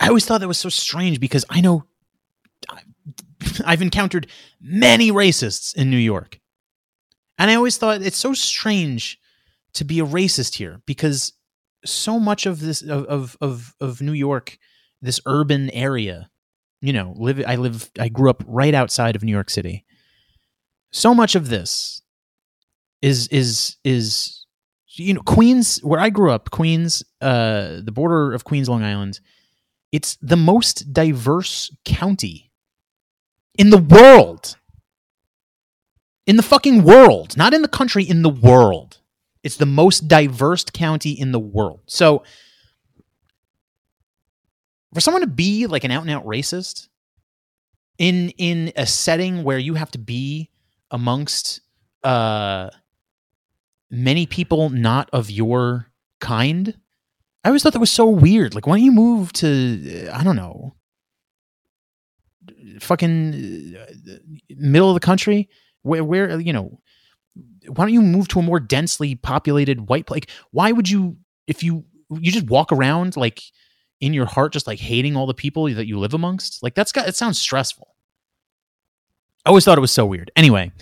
I 0.00 0.08
always 0.08 0.26
thought 0.26 0.40
that 0.40 0.48
was 0.48 0.58
so 0.58 0.68
strange 0.68 1.20
because 1.20 1.44
I 1.48 1.60
know 1.60 1.84
I've 3.64 3.82
encountered 3.82 4.26
many 4.60 5.10
racists 5.10 5.74
in 5.74 5.90
New 5.90 5.96
York. 5.96 6.40
And 7.38 7.50
I 7.50 7.54
always 7.54 7.76
thought 7.76 8.02
it's 8.02 8.16
so 8.16 8.32
strange 8.32 9.18
to 9.74 9.84
be 9.84 10.00
a 10.00 10.06
racist 10.06 10.54
here 10.54 10.80
because 10.86 11.32
so 11.84 12.18
much 12.18 12.46
of 12.46 12.60
this 12.60 12.82
of 12.82 13.36
of 13.40 13.74
of, 13.80 14.00
New 14.00 14.12
York, 14.12 14.58
this 15.00 15.20
urban 15.26 15.70
area, 15.70 16.30
you 16.80 16.92
know, 16.92 17.14
live 17.16 17.42
I 17.46 17.56
live 17.56 17.90
I 17.98 18.08
grew 18.08 18.30
up 18.30 18.42
right 18.46 18.74
outside 18.74 19.16
of 19.16 19.22
New 19.22 19.32
York 19.32 19.50
City. 19.50 19.84
So 20.92 21.14
much 21.14 21.34
of 21.34 21.48
this 21.48 22.02
is 23.02 23.28
is 23.28 23.76
is 23.84 24.46
you 24.88 25.14
know 25.14 25.22
Queens 25.22 25.78
where 25.82 26.00
I 26.00 26.10
grew 26.10 26.30
up, 26.30 26.50
Queens, 26.50 27.02
uh 27.20 27.80
the 27.82 27.92
border 27.92 28.32
of 28.32 28.44
Queens, 28.44 28.68
Long 28.68 28.82
Island, 28.82 29.20
it's 29.92 30.16
the 30.20 30.36
most 30.36 30.92
diverse 30.92 31.74
county 31.84 32.50
in 33.58 33.70
the 33.70 33.78
world. 33.78 34.56
In 36.26 36.36
the 36.36 36.42
fucking 36.42 36.82
world, 36.82 37.36
not 37.36 37.54
in 37.54 37.62
the 37.62 37.68
country, 37.68 38.04
in 38.04 38.22
the 38.22 38.28
world. 38.28 38.85
It's 39.46 39.56
the 39.56 39.64
most 39.64 40.08
diverse 40.08 40.64
county 40.64 41.12
in 41.12 41.30
the 41.30 41.38
world. 41.38 41.80
So 41.86 42.24
for 44.92 45.00
someone 45.00 45.20
to 45.20 45.28
be 45.28 45.68
like 45.68 45.84
an 45.84 45.92
out 45.92 46.02
and 46.02 46.10
out 46.10 46.24
racist 46.26 46.88
in 47.98 48.30
in 48.38 48.72
a 48.74 48.86
setting 48.86 49.44
where 49.44 49.58
you 49.58 49.74
have 49.74 49.90
to 49.92 49.98
be 49.98 50.50
amongst 50.90 51.60
uh 52.02 52.70
many 53.88 54.26
people 54.26 54.70
not 54.70 55.08
of 55.12 55.30
your 55.30 55.86
kind 56.20 56.76
i 57.44 57.48
always 57.48 57.62
thought 57.62 57.72
that 57.72 57.78
was 57.78 57.90
so 57.90 58.06
weird 58.06 58.54
like 58.54 58.66
why 58.66 58.76
don't 58.76 58.84
you 58.84 58.92
move 58.92 59.32
to 59.32 60.08
i 60.12 60.24
don't 60.24 60.36
know 60.36 60.74
fucking 62.80 63.76
uh, 63.78 64.12
middle 64.56 64.88
of 64.88 64.94
the 64.94 65.00
country 65.00 65.48
where 65.82 66.04
where 66.04 66.40
you 66.40 66.52
know 66.52 66.80
why 67.68 67.84
don't 67.84 67.92
you 67.92 68.02
move 68.02 68.28
to 68.28 68.38
a 68.38 68.42
more 68.42 68.60
densely 68.60 69.14
populated 69.14 69.88
white 69.88 70.06
place 70.06 70.16
like 70.16 70.30
why 70.50 70.72
would 70.72 70.88
you 70.88 71.16
if 71.46 71.62
you 71.62 71.84
you 72.10 72.30
just 72.30 72.46
walk 72.46 72.72
around 72.72 73.16
like 73.16 73.42
in 74.00 74.12
your 74.12 74.26
heart 74.26 74.52
just 74.52 74.66
like 74.66 74.78
hating 74.78 75.16
all 75.16 75.26
the 75.26 75.34
people 75.34 75.64
that 75.64 75.86
you 75.86 75.98
live 75.98 76.14
amongst? 76.14 76.62
Like 76.62 76.74
that's 76.74 76.92
got 76.92 77.08
it 77.08 77.16
sounds 77.16 77.38
stressful. 77.38 77.88
I 79.44 79.50
always 79.50 79.64
thought 79.64 79.78
it 79.78 79.82
was 79.82 79.92
so 79.92 80.06
weird. 80.06 80.30
Anyway 80.36 80.72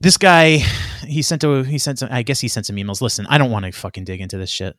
this 0.00 0.16
guy 0.16 0.56
he 1.06 1.20
sent 1.22 1.44
a 1.44 1.62
he 1.62 1.76
sent 1.76 1.98
some 1.98 2.08
i 2.10 2.22
guess 2.22 2.40
he 2.40 2.48
sent 2.48 2.66
some 2.66 2.76
emails. 2.76 3.00
Listen 3.00 3.26
i 3.28 3.38
don't 3.38 3.50
want 3.50 3.64
to 3.64 3.72
fucking 3.72 4.04
dig 4.04 4.20
into 4.20 4.38
this 4.38 4.50
shit. 4.50 4.76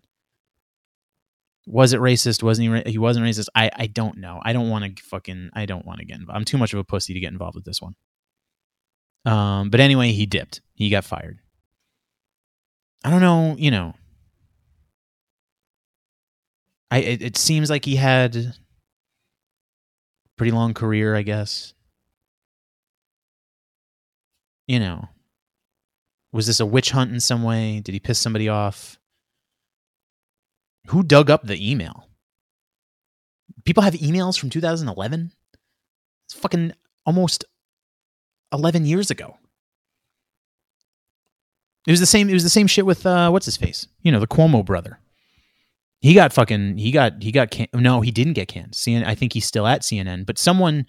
Was 1.68 1.94
it 1.94 2.00
racist? 2.00 2.42
Wasn't 2.42 2.86
he 2.86 2.92
he 2.92 2.98
wasn't 2.98 3.26
racist? 3.26 3.48
I 3.56 3.70
i 3.76 3.88
don't 3.88 4.18
know. 4.18 4.42
I 4.44 4.54
don't 4.54 4.70
want 4.70 4.98
to 4.98 5.04
fucking 5.04 5.52
i 5.54 5.66
don't 5.66 5.86
want 5.86 6.00
to 6.00 6.06
get 6.06 6.20
involved 6.20 6.38
i'm 6.38 6.46
too 6.46 6.58
much 6.58 6.74
of 6.74 6.80
a 6.80 6.84
pussy 6.84 7.14
to 7.14 7.20
get 7.20 7.32
involved 7.32 7.56
with 7.56 7.66
this 7.66 7.82
one 7.82 7.96
um 9.26 9.70
but 9.70 9.80
anyway 9.80 10.12
he 10.12 10.26
dipped 10.26 10.62
he 10.74 10.90
got 10.90 11.04
fired 11.06 11.40
i 13.04 13.10
don't 13.10 13.22
know 13.22 13.56
you 13.58 13.72
know 13.72 13.94
I 16.92 16.98
it, 16.98 17.22
it 17.22 17.38
seems 17.38 17.70
like 17.70 17.86
he 17.86 17.96
had 17.96 18.54
pretty 20.38 20.52
long 20.52 20.74
career, 20.74 21.16
I 21.16 21.22
guess. 21.22 21.74
You 24.68 24.80
know, 24.80 25.08
was 26.34 26.48
this 26.48 26.60
a 26.60 26.66
witch 26.66 26.92
hunt 26.92 27.12
in 27.12 27.20
some 27.20 27.44
way? 27.44 27.80
Did 27.80 27.94
he 27.94 28.00
piss 28.00 28.20
somebody 28.20 28.50
off? 28.50 29.00
Who 30.88 31.04
dug 31.04 31.30
up 31.30 31.46
the 31.46 31.72
email? 31.72 32.08
People 33.66 33.84
have 33.84 33.94
emails 33.94 34.40
from 34.40 34.50
2011. 34.50 35.32
It's 36.26 36.34
fucking 36.34 36.74
almost 37.06 37.46
11 38.54 38.86
years 38.86 39.12
ago. 39.12 39.38
It 41.88 41.92
was 41.92 42.00
the 42.00 42.06
same. 42.06 42.30
It 42.30 42.34
was 42.34 42.44
the 42.44 42.50
same 42.50 42.68
shit 42.68 42.86
with 42.86 43.06
uh, 43.06 43.30
what's 43.30 43.46
his 43.46 43.58
face? 43.58 43.88
You 44.02 44.12
know, 44.12 44.20
the 44.20 44.28
Cuomo 44.28 44.64
brother. 44.64 45.00
He 46.00 46.14
got 46.14 46.34
fucking. 46.34 46.78
He 46.78 46.92
got. 46.92 47.22
He 47.24 47.32
got. 47.32 47.52
Can- 47.52 47.68
no, 47.74 48.02
he 48.02 48.12
didn't 48.12 48.34
get 48.34 48.48
canned. 48.48 48.74
CNN. 48.74 49.06
I 49.06 49.16
think 49.16 49.34
he's 49.34 49.46
still 49.46 49.66
at 49.66 49.82
CNN. 49.82 50.26
But 50.26 50.38
someone 50.38 50.86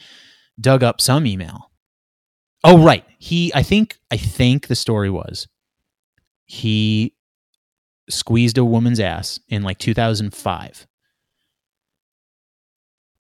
dug 0.60 0.82
up 0.82 1.00
some 1.00 1.26
email. 1.26 1.70
Oh 2.62 2.82
right. 2.82 3.04
He. 3.18 3.52
I 3.54 3.62
think. 3.62 3.98
I 4.10 4.16
think 4.18 4.66
the 4.66 4.74
story 4.74 5.08
was 5.10 5.48
he 6.44 7.14
squeezed 8.10 8.58
a 8.58 8.64
woman's 8.64 9.00
ass 9.00 9.40
in 9.48 9.62
like 9.62 9.78
2005. 9.78 10.86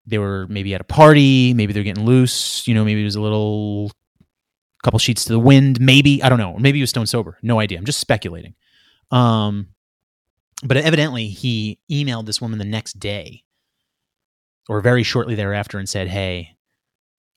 They 0.08 0.18
were 0.18 0.48
maybe 0.50 0.74
at 0.74 0.82
a 0.82 0.86
party. 0.86 1.54
Maybe 1.54 1.72
they're 1.74 1.84
getting 1.84 2.06
loose. 2.06 2.68
You 2.68 2.74
know. 2.74 2.84
Maybe 2.84 3.02
it 3.02 3.06
was 3.06 3.16
a 3.16 3.22
little 3.22 3.92
couple 4.84 5.00
sheets 5.00 5.26
to 5.26 5.34
the 5.34 5.40
wind. 5.40 5.80
Maybe 5.80 6.22
I 6.24 6.30
don't 6.30 6.38
know. 6.38 6.58
Maybe 6.58 6.78
he 6.78 6.84
was 6.84 6.90
stone 6.90 7.08
sober. 7.08 7.38
No 7.42 7.60
idea. 7.60 7.78
I'm 7.78 7.86
just 7.86 8.00
speculating. 8.00 8.56
Um, 9.12 9.70
but 10.64 10.78
evidently 10.78 11.28
he 11.28 11.80
emailed 11.92 12.26
this 12.26 12.42
woman 12.42 12.60
the 12.60 12.66
next 12.66 13.00
day 13.00 13.44
or 14.68 14.82
very 14.82 15.04
shortly 15.04 15.36
thereafter 15.36 15.80
and 15.80 15.88
said, 15.88 16.08
"Hey, 16.08 16.56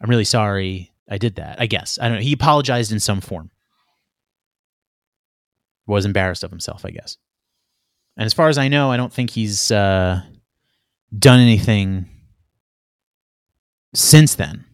I'm 0.01 0.11
really 0.11 0.25
sorry 0.25 0.93
I 1.09 1.19
did 1.19 1.37
that." 1.37 1.61
I 1.61 1.67
guess 1.67 1.99
I 2.01 2.09
don't 2.09 2.19
know. 2.19 2.23
He 2.23 2.33
apologized 2.33 2.93
in 2.93 3.01
some 3.01 3.21
form. 3.21 3.51
Was 5.87 6.05
embarrassed 6.05 6.45
of 6.45 6.51
himself, 6.51 6.85
I 6.85 6.91
guess. 6.91 7.17
And 8.17 8.25
as 8.27 8.33
far 8.33 8.49
as 8.49 8.59
I 8.59 8.69
know, 8.69 8.91
I 8.91 8.97
don't 8.97 9.13
think 9.13 9.31
he's 9.31 9.71
uh, 9.73 10.23
done 11.19 11.41
anything 11.41 12.07
since 13.95 14.35
then. 14.35 14.65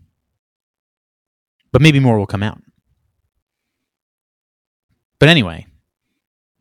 But 1.72 1.82
maybe 1.82 2.00
more 2.00 2.18
will 2.18 2.26
come 2.26 2.42
out. 2.42 2.60
But 5.18 5.28
anyway, 5.28 5.66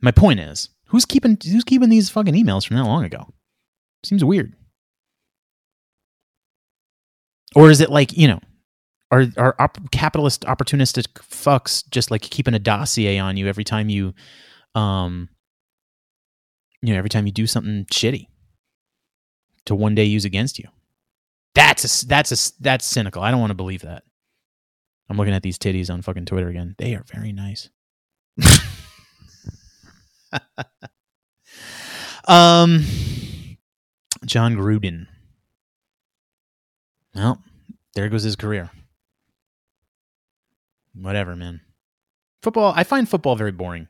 my 0.02 0.12
point 0.12 0.40
is, 0.40 0.70
who's 0.88 1.06
keeping 1.06 1.38
who's 1.44 1.64
keeping 1.64 1.90
these 1.90 2.10
fucking 2.10 2.34
emails 2.34 2.68
from 2.68 2.78
that 2.78 2.84
long 2.84 3.04
ago? 3.04 3.34
Seems 4.04 4.24
weird. 4.24 4.54
Or 7.56 7.70
is 7.70 7.82
it 7.82 7.90
like, 7.90 8.18
you 8.18 8.28
know, 8.28 8.40
are 9.12 9.26
are 9.38 9.56
op- 9.60 9.92
capitalist 9.92 10.42
opportunistic 10.42 11.08
fucks 11.22 11.84
just 11.90 12.12
like 12.12 12.22
keeping 12.22 12.54
a 12.54 12.60
dossier 12.60 13.18
on 13.20 13.38
you 13.38 13.48
every 13.48 13.64
time 13.64 13.90
you 13.90 14.14
um 14.76 15.30
you 16.82 16.94
know, 16.94 17.00
every 17.00 17.10
time 17.10 17.26
you 17.26 17.32
do 17.32 17.48
something 17.48 17.86
shitty 17.86 18.28
to 19.66 19.76
one 19.76 19.96
day 19.96 20.04
use 20.04 20.26
against 20.26 20.60
you? 20.60 20.68
That's 21.56 22.04
a, 22.04 22.08
that's 22.08 22.32
a, 22.32 22.54
that's 22.62 22.86
cynical. 22.86 23.24
I 23.24 23.32
don't 23.32 23.40
want 23.40 23.50
to 23.50 23.56
believe 23.56 23.82
that. 23.82 24.04
I'm 25.10 25.18
looking 25.18 25.34
at 25.34 25.44
these 25.44 25.58
titties 25.58 25.90
on 25.90 26.02
fucking 26.02 26.26
Twitter 26.26 26.50
again. 26.50 26.76
They 26.78 26.94
are 26.96 27.04
very 27.14 27.32
nice. 27.32 27.70
um, 32.28 32.84
Jon 34.26 34.56
Gruden. 34.56 35.08
Well, 37.16 37.42
there 37.96 38.10
goes 38.10 38.24
his 38.24 38.36
career. 38.36 38.70
Whatever, 40.94 41.36
man. 41.36 41.62
Football, 42.42 42.74
I 42.76 42.84
find 42.84 43.10
football 43.10 43.36
very 43.36 43.52
boring. 43.52 43.88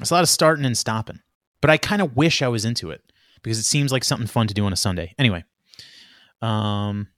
It's 0.00 0.10
a 0.10 0.14
lot 0.14 0.22
of 0.22 0.28
starting 0.28 0.64
and 0.64 0.76
stopping. 0.76 1.20
But 1.60 1.70
I 1.70 1.76
kind 1.76 2.02
of 2.02 2.16
wish 2.16 2.42
I 2.42 2.48
was 2.48 2.64
into 2.64 2.90
it 2.90 3.02
because 3.42 3.58
it 3.58 3.64
seems 3.64 3.92
like 3.92 4.04
something 4.04 4.26
fun 4.26 4.48
to 4.48 4.54
do 4.54 4.64
on 4.64 4.72
a 4.72 4.76
Sunday. 4.76 5.14
Anyway, 5.18 5.44
um, 6.40 7.08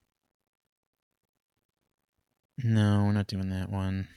no, 2.63 3.05
we're 3.05 3.13
not 3.13 3.27
doing 3.27 3.51
that 3.51 3.71
one. 3.71 4.09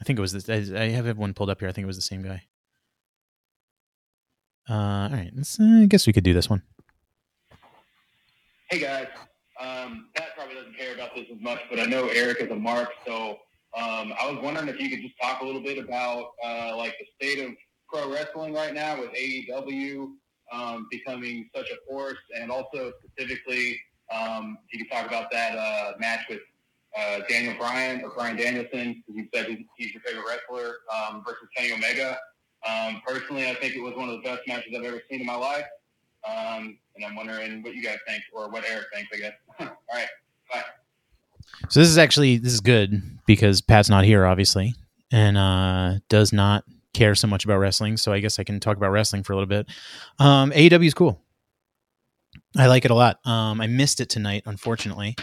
I 0.00 0.04
think 0.04 0.18
it 0.18 0.22
was 0.22 0.32
this. 0.32 0.48
I 0.70 0.88
have 0.90 1.18
one 1.18 1.34
pulled 1.34 1.50
up 1.50 1.60
here. 1.60 1.68
I 1.68 1.72
think 1.72 1.84
it 1.84 1.88
was 1.88 1.96
the 1.96 2.02
same 2.02 2.22
guy. 2.22 2.42
Uh, 4.68 4.74
all 4.74 5.10
right, 5.10 5.32
uh, 5.36 5.82
I 5.82 5.86
guess 5.86 6.06
we 6.06 6.12
could 6.12 6.24
do 6.24 6.34
this 6.34 6.50
one. 6.50 6.62
Hey 8.70 8.80
guys, 8.80 9.06
um, 9.58 10.08
Pat 10.14 10.28
probably 10.36 10.54
doesn't 10.54 10.76
care 10.76 10.94
about 10.94 11.14
this 11.14 11.24
as 11.34 11.40
much, 11.40 11.58
but 11.70 11.80
I 11.80 11.86
know 11.86 12.08
Eric 12.08 12.42
is 12.42 12.50
a 12.50 12.54
mark, 12.54 12.90
so 13.06 13.38
um, 13.76 14.12
I 14.20 14.30
was 14.30 14.38
wondering 14.42 14.68
if 14.68 14.78
you 14.78 14.90
could 14.90 15.00
just 15.00 15.14
talk 15.20 15.40
a 15.40 15.44
little 15.44 15.62
bit 15.62 15.78
about 15.78 16.32
uh, 16.44 16.76
like 16.76 16.94
the 16.98 17.06
state 17.16 17.42
of 17.42 17.52
pro 17.90 18.12
wrestling 18.12 18.52
right 18.52 18.74
now 18.74 19.00
with 19.00 19.10
AEW 19.14 20.10
um, 20.52 20.86
becoming 20.90 21.48
such 21.56 21.70
a 21.70 21.76
force, 21.90 22.18
and 22.38 22.50
also 22.50 22.92
specifically 23.02 23.80
um, 24.14 24.58
you 24.70 24.84
could 24.84 24.94
talk 24.94 25.06
about 25.06 25.30
that 25.30 25.56
uh, 25.56 25.92
match 25.98 26.20
with 26.28 26.40
uh, 26.96 27.20
Daniel 27.28 27.54
Bryan 27.58 28.02
or 28.02 28.10
Bryan 28.10 28.36
Danielson, 28.36 29.02
because 29.06 29.16
you 29.16 29.28
said 29.34 29.46
he's, 29.76 29.92
your 29.92 30.02
favorite 30.02 30.24
wrestler 30.26 30.76
um, 30.94 31.22
versus 31.26 31.48
Kenny 31.56 31.72
Omega. 31.72 32.18
Um, 32.68 33.02
personally, 33.06 33.48
I 33.48 33.54
think 33.54 33.74
it 33.74 33.80
was 33.80 33.94
one 33.94 34.08
of 34.08 34.16
the 34.16 34.22
best 34.22 34.42
matches 34.46 34.72
I've 34.76 34.84
ever 34.84 35.00
seen 35.10 35.20
in 35.20 35.26
my 35.26 35.36
life. 35.36 35.66
Um, 36.28 36.78
and 36.96 37.04
I'm 37.06 37.14
wondering 37.14 37.62
what 37.62 37.74
you 37.74 37.82
guys 37.82 37.98
think, 38.06 38.22
or 38.32 38.48
what 38.48 38.64
Eric 38.68 38.86
thinks, 38.92 39.10
I 39.14 39.18
guess. 39.18 39.32
All 39.60 39.68
right, 39.94 40.08
bye. 40.52 40.62
So 41.68 41.80
this 41.80 41.88
is 41.88 41.98
actually 41.98 42.38
this 42.38 42.52
is 42.52 42.60
good 42.60 43.02
because 43.26 43.60
Pat's 43.60 43.88
not 43.88 44.04
here, 44.04 44.26
obviously, 44.26 44.74
and 45.12 45.36
uh, 45.36 45.94
does 46.08 46.32
not 46.32 46.64
care 46.94 47.14
so 47.14 47.28
much 47.28 47.44
about 47.44 47.58
wrestling. 47.58 47.96
So 47.96 48.12
I 48.12 48.20
guess 48.20 48.38
I 48.38 48.44
can 48.44 48.60
talk 48.60 48.76
about 48.76 48.90
wrestling 48.90 49.22
for 49.22 49.32
a 49.32 49.36
little 49.36 49.48
bit. 49.48 49.68
Um, 50.18 50.50
AEW 50.50 50.86
is 50.86 50.94
cool. 50.94 51.22
I 52.56 52.66
like 52.66 52.84
it 52.84 52.90
a 52.90 52.94
lot. 52.94 53.18
Um, 53.24 53.60
I 53.60 53.66
missed 53.66 54.00
it 54.00 54.08
tonight, 54.08 54.42
unfortunately, 54.46 55.16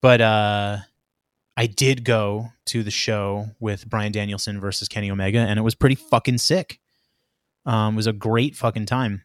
but 0.00 0.20
uh, 0.20 0.78
I 1.58 1.66
did 1.66 2.04
go 2.04 2.52
to 2.66 2.84
the 2.84 2.90
show 2.92 3.46
with 3.58 3.90
Bryan 3.90 4.12
Danielson 4.12 4.60
versus 4.60 4.86
Kenny 4.86 5.10
Omega, 5.10 5.40
and 5.40 5.58
it 5.58 5.62
was 5.62 5.74
pretty 5.74 5.96
fucking 5.96 6.38
sick. 6.38 6.78
Um, 7.66 7.94
it 7.94 7.96
was 7.96 8.06
a 8.06 8.12
great 8.12 8.54
fucking 8.54 8.86
time. 8.86 9.24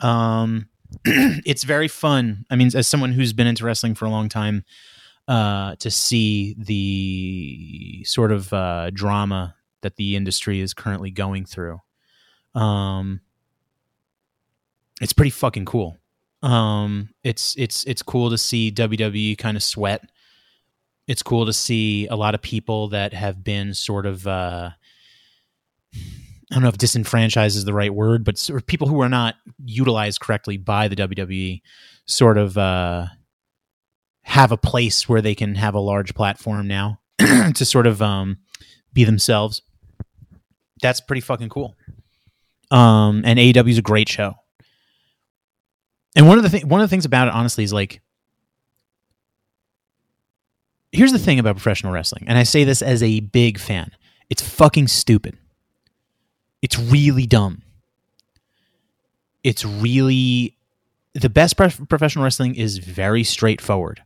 Um, 0.00 0.70
it's 1.04 1.64
very 1.64 1.88
fun. 1.88 2.46
I 2.50 2.56
mean, 2.56 2.70
as 2.74 2.88
someone 2.88 3.12
who's 3.12 3.34
been 3.34 3.46
into 3.46 3.66
wrestling 3.66 3.94
for 3.94 4.06
a 4.06 4.10
long 4.10 4.30
time, 4.30 4.64
uh, 5.28 5.76
to 5.80 5.90
see 5.90 6.56
the 6.58 8.04
sort 8.04 8.32
of 8.32 8.50
uh, 8.54 8.88
drama 8.88 9.54
that 9.82 9.96
the 9.96 10.16
industry 10.16 10.60
is 10.60 10.72
currently 10.72 11.10
going 11.10 11.44
through, 11.44 11.82
um, 12.54 13.20
it's 15.02 15.12
pretty 15.12 15.30
fucking 15.30 15.66
cool. 15.66 15.98
Um, 16.42 17.10
it's 17.22 17.54
it's 17.58 17.84
it's 17.84 18.00
cool 18.00 18.30
to 18.30 18.38
see 18.38 18.72
WWE 18.72 19.36
kind 19.36 19.58
of 19.58 19.62
sweat 19.62 20.08
it's 21.06 21.22
cool 21.22 21.46
to 21.46 21.52
see 21.52 22.06
a 22.08 22.16
lot 22.16 22.34
of 22.34 22.42
people 22.42 22.88
that 22.88 23.14
have 23.14 23.44
been 23.44 23.74
sort 23.74 24.06
of 24.06 24.26
uh, 24.26 24.70
I 26.50 26.54
don't 26.54 26.62
know 26.62 26.68
if 26.68 26.78
disenfranchised 26.78 27.56
is 27.56 27.64
the 27.64 27.74
right 27.74 27.92
word, 27.92 28.24
but 28.24 28.38
sort 28.38 28.60
of 28.60 28.66
people 28.66 28.86
who 28.86 29.00
are 29.00 29.08
not 29.08 29.34
utilized 29.64 30.20
correctly 30.20 30.56
by 30.56 30.86
the 30.86 30.96
WWE 30.96 31.60
sort 32.06 32.38
of 32.38 32.56
uh, 32.56 33.06
have 34.22 34.52
a 34.52 34.56
place 34.56 35.08
where 35.08 35.20
they 35.20 35.34
can 35.34 35.56
have 35.56 35.74
a 35.74 35.80
large 35.80 36.14
platform 36.14 36.68
now 36.68 37.00
to 37.18 37.64
sort 37.64 37.86
of 37.86 38.00
um, 38.00 38.38
be 38.92 39.02
themselves. 39.02 39.62
That's 40.82 41.00
pretty 41.00 41.20
fucking 41.20 41.48
cool. 41.48 41.74
Um, 42.70 43.22
and 43.24 43.38
AEW 43.38 43.70
is 43.70 43.78
a 43.78 43.82
great 43.82 44.08
show. 44.08 44.34
And 46.14 46.28
one 46.28 46.38
of 46.38 46.44
the 46.44 46.50
th- 46.50 46.64
one 46.64 46.80
of 46.80 46.88
the 46.88 46.90
things 46.90 47.04
about 47.04 47.28
it, 47.28 47.34
honestly, 47.34 47.64
is 47.64 47.72
like 47.72 48.00
here's 50.92 51.12
the 51.12 51.18
thing 51.18 51.38
about 51.38 51.56
professional 51.56 51.92
wrestling, 51.92 52.24
and 52.26 52.38
I 52.38 52.42
say 52.42 52.64
this 52.64 52.82
as 52.82 53.02
a 53.02 53.20
big 53.20 53.58
fan 53.58 53.90
it's 54.28 54.42
fucking 54.42 54.88
stupid. 54.88 55.36
It's 56.62 56.78
really 56.78 57.26
dumb. 57.26 57.62
It's 59.44 59.64
really. 59.64 60.56
The 61.14 61.30
best 61.30 61.56
professional 61.56 62.24
wrestling 62.24 62.56
is 62.56 62.78
very 62.78 63.24
straightforward. 63.24 64.02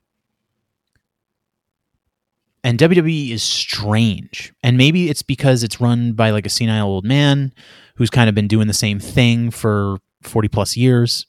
And 2.62 2.78
WWE 2.78 3.30
is 3.30 3.42
strange. 3.42 4.52
And 4.62 4.76
maybe 4.76 5.08
it's 5.08 5.22
because 5.22 5.64
it's 5.64 5.80
run 5.80 6.12
by 6.12 6.30
like 6.30 6.46
a 6.46 6.50
senile 6.50 6.86
old 6.86 7.04
man 7.04 7.52
who's 7.96 8.10
kind 8.10 8.28
of 8.28 8.34
been 8.36 8.46
doing 8.46 8.68
the 8.68 8.74
same 8.74 9.00
thing 9.00 9.50
for 9.50 9.96
40 10.22 10.48
plus 10.48 10.76
years. 10.76 11.26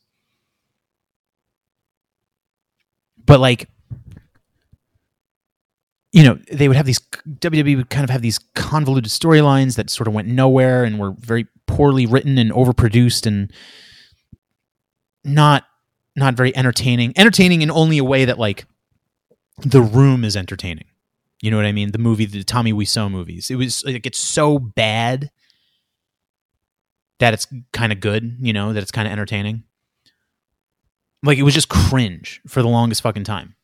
But 3.25 3.39
like 3.39 3.67
you 6.11 6.23
know, 6.23 6.37
they 6.51 6.67
would 6.67 6.77
have 6.77 6.85
these 6.85 6.99
WWE 6.99 7.77
would 7.77 7.89
kind 7.89 8.03
of 8.03 8.09
have 8.09 8.21
these 8.21 8.39
convoluted 8.55 9.09
storylines 9.09 9.75
that 9.77 9.89
sort 9.89 10.07
of 10.07 10.13
went 10.13 10.27
nowhere 10.27 10.83
and 10.83 10.99
were 10.99 11.11
very 11.11 11.47
poorly 11.67 12.05
written 12.05 12.37
and 12.37 12.51
overproduced 12.51 13.25
and 13.25 13.51
not 15.23 15.65
not 16.15 16.35
very 16.35 16.55
entertaining. 16.55 17.13
Entertaining 17.15 17.61
in 17.61 17.71
only 17.71 17.97
a 17.97 18.03
way 18.03 18.25
that 18.25 18.37
like 18.37 18.65
the 19.59 19.81
room 19.81 20.25
is 20.25 20.35
entertaining. 20.35 20.85
You 21.41 21.49
know 21.49 21.57
what 21.57 21.65
I 21.65 21.71
mean? 21.71 21.91
The 21.91 21.97
movie, 21.97 22.25
the 22.25 22.43
Tommy 22.43 22.73
Wiseau 22.73 23.09
movies. 23.09 23.49
It 23.49 23.55
was 23.55 23.83
like 23.85 24.05
it's 24.05 24.19
so 24.19 24.59
bad 24.59 25.31
that 27.19 27.33
it's 27.33 27.47
kind 27.71 27.91
of 27.93 27.99
good, 27.99 28.37
you 28.41 28.51
know, 28.51 28.73
that 28.73 28.83
it's 28.83 28.91
kind 28.91 29.07
of 29.07 29.11
entertaining. 29.11 29.63
Like 31.23 31.37
it 31.37 31.43
was 31.43 31.53
just 31.53 31.69
cringe 31.69 32.41
for 32.47 32.61
the 32.61 32.67
longest 32.67 33.01
fucking 33.01 33.23
time. 33.23 33.55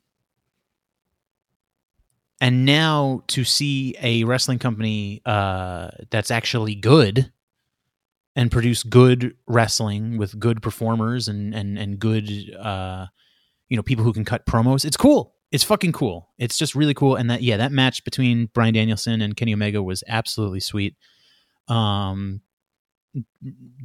And 2.40 2.66
now 2.66 3.24
to 3.28 3.44
see 3.44 3.96
a 4.02 4.24
wrestling 4.24 4.60
company 4.60 5.22
uh, 5.26 5.90
that's 6.12 6.30
actually 6.30 6.76
good 6.76 7.32
and 8.36 8.52
produce 8.52 8.84
good 8.84 9.36
wrestling 9.48 10.18
with 10.18 10.40
good 10.40 10.62
performers 10.62 11.28
and 11.28 11.56
and 11.56 11.78
and 11.78 11.98
good 11.98 12.30
uh, 12.60 13.08
you 13.70 13.76
know 13.76 13.84
people 13.84 14.06
who 14.06 14.14
can 14.14 14.24
cut 14.24 14.46
promos, 14.46 14.86
it's 14.86 14.98
cool. 14.98 15.34
It's 15.52 15.64
fucking 15.64 15.94
cool. 15.94 16.30
It's 16.38 16.58
just 16.58 16.76
really 16.76 16.94
cool. 16.94 17.16
And 17.16 17.30
that 17.32 17.42
yeah, 17.42 17.58
that 17.58 17.72
match 17.72 18.04
between 18.04 18.46
Bryan 18.54 18.76
Danielson 18.76 19.22
and 19.22 19.36
Kenny 19.36 19.54
Omega 19.54 19.82
was 19.82 20.04
absolutely 20.08 20.60
sweet. 20.60 20.96
Um, 21.68 22.42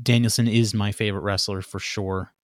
Danielson 0.03 0.49
is 0.49 0.75
my 0.75 0.93
favorite 0.93 1.23
wrestler 1.23 1.63
for 1.63 1.79
sure. 1.79 2.35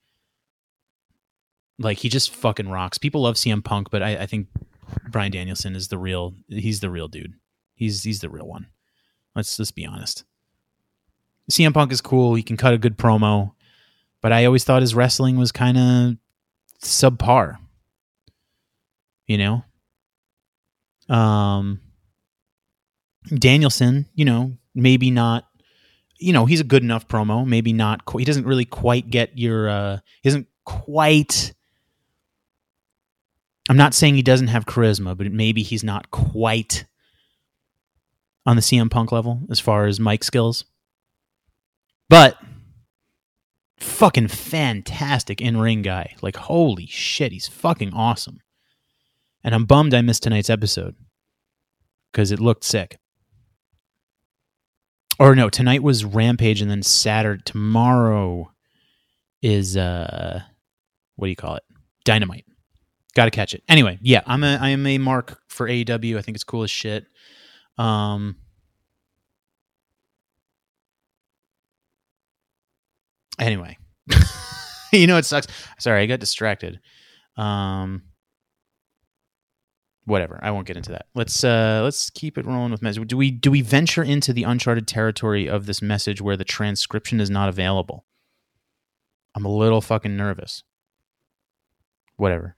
Like 1.79 1.99
he 1.99 2.09
just 2.09 2.35
fucking 2.35 2.71
rocks. 2.71 2.97
People 2.97 3.23
love 3.23 3.35
CM 3.35 3.63
Punk, 3.63 3.91
but 3.91 4.03
I, 4.03 4.17
I 4.17 4.27
think 4.27 4.49
Bryan 5.09 5.33
Danielson 5.33 5.75
is 5.77 5.89
the 5.89 5.99
real. 5.99 6.35
He's 6.49 6.81
the 6.81 6.91
real 6.91 7.09
dude. 7.09 7.35
He's 7.75 8.03
he's 8.03 8.21
the 8.21 8.29
real 8.29 8.47
one. 8.47 8.67
Let's 9.35 9.57
just 9.57 9.75
be 9.75 9.87
honest. 9.87 10.25
CM 11.51 11.73
Punk 11.73 11.93
is 11.93 12.01
cool. 12.01 12.35
He 12.35 12.43
can 12.43 12.57
cut 12.57 12.75
a 12.75 12.79
good 12.79 12.99
promo, 12.99 13.53
but 14.21 14.33
I 14.33 14.45
always 14.45 14.65
thought 14.65 14.83
his 14.83 14.95
wrestling 14.95 15.37
was 15.39 15.53
kind 15.53 15.79
of 15.79 16.17
subpar. 16.83 17.57
You 19.27 19.39
know. 19.39 21.15
Um. 21.15 21.81
Danielson, 23.35 24.07
you 24.15 24.25
know, 24.25 24.57
maybe 24.75 25.11
not. 25.11 25.45
You 26.19 26.33
know, 26.33 26.47
he's 26.47 26.61
a 26.61 26.65
good 26.65 26.83
enough 26.83 27.07
promo. 27.07 27.47
Maybe 27.47 27.73
not. 27.73 28.01
He 28.17 28.25
doesn't 28.25 28.47
really 28.47 28.65
quite 28.65 29.11
get 29.11 29.37
your. 29.39 29.69
uh 29.69 29.99
He 30.23 30.29
doesn't 30.29 30.49
quite 30.65 31.53
I'm 33.69 33.77
not 33.77 33.95
saying 33.95 34.15
he 34.15 34.23
doesn't 34.23 34.49
have 34.49 34.65
charisma, 34.65 35.17
but 35.17 35.31
maybe 35.31 35.63
he's 35.63 35.85
not 35.85 36.11
quite 36.11 36.87
on 38.47 38.57
the 38.57 38.63
CM 38.63 38.91
Punk 38.91 39.13
level 39.13 39.43
as 39.51 39.61
far 39.61 39.87
as 39.87 40.01
mic 40.01 40.25
skills. 40.25 40.65
But 42.09 42.39
fucking 43.79 44.29
fantastic 44.29 45.41
in 45.41 45.59
ring 45.59 45.83
guy. 45.83 46.15
Like, 46.23 46.37
holy 46.37 46.87
shit, 46.87 47.33
he's 47.33 47.47
fucking 47.47 47.93
awesome. 47.93 48.41
And 49.45 49.55
I'm 49.55 49.67
bummed 49.67 49.95
I 49.95 50.01
missed 50.01 50.23
tonight's 50.23 50.51
episode 50.51 50.97
because 52.11 52.33
it 52.33 52.41
looked 52.41 52.65
sick. 52.65 52.99
Or 55.19 55.35
no, 55.35 55.51
tonight 55.51 55.83
was 55.83 56.05
Rampage, 56.05 56.63
and 56.63 56.71
then 56.71 56.83
Saturday, 56.83 57.43
tomorrow 57.45 58.53
is, 59.43 59.77
uh, 59.77 60.43
what 61.17 61.27
do 61.27 61.31
you 61.31 61.37
call 61.37 61.57
it? 61.57 61.65
Dynamite. 62.05 62.47
Got 63.19 63.25
to 63.25 63.33
catch 63.33 63.53
it. 63.53 63.65
Anyway, 63.69 63.99
yeah, 64.01 64.21
I'm 64.27 64.45
a 64.45 64.59
I 64.61 64.69
am 64.69 64.87
a 64.87 64.97
mark 64.97 65.41
for 65.49 65.69
AEW. 65.69 66.17
I 66.17 66.23
think 66.23 66.37
it's 66.37 66.45
cool 66.45 66.63
as 66.63 66.71
shit. 66.71 67.05
Um, 67.77 68.37
anyway, 73.41 73.77
you 74.93 75.09
know 75.09 75.17
it 75.17 75.25
sucks. 75.25 75.49
Sorry, 75.81 76.01
I 76.01 76.07
got 76.07 76.21
distracted. 76.21 76.79
Um, 77.37 78.03
whatever. 80.05 80.39
I 80.41 80.53
won't 80.53 80.69
get 80.69 80.77
into 80.77 80.93
that. 80.93 81.07
Let's 81.17 81.43
uh 81.43 81.81
let's 81.83 82.11
keep 82.11 82.39
it 82.39 82.47
rolling 82.47 82.71
with 82.71 82.83
message. 82.83 83.09
Do 83.09 83.17
we 83.17 83.33
do 83.33 83.51
we 83.51 83.63
venture 83.63 84.05
into 84.05 84.33
the 84.33 84.45
uncharted 84.45 84.87
territory 84.87 85.49
of 85.49 85.67
this 85.67 85.83
message 85.83 86.21
where 86.21 86.37
the 86.37 86.45
transcription 86.45 87.19
is 87.21 87.31
not 87.31 87.49
available? 87.49 88.05
I'm 89.35 89.45
a 89.45 89.53
little 89.53 89.81
fucking 89.81 90.17
nervous. 90.17 90.63
Whatever. 92.15 92.55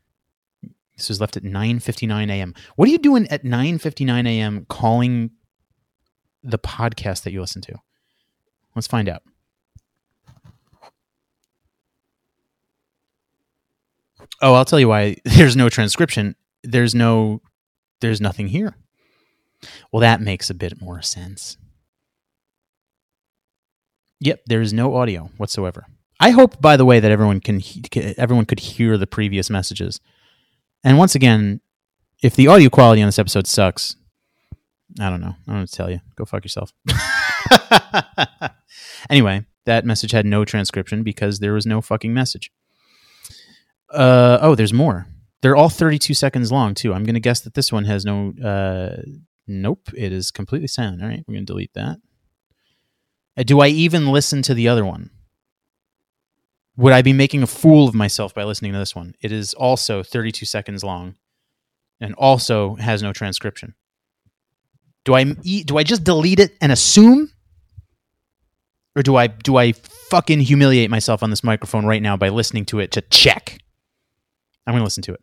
This 1.00 1.08
was 1.08 1.20
left 1.20 1.38
at 1.38 1.42
9:59 1.42 2.30
a.m. 2.30 2.54
What 2.76 2.86
are 2.86 2.92
you 2.92 2.98
doing 2.98 3.26
at 3.28 3.42
9:59 3.42 4.28
a.m. 4.28 4.66
calling 4.68 5.30
the 6.42 6.58
podcast 6.58 7.22
that 7.22 7.32
you 7.32 7.40
listen 7.40 7.62
to? 7.62 7.76
Let's 8.74 8.86
find 8.86 9.08
out. 9.08 9.22
Oh, 14.42 14.52
I'll 14.52 14.66
tell 14.66 14.78
you 14.78 14.88
why 14.88 15.16
there's 15.24 15.56
no 15.56 15.70
transcription. 15.70 16.36
There's 16.62 16.94
no 16.94 17.40
there's 18.02 18.20
nothing 18.20 18.48
here. 18.48 18.76
Well, 19.90 20.00
that 20.00 20.20
makes 20.20 20.50
a 20.50 20.54
bit 20.54 20.82
more 20.82 21.00
sense. 21.00 21.56
Yep, 24.20 24.42
there 24.46 24.60
is 24.60 24.74
no 24.74 24.96
audio 24.96 25.30
whatsoever. 25.38 25.86
I 26.20 26.28
hope 26.28 26.60
by 26.60 26.76
the 26.76 26.84
way 26.84 27.00
that 27.00 27.10
everyone 27.10 27.40
can 27.40 27.62
everyone 28.18 28.44
could 28.44 28.60
hear 28.60 28.98
the 28.98 29.06
previous 29.06 29.48
messages 29.48 29.98
and 30.84 30.98
once 30.98 31.14
again, 31.14 31.60
if 32.22 32.36
the 32.36 32.48
audio 32.48 32.68
quality 32.68 33.02
on 33.02 33.08
this 33.08 33.18
episode 33.18 33.46
sucks, 33.46 33.96
I 34.98 35.08
don't 35.10 35.20
know. 35.20 35.36
I 35.46 35.50
don't 35.52 35.60
know 35.60 35.66
to 35.66 35.72
tell 35.72 35.90
you. 35.90 36.00
Go 36.16 36.24
fuck 36.24 36.44
yourself. 36.44 36.72
anyway, 39.10 39.46
that 39.66 39.84
message 39.84 40.12
had 40.12 40.26
no 40.26 40.44
transcription 40.44 41.02
because 41.02 41.38
there 41.38 41.52
was 41.52 41.66
no 41.66 41.80
fucking 41.80 42.12
message. 42.12 42.50
Uh, 43.92 44.38
oh, 44.40 44.54
there's 44.54 44.72
more. 44.72 45.06
They're 45.42 45.56
all 45.56 45.68
32 45.68 46.14
seconds 46.14 46.52
long, 46.52 46.74
too. 46.74 46.92
I'm 46.92 47.04
going 47.04 47.14
to 47.14 47.20
guess 47.20 47.40
that 47.40 47.54
this 47.54 47.72
one 47.72 47.84
has 47.84 48.04
no. 48.04 48.32
Uh, 48.42 49.02
nope, 49.46 49.88
it 49.94 50.12
is 50.12 50.30
completely 50.30 50.68
silent. 50.68 51.02
All 51.02 51.08
right, 51.08 51.24
we're 51.26 51.34
going 51.34 51.46
to 51.46 51.52
delete 51.52 51.74
that. 51.74 51.98
Uh, 53.36 53.42
do 53.42 53.60
I 53.60 53.68
even 53.68 54.08
listen 54.08 54.42
to 54.42 54.54
the 54.54 54.68
other 54.68 54.84
one? 54.84 55.10
Would 56.76 56.92
I 56.92 57.02
be 57.02 57.12
making 57.12 57.42
a 57.42 57.46
fool 57.46 57.88
of 57.88 57.94
myself 57.94 58.34
by 58.34 58.44
listening 58.44 58.72
to 58.72 58.78
this 58.78 58.94
one? 58.94 59.14
It 59.20 59.32
is 59.32 59.54
also 59.54 60.02
32 60.02 60.46
seconds 60.46 60.82
long 60.82 61.16
and 62.00 62.14
also 62.14 62.76
has 62.76 63.02
no 63.02 63.12
transcription. 63.12 63.74
Do 65.04 65.14
I 65.14 65.24
do 65.24 65.78
I 65.78 65.82
just 65.82 66.04
delete 66.04 66.40
it 66.40 66.56
and 66.60 66.72
assume, 66.72 67.30
or 68.94 69.02
do 69.02 69.16
I 69.16 69.26
do 69.28 69.56
I 69.56 69.72
fucking 69.72 70.40
humiliate 70.40 70.90
myself 70.90 71.22
on 71.22 71.30
this 71.30 71.42
microphone 71.42 71.86
right 71.86 72.02
now 72.02 72.16
by 72.16 72.28
listening 72.28 72.66
to 72.66 72.80
it 72.80 72.92
to 72.92 73.00
check? 73.02 73.58
I'm 74.66 74.74
gonna 74.74 74.84
listen 74.84 75.02
to 75.04 75.14
it. 75.14 75.20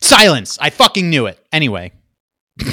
Silence. 0.00 0.58
I 0.60 0.70
fucking 0.70 1.10
knew 1.10 1.26
it. 1.26 1.44
Anyway. 1.52 1.92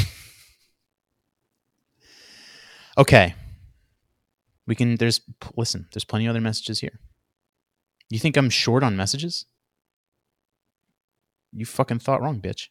okay. 2.97 3.35
We 4.67 4.75
can 4.75 4.95
there's 4.95 5.21
listen, 5.55 5.87
there's 5.93 6.05
plenty 6.05 6.25
of 6.25 6.31
other 6.31 6.41
messages 6.41 6.79
here. 6.79 6.99
You 8.09 8.19
think 8.19 8.37
I'm 8.37 8.49
short 8.49 8.83
on 8.83 8.95
messages? 8.95 9.45
You 11.51 11.65
fucking 11.65 11.99
thought 11.99 12.21
wrong, 12.21 12.41
bitch. 12.41 12.67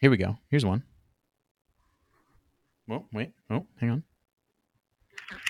Here 0.00 0.10
we 0.10 0.16
go. 0.16 0.38
Here's 0.50 0.64
one. 0.64 0.84
Oh, 2.90 3.04
wait. 3.12 3.32
Oh, 3.50 3.66
hang 3.80 3.90
on. 3.90 4.02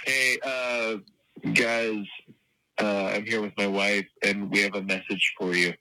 Hey, 0.05 0.39
uh, 0.43 0.97
guys, 1.53 2.05
uh, 2.81 3.13
I'm 3.15 3.25
here 3.25 3.41
with 3.41 3.53
my 3.57 3.67
wife, 3.67 4.07
and 4.25 4.51
we 4.51 4.61
have 4.61 4.75
a 4.75 4.83
message 4.83 5.35
for 5.39 5.55
you. 5.55 5.75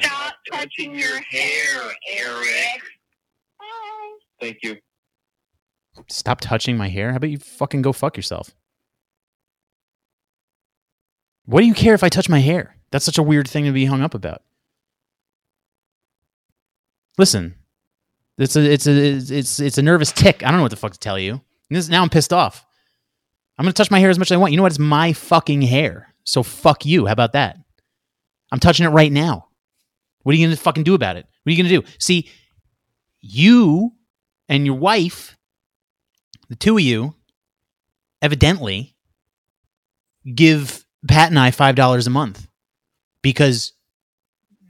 Stop 0.00 0.34
touching 0.52 0.94
your 0.94 1.20
hair, 1.30 1.92
Eric. 2.10 2.82
Thank 4.40 4.58
you. 4.62 4.76
Stop 6.08 6.40
touching 6.40 6.76
my 6.76 6.88
hair. 6.88 7.10
How 7.10 7.16
about 7.16 7.30
you 7.30 7.38
fucking 7.38 7.82
go 7.82 7.92
fuck 7.92 8.16
yourself? 8.16 8.50
What 11.46 11.60
do 11.60 11.66
you 11.66 11.74
care 11.74 11.94
if 11.94 12.04
I 12.04 12.08
touch 12.08 12.28
my 12.28 12.38
hair? 12.38 12.76
That's 12.90 13.04
such 13.04 13.18
a 13.18 13.22
weird 13.22 13.48
thing 13.48 13.64
to 13.64 13.72
be 13.72 13.84
hung 13.84 14.02
up 14.02 14.14
about. 14.14 14.42
Listen, 17.18 17.56
it's 18.38 18.56
a 18.56 18.60
it's 18.60 18.86
a 18.86 18.92
it's 18.92 19.60
it's 19.60 19.78
a 19.78 19.82
nervous 19.82 20.12
tick. 20.12 20.42
I 20.42 20.48
don't 20.48 20.58
know 20.58 20.62
what 20.62 20.70
the 20.70 20.76
fuck 20.76 20.92
to 20.92 20.98
tell 20.98 21.18
you. 21.18 21.40
This, 21.68 21.88
now 21.88 22.02
I'm 22.02 22.08
pissed 22.08 22.32
off. 22.32 22.64
I'm 23.58 23.64
gonna 23.64 23.72
touch 23.72 23.90
my 23.90 23.98
hair 23.98 24.10
as 24.10 24.18
much 24.18 24.30
as 24.30 24.36
I 24.36 24.38
want. 24.38 24.52
You 24.52 24.56
know 24.56 24.62
what? 24.62 24.72
It's 24.72 24.78
my 24.78 25.12
fucking 25.12 25.62
hair. 25.62 26.14
So 26.24 26.42
fuck 26.42 26.86
you. 26.86 27.06
How 27.06 27.12
about 27.12 27.32
that? 27.32 27.58
I'm 28.50 28.60
touching 28.60 28.86
it 28.86 28.90
right 28.90 29.12
now. 29.12 29.48
What 30.22 30.34
are 30.34 30.38
you 30.38 30.46
gonna 30.46 30.56
fucking 30.56 30.84
do 30.84 30.94
about 30.94 31.16
it? 31.16 31.26
What 31.42 31.50
are 31.50 31.52
you 31.52 31.62
gonna 31.62 31.82
do? 31.82 31.86
See, 31.98 32.30
you 33.20 33.92
and 34.48 34.64
your 34.64 34.76
wife, 34.76 35.36
the 36.50 36.56
two 36.56 36.76
of 36.76 36.82
you, 36.82 37.14
evidently 38.20 38.94
give 40.34 40.84
Pat 41.08 41.30
and 41.30 41.38
I 41.38 41.50
five 41.50 41.76
dollars 41.76 42.06
a 42.06 42.10
month 42.10 42.46
because 43.22 43.72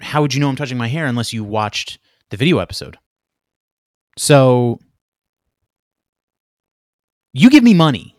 how 0.01 0.23
would 0.23 0.33
you 0.33 0.41
know 0.41 0.49
I'm 0.49 0.57
touching 0.57 0.79
my 0.79 0.87
hair 0.87 1.07
unless 1.07 1.33
you 1.33 1.43
watched 1.43 1.99
the 2.31 2.37
video 2.37 2.59
episode? 2.59 2.99
So 4.17 4.79
you 7.33 7.51
give 7.51 7.65
me 7.65 7.75
money. 7.75 8.15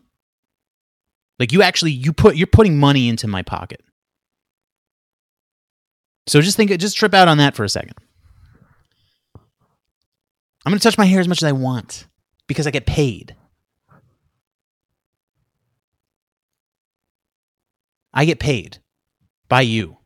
Like 1.40 1.52
you 1.52 1.62
actually 1.62 1.92
you 1.92 2.14
put 2.14 2.36
you're 2.36 2.48
putting 2.48 2.78
money 2.78 3.08
into 3.08 3.28
my 3.28 3.44
pocket. 3.44 3.82
So 6.28 6.42
just 6.42 6.58
think 6.58 6.72
just 6.80 6.98
trip 6.98 7.14
out 7.14 7.28
on 7.28 7.38
that 7.38 7.56
for 7.56 7.64
a 7.64 7.70
second. 7.70 7.96
I'm 10.66 10.72
going 10.72 10.80
to 10.80 10.84
touch 10.84 10.98
my 10.98 11.06
hair 11.06 11.20
as 11.20 11.28
much 11.28 11.42
as 11.42 11.48
I 11.48 11.54
want 11.54 12.08
because 12.48 12.68
I 12.68 12.72
get 12.72 12.86
paid. 12.86 13.36
I 18.14 18.26
get 18.26 18.40
paid 18.40 18.80
by 19.48 19.62
you. 19.62 19.98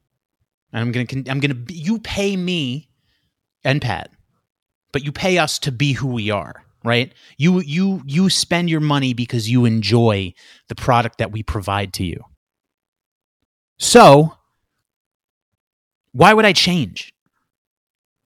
And 0.72 0.82
I'm 0.82 0.92
going 0.92 1.08
to 1.08 1.32
I'm 1.32 1.40
going 1.40 1.66
to 1.66 1.74
you 1.74 2.00
pay 2.00 2.36
me 2.36 2.90
and 3.64 3.82
Pat. 3.82 4.12
But 4.92 5.04
you 5.04 5.12
pay 5.12 5.38
us 5.38 5.60
to 5.60 5.72
be 5.72 5.94
who 5.94 6.08
we 6.08 6.30
are, 6.30 6.64
right? 6.84 7.14
You 7.38 7.62
you 7.62 8.02
you 8.06 8.30
spend 8.30 8.70
your 8.70 8.80
money 8.80 9.14
because 9.14 9.50
you 9.50 9.66
enjoy 9.66 10.34
the 10.68 10.76
product 10.76 11.18
that 11.18 11.32
we 11.32 11.44
provide 11.44 11.94
to 11.94 12.06
you. 12.06 12.24
So, 13.78 14.38
why 16.14 16.34
would 16.34 16.46
I 16.46 16.54
change? 16.54 17.14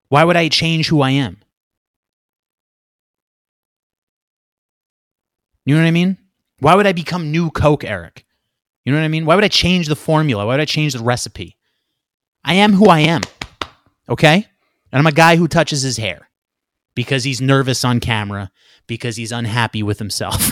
Why 0.10 0.24
would 0.24 0.38
I 0.38 0.50
change 0.50 0.88
who 0.88 1.02
I 1.02 1.12
am? 1.12 1.38
You 5.66 5.76
know 5.76 5.82
what 5.82 5.88
I 5.88 5.92
mean? 5.92 6.18
Why 6.60 6.76
would 6.76 6.88
I 6.88 6.94
become 6.94 7.32
new 7.32 7.52
Coke, 7.52 7.84
Eric? 7.84 8.26
You 8.86 8.92
know 8.92 9.00
what 9.00 9.06
I 9.06 9.10
mean? 9.10 9.26
Why 9.26 9.36
would 9.36 9.44
I 9.44 9.50
change 9.50 9.88
the 9.88 9.96
formula? 9.96 10.46
Why 10.46 10.54
would 10.54 10.62
I 10.62 10.66
change 10.66 10.94
the 10.94 11.04
recipe? 11.04 11.58
I 12.44 12.56
am 12.56 12.74
who 12.74 12.88
I 12.88 13.02
am. 13.02 13.22
Okay? 14.08 14.48
And 14.92 15.00
I'm 15.00 15.08
a 15.08 15.12
guy 15.12 15.36
who 15.36 15.48
touches 15.48 15.82
his 15.82 15.98
hair 15.98 16.30
because 16.96 17.24
he's 17.24 17.40
nervous 17.40 17.86
on 17.86 18.00
camera, 18.00 18.52
because 18.88 19.16
he's 19.16 19.32
unhappy 19.32 19.84
with 19.84 20.00
himself, 20.00 20.42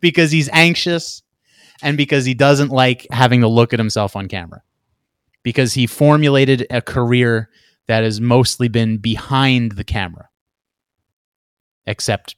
because 0.00 0.30
he's 0.30 0.48
anxious, 0.52 1.22
and 1.82 1.96
because 1.96 2.24
he 2.24 2.34
doesn't 2.34 2.70
like 2.70 3.06
having 3.10 3.42
to 3.42 3.48
look 3.48 3.72
at 3.72 3.78
himself 3.78 4.16
on 4.16 4.28
camera. 4.28 4.62
Because 5.42 5.74
he 5.74 5.86
formulated 5.86 6.66
a 6.70 6.82
career 6.82 7.48
that 7.86 8.02
has 8.02 8.20
mostly 8.20 8.68
been 8.68 8.98
behind 8.98 9.72
the 9.72 9.84
camera. 9.84 10.28
Except, 11.86 12.36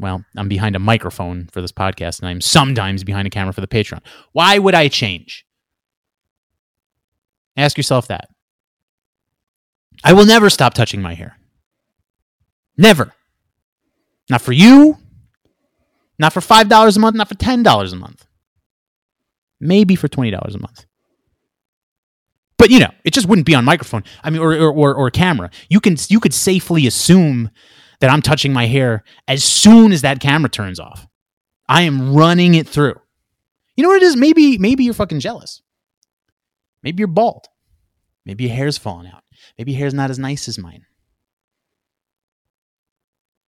well, 0.00 0.24
I'm 0.36 0.48
behind 0.48 0.74
a 0.74 0.80
microphone 0.80 1.46
for 1.52 1.60
this 1.60 1.72
podcast, 1.72 2.20
and 2.20 2.28
I'm 2.28 2.40
sometimes 2.40 3.04
behind 3.04 3.26
a 3.26 3.30
camera 3.30 3.52
for 3.52 3.60
the 3.60 3.68
Patreon. 3.68 4.00
Why 4.32 4.58
would 4.58 4.74
I 4.74 4.88
change? 4.88 5.44
Ask 7.56 7.76
yourself 7.76 8.08
that. 8.08 8.28
I 10.02 10.14
will 10.14 10.24
never 10.24 10.48
stop 10.48 10.74
touching 10.74 11.02
my 11.02 11.14
hair. 11.14 11.36
Never. 12.76 13.12
Not 14.30 14.40
for 14.40 14.52
you. 14.52 14.96
Not 16.18 16.32
for 16.32 16.40
$5 16.40 16.96
a 16.96 17.00
month. 17.00 17.16
Not 17.16 17.28
for 17.28 17.34
$10 17.34 17.92
a 17.92 17.96
month. 17.96 18.26
Maybe 19.60 19.94
for 19.94 20.08
$20 20.08 20.54
a 20.54 20.58
month. 20.58 20.86
But 22.56 22.70
you 22.70 22.78
know, 22.78 22.90
it 23.04 23.14
just 23.14 23.26
wouldn't 23.26 23.46
be 23.46 23.54
on 23.54 23.64
microphone. 23.64 24.04
I 24.22 24.30
mean, 24.30 24.40
or, 24.40 24.52
or, 24.52 24.70
or, 24.70 24.94
or 24.94 25.10
camera. 25.10 25.50
You 25.70 25.80
can 25.80 25.96
you 26.08 26.20
could 26.20 26.34
safely 26.34 26.86
assume 26.86 27.50
that 28.00 28.10
I'm 28.10 28.22
touching 28.22 28.52
my 28.52 28.66
hair 28.66 29.04
as 29.28 29.44
soon 29.44 29.92
as 29.92 30.02
that 30.02 30.20
camera 30.20 30.48
turns 30.48 30.80
off. 30.80 31.06
I 31.68 31.82
am 31.82 32.14
running 32.14 32.54
it 32.54 32.68
through. 32.68 32.96
You 33.76 33.84
know 33.84 33.90
what 33.90 34.02
it 34.02 34.06
is? 34.06 34.16
Maybe 34.16 34.58
maybe 34.58 34.84
you're 34.84 34.94
fucking 34.94 35.20
jealous. 35.20 35.62
Maybe 36.82 37.00
you're 37.00 37.08
bald. 37.08 37.46
Maybe 38.26 38.44
your 38.44 38.54
hair's 38.54 38.78
falling 38.78 39.06
out. 39.06 39.22
Maybe 39.56 39.72
your 39.72 39.78
hair's 39.78 39.94
not 39.94 40.10
as 40.10 40.18
nice 40.18 40.48
as 40.48 40.58
mine. 40.58 40.84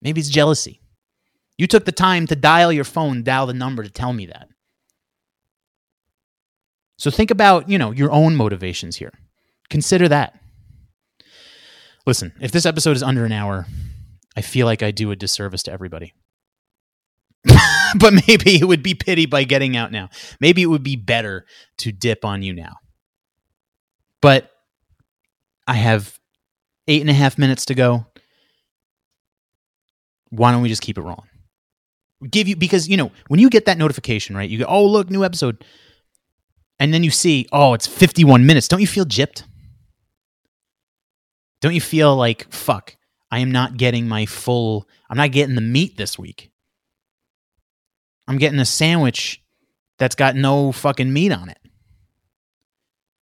Maybe 0.01 0.21
it's 0.21 0.31
jealousy. 0.31 0.81
You 1.59 1.67
took 1.67 1.85
the 1.85 1.93
time 1.93 2.27
to 2.27 2.37
dial 2.37 2.73
your 2.73 2.85
phone, 2.85 3.23
dial 3.23 3.47
the 3.47 3.55
number 3.55 3.83
to 3.83 3.91
tell 3.91 4.13
me 4.13 4.27
that. 4.27 4.49
So 6.97 7.11
think 7.11 7.31
about, 7.31 7.69
you 7.69 7.79
know, 7.79 7.91
your 7.91 8.11
own 8.11 8.37
motivations 8.37 8.97
here. 8.97 9.13
Consider 9.71 10.09
that. 10.09 10.39
Listen, 12.07 12.33
if 12.41 12.51
this 12.53 12.67
episode 12.67 12.97
is 12.97 13.03
under 13.03 13.25
an 13.25 13.33
hour, 13.33 13.67
I 14.37 14.41
feel 14.41 14.67
like 14.67 14.83
I 14.83 14.91
do 14.91 15.11
a 15.11 15.17
disservice 15.17 15.63
to 15.65 15.73
everybody. 15.73 16.15
but 17.99 18.15
maybe 18.27 18.57
it 18.57 18.65
would 18.67 18.83
be 18.83 18.95
pity 18.95 19.27
by 19.27 19.45
getting 19.45 19.77
out 19.77 19.93
now. 19.93 20.09
Maybe 20.41 20.63
it 20.63 20.67
would 20.67 20.83
be 20.83 20.97
better 20.97 21.45
to 21.79 21.93
dip 21.93 22.25
on 22.25 22.43
you 22.43 22.53
now. 22.53 22.77
But 24.21 24.51
I 25.67 25.75
have 25.75 26.19
eight 26.89 27.01
and 27.01 27.11
a 27.11 27.15
half 27.15 27.39
minutes 27.39 27.67
to 27.67 27.75
go. 27.75 28.07
Why 30.31 30.53
don't 30.53 30.63
we 30.63 30.69
just 30.69 30.83
keep 30.83 30.97
it 30.97 31.03
rolling? 31.03 31.29
Give 32.31 32.49
you 32.49 32.57
because 32.57 32.89
you 32.89 32.97
know 32.97 33.11
when 33.29 33.41
you 33.41 33.51
get 33.51 33.67
that 33.67 33.79
notification, 33.79 34.37
right? 34.37 34.49
You 34.49 34.59
go, 34.59 34.65
oh 34.69 34.87
look, 34.87 35.11
new 35.11 35.25
episode, 35.25 35.65
and 36.79 36.95
then 36.95 37.03
you 37.03 37.11
see, 37.11 37.47
oh, 37.53 37.75
it's 37.75 37.87
fifty-one 37.87 38.47
minutes. 38.47 38.69
Don't 38.69 38.81
you 38.81 38.87
feel 38.87 39.05
gypped? 39.05 39.43
Don't 41.61 41.75
you 41.75 41.81
feel 41.81 42.15
like 42.15 42.51
fuck? 42.53 42.97
I 43.33 43.39
am 43.39 43.51
not 43.51 43.79
getting 43.79 44.07
my 44.07 44.27
full. 44.27 44.87
I'm 45.09 45.17
not 45.17 45.33
getting 45.33 45.55
the 45.55 45.63
meat 45.63 45.97
this 45.97 46.19
week. 46.19 46.53
I'm 48.29 48.37
getting 48.37 48.61
a 48.61 48.67
sandwich 48.67 49.43
that's 49.99 50.15
got 50.15 50.37
no 50.37 50.71
fucking 50.71 51.11
meat 51.11 51.33
on 51.33 51.49
it. 51.49 51.59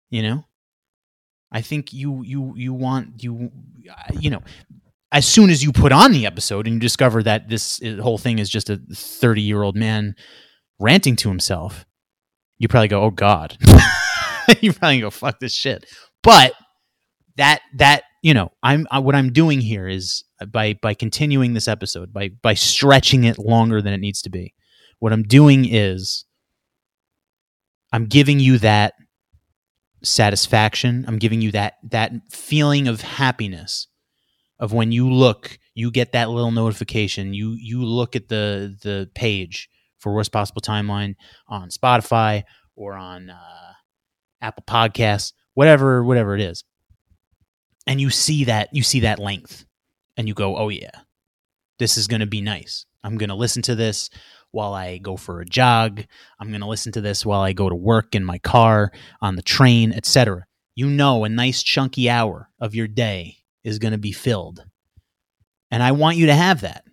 You 0.10 0.24
know? 0.24 0.46
I 1.52 1.62
think 1.62 1.92
you 1.92 2.24
you 2.24 2.54
you 2.56 2.74
want 2.74 3.24
you 3.24 3.52
you 4.14 4.30
know 4.30 4.42
as 5.12 5.28
soon 5.28 5.50
as 5.50 5.64
you 5.64 5.72
put 5.72 5.92
on 5.92 6.12
the 6.12 6.28
episode 6.28 6.68
and 6.68 6.76
you 6.76 6.80
discover 6.80 7.24
that 7.24 7.50
this 7.50 7.82
whole 8.00 8.20
thing 8.20 8.40
is 8.40 8.50
just 8.50 8.70
a 8.70 8.80
30 8.94 9.42
year 9.42 9.64
old 9.64 9.76
man 9.76 10.16
ranting 10.80 11.16
to 11.18 11.30
himself, 11.30 11.86
you 12.60 12.68
probably 12.68 12.88
go, 12.88 13.02
"Oh 13.02 13.10
God," 13.10 13.58
you 14.62 14.72
probably 14.72 15.02
go, 15.02 15.10
"Fuck 15.10 15.40
this 15.40 15.54
shit." 15.54 15.86
But 16.22 16.54
that 17.38 17.62
that 17.78 18.04
you 18.22 18.34
know, 18.34 18.52
I'm 18.64 18.88
I, 18.92 19.00
what 19.00 19.16
I'm 19.16 19.32
doing 19.32 19.62
here 19.62 19.88
is 19.88 20.24
by 20.52 20.74
by 20.82 20.94
continuing 20.94 21.54
this 21.54 21.68
episode 21.68 22.12
by 22.14 22.30
by 22.42 22.54
stretching 22.54 23.24
it 23.24 23.40
longer 23.40 23.82
than 23.82 23.94
it 23.94 24.00
needs 24.00 24.22
to 24.24 24.30
be. 24.30 24.54
What 25.00 25.14
I'm 25.14 25.24
doing 25.24 25.66
is 25.66 26.26
I'm 27.92 28.06
giving 28.06 28.40
you 28.40 28.58
that 28.60 28.94
satisfaction. 30.04 31.06
I'm 31.08 31.18
giving 31.18 31.42
you 31.42 31.52
that 31.52 31.76
that 31.92 32.12
feeling 32.32 32.88
of 32.88 33.02
happiness 33.02 33.88
of 34.60 34.74
when 34.74 34.92
you 34.92 35.10
look, 35.10 35.58
you 35.74 35.90
get 35.92 36.12
that 36.12 36.30
little 36.30 36.52
notification. 36.52 37.34
You 37.34 37.56
you 37.60 37.84
look 37.84 38.16
at 38.16 38.28
the 38.28 38.76
the 38.82 39.10
page 39.16 39.70
for 39.98 40.14
worst 40.14 40.32
possible 40.32 40.62
timeline 40.62 41.16
on 41.48 41.70
Spotify 41.70 42.44
or 42.76 42.94
on 42.94 43.30
uh, 43.30 43.74
Apple 44.42 44.64
Podcasts, 44.68 45.34
whatever 45.54 46.04
whatever 46.04 46.36
it 46.36 46.42
is, 46.42 46.64
and 47.88 48.00
you 48.00 48.10
see 48.10 48.46
that 48.46 48.70
you 48.74 48.84
see 48.84 49.02
that 49.02 49.20
length, 49.20 49.66
and 50.18 50.28
you 50.28 50.34
go, 50.34 50.58
oh 50.58 50.70
yeah, 50.70 50.92
this 51.80 51.98
is 51.98 52.08
going 52.08 52.22
to 52.22 52.28
be 52.28 52.42
nice. 52.42 52.86
I'm 53.04 53.18
going 53.18 53.30
to 53.30 53.36
listen 53.36 53.62
to 53.64 53.76
this 53.76 54.10
while 54.52 54.74
I 54.74 54.98
go 54.98 55.16
for 55.16 55.42
a 55.42 55.46
jog. 55.46 56.04
I'm 56.40 56.50
going 56.50 56.62
to 56.62 56.68
listen 56.68 56.92
to 56.94 57.02
this 57.02 57.26
while 57.26 57.42
I 57.42 57.54
go 57.54 57.70
to 57.70 57.76
work 57.76 58.16
in 58.16 58.24
my 58.24 58.38
car, 58.40 58.92
on 59.22 59.36
the 59.36 59.42
train, 59.42 59.94
etc. 59.94 60.46
You 60.76 60.90
know, 60.90 61.24
a 61.24 61.30
nice 61.30 61.64
chunky 61.64 62.10
hour 62.10 62.50
of 62.60 62.76
your 62.76 62.88
day 62.88 63.38
is 63.64 63.80
going 63.80 63.92
to 63.92 63.98
be 63.98 64.12
filled. 64.12 64.64
And 65.72 65.84
I 65.84 65.92
want 65.92 66.18
you 66.18 66.28
to 66.28 66.36
have 66.36 66.62
that. 66.62 66.84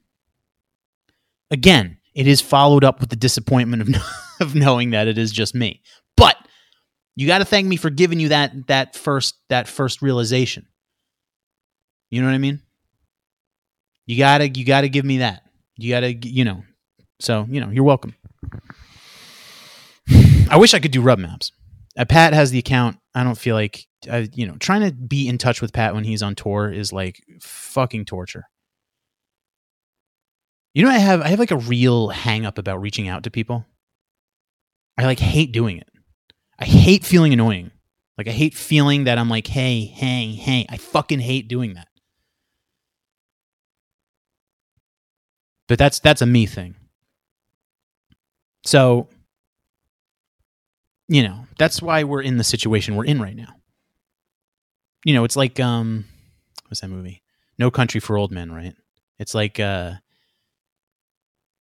Again, 1.51 1.99
it 2.15 2.27
is 2.27 2.41
followed 2.41 2.85
up 2.85 3.01
with 3.01 3.11
the 3.11 3.17
disappointment 3.17 3.83
of, 3.83 4.03
of 4.41 4.55
knowing 4.55 4.91
that 4.91 5.09
it 5.09 5.19
is 5.19 5.33
just 5.33 5.55
me. 5.55 5.83
But 6.17 6.37
you 7.15 7.27
got 7.27 7.39
to 7.39 7.45
thank 7.45 7.67
me 7.67 7.77
for 7.77 7.91
giving 7.91 8.21
you 8.21 8.29
that 8.29 8.67
that 8.67 8.95
first 8.95 9.37
that 9.49 9.69
first 9.69 10.03
realization. 10.03 10.67
You 12.11 12.21
know 12.21 12.29
what 12.29 12.35
I 12.35 12.39
mean? 12.39 12.61
You 14.07 14.19
got 14.19 14.39
to 14.39 14.49
you 14.49 14.65
got 14.65 14.83
to 14.83 14.89
give 14.89 15.05
me 15.05 15.19
that. 15.19 15.43
You 15.77 15.93
got 15.93 16.01
to 16.01 16.13
you 16.13 16.45
know. 16.45 16.63
So, 17.19 17.47
you 17.49 17.61
know, 17.61 17.71
you're 17.71 17.85
welcome. 17.85 18.15
I 20.51 20.57
wish 20.59 20.75
I 20.75 20.79
could 20.79 20.91
do 20.91 21.01
rub 21.01 21.19
maps. 21.19 21.51
Uh, 21.99 22.05
Pat 22.05 22.35
has 22.35 22.51
the 22.51 22.59
account. 22.59 22.99
I 23.15 23.25
don't 23.25 23.39
feel 23.39 23.55
like 23.55 23.87
I, 24.11 24.29
you 24.35 24.47
know, 24.47 24.57
trying 24.59 24.83
to 24.83 24.93
be 24.93 25.27
in 25.29 25.39
touch 25.39 25.63
with 25.63 25.73
Pat 25.73 25.95
when 25.95 26.05
he's 26.05 26.23
on 26.23 26.35
tour 26.35 26.71
is 26.71 26.93
like 26.93 27.23
fucking 27.41 28.05
torture. 28.05 28.45
You 30.75 30.85
know, 30.85 30.91
I 30.91 30.99
have 30.99 31.23
I 31.23 31.29
have 31.29 31.39
like 31.39 31.51
a 31.51 31.57
real 31.57 32.09
hang 32.09 32.45
up 32.45 32.59
about 32.59 32.83
reaching 32.83 33.09
out 33.09 33.23
to 33.23 33.31
people. 33.31 33.65
I 34.99 35.05
like 35.05 35.19
hate 35.19 35.53
doing 35.53 35.79
it. 35.79 35.89
I 36.59 36.67
hate 36.67 37.05
feeling 37.05 37.33
annoying. 37.33 37.71
Like 38.19 38.29
I 38.29 38.33
hate 38.33 38.55
feeling 38.55 39.05
that 39.05 39.19
I'm 39.19 39.29
like, 39.29 39.47
hey, 39.47 39.85
hey, 39.85 40.33
hey. 40.33 40.67
I 40.69 40.77
fucking 40.77 41.21
hate 41.21 41.49
doing 41.49 41.75
that. 41.75 41.89
But 45.69 45.79
that's 45.79 45.99
that's 46.01 46.23
a 46.23 46.27
me 46.27 46.47
thing. 46.47 46.77
So, 48.65 49.09
you 51.09 51.23
know, 51.23 51.47
that's 51.59 51.81
why 51.83 52.05
we're 52.05 52.23
in 52.23 52.37
the 52.37 52.45
situation 52.45 52.97
we're 52.97 53.05
in 53.05 53.21
right 53.21 53.37
now. 53.37 53.55
You 55.05 55.15
know, 55.15 55.25
it's 55.25 55.37
like 55.37 55.59
um 55.61 56.05
what's 56.69 56.81
that 56.81 56.89
movie? 56.89 57.23
No 57.59 57.71
Country 57.71 58.01
for 58.01 58.17
Old 58.17 58.33
Men, 58.33 58.53
right? 58.53 58.75
It's 59.19 59.35
like 59.35 59.59
uh 59.61 59.95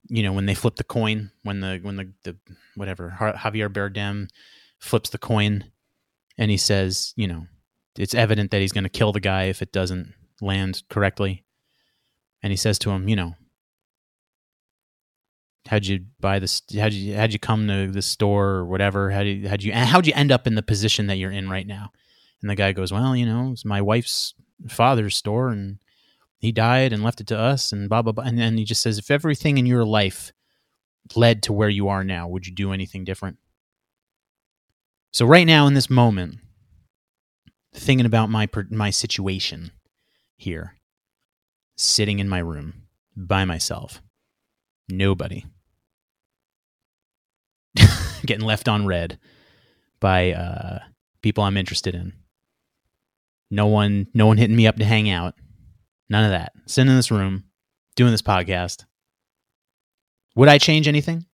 you 0.07 0.21
know, 0.21 0.33
when 0.33 0.45
they 0.45 0.53
flip 0.53 0.75
the 0.75 0.83
coin, 0.83 1.31
when 1.43 1.61
the 1.61 1.79
when 1.81 1.95
the 1.95 2.11
the 2.23 2.35
whatever 2.75 3.15
Javier 3.19 3.69
Bardem 3.69 4.29
flips 4.79 5.09
the 5.09 5.17
coin 5.17 5.65
and 6.37 6.51
he 6.51 6.57
says, 6.57 7.13
you 7.15 7.27
know, 7.27 7.47
it's 7.97 8.13
evident 8.13 8.51
that 8.51 8.61
he's 8.61 8.71
going 8.71 8.83
to 8.83 8.89
kill 8.89 9.11
the 9.11 9.19
guy 9.19 9.43
if 9.43 9.61
it 9.61 9.71
doesn't 9.71 10.13
land 10.41 10.83
correctly. 10.89 11.43
And 12.43 12.51
he 12.51 12.57
says 12.57 12.77
to 12.79 12.91
him, 12.91 13.07
you 13.07 13.15
know, 13.15 13.35
how'd 15.67 15.85
you 15.85 16.05
buy 16.19 16.39
this? 16.39 16.61
How'd 16.77 16.93
you 16.93 17.15
how'd 17.15 17.33
you 17.33 17.39
come 17.39 17.67
to 17.67 17.87
the 17.87 18.01
store 18.01 18.49
or 18.49 18.65
whatever? 18.65 19.11
How 19.11 19.23
did 19.23 19.45
how'd 19.45 19.63
you 19.63 19.73
how'd 19.73 20.07
you 20.07 20.13
end 20.15 20.31
up 20.31 20.47
in 20.47 20.55
the 20.55 20.63
position 20.63 21.07
that 21.07 21.17
you're 21.17 21.31
in 21.31 21.49
right 21.49 21.67
now? 21.67 21.91
And 22.41 22.49
the 22.49 22.55
guy 22.55 22.71
goes, 22.71 22.91
well, 22.91 23.15
you 23.15 23.25
know, 23.25 23.51
it's 23.51 23.65
my 23.65 23.81
wife's 23.81 24.33
father's 24.69 25.15
store, 25.15 25.49
and 25.49 25.79
he 26.37 26.51
died 26.51 26.93
and 26.93 27.03
left 27.03 27.21
it 27.21 27.27
to 27.27 27.37
us, 27.37 27.71
and 27.71 27.89
blah 27.89 28.01
blah 28.01 28.11
blah. 28.11 28.25
And 28.25 28.37
then 28.37 28.57
he 28.57 28.63
just 28.63 28.81
says, 28.81 28.97
if 28.97 29.09
everything 29.09 29.57
in 29.57 29.65
your 29.65 29.85
life 29.85 30.31
led 31.15 31.43
to 31.43 31.53
where 31.53 31.69
you 31.69 31.87
are 31.87 32.03
now, 32.03 32.27
would 32.27 32.47
you 32.47 32.53
do 32.53 32.71
anything 32.71 33.03
different? 33.03 33.37
So 35.11 35.25
right 35.25 35.47
now 35.47 35.65
in 35.65 35.73
this 35.73 35.89
moment, 35.89 36.39
thinking 37.73 38.05
about 38.05 38.29
my 38.29 38.47
my 38.69 38.89
situation 38.89 39.71
here, 40.37 40.75
sitting 41.77 42.19
in 42.19 42.29
my 42.29 42.39
room 42.39 42.83
by 43.15 43.45
myself, 43.45 44.01
nobody 44.89 45.45
getting 48.25 48.45
left 48.45 48.67
on 48.67 48.85
red 48.85 49.19
by 49.99 50.33
uh, 50.33 50.79
people 51.21 51.43
I'm 51.43 51.57
interested 51.57 51.95
in. 51.95 52.13
No 53.51 53.67
one, 53.67 54.07
no 54.13 54.27
one 54.27 54.37
hitting 54.37 54.55
me 54.55 54.67
up 54.67 54.77
to 54.77 54.85
hang 54.85 55.09
out. 55.09 55.35
None 56.09 56.25
of 56.25 56.31
that. 56.31 56.53
Sitting 56.67 56.89
in 56.89 56.95
this 56.95 57.11
room, 57.11 57.45
doing 57.95 58.11
this 58.11 58.21
podcast. 58.21 58.85
Would 60.35 60.49
I 60.49 60.57
change 60.57 60.87
anything? 60.87 61.25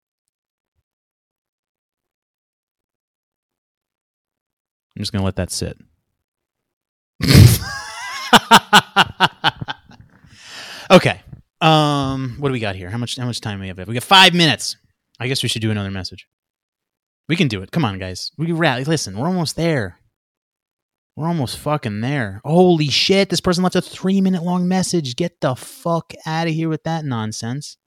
I'm 4.96 5.02
just 5.02 5.12
gonna 5.12 5.26
let 5.26 5.38
that 5.38 5.52
sit. 5.52 5.78
okay. 10.92 11.22
Um, 11.62 12.36
what 12.40 12.50
do 12.50 12.54
we 12.54 12.60
got 12.60 12.76
here? 12.76 12.90
How 12.90 12.98
much 12.98 13.16
how 13.16 13.26
much 13.26 13.42
time 13.42 13.58
do 13.58 13.62
we 13.62 13.68
have? 13.70 13.88
We 13.88 13.94
got 13.94 14.04
five 14.04 14.34
minutes. 14.34 14.78
I 15.22 15.28
guess 15.28 15.44
we 15.44 15.50
should 15.50 15.62
do 15.62 15.70
another 15.70 15.92
message. 15.92 16.28
We 17.30 17.36
can 17.36 17.48
do 17.48 17.62
it. 17.62 17.70
Come 17.70 17.86
on, 17.86 18.00
guys. 18.00 18.32
We 18.40 18.52
rally. 18.52 18.84
Listen, 18.84 19.16
we're 19.16 19.28
almost 19.28 19.56
there. 19.56 20.00
We're 21.16 21.28
almost 21.28 21.60
fucking 21.60 22.02
there. 22.02 22.42
Holy 22.44 22.88
shit! 22.88 23.30
This 23.30 23.40
person 23.40 23.62
left 23.62 23.76
a 23.76 23.82
three 23.84 24.20
minute 24.20 24.42
long 24.42 24.68
message. 24.68 25.16
Get 25.16 25.40
the 25.40 25.54
fuck 25.54 26.14
out 26.26 26.48
of 26.48 26.54
here 26.54 26.70
with 26.70 26.84
that 26.86 27.06
nonsense. 27.06 27.78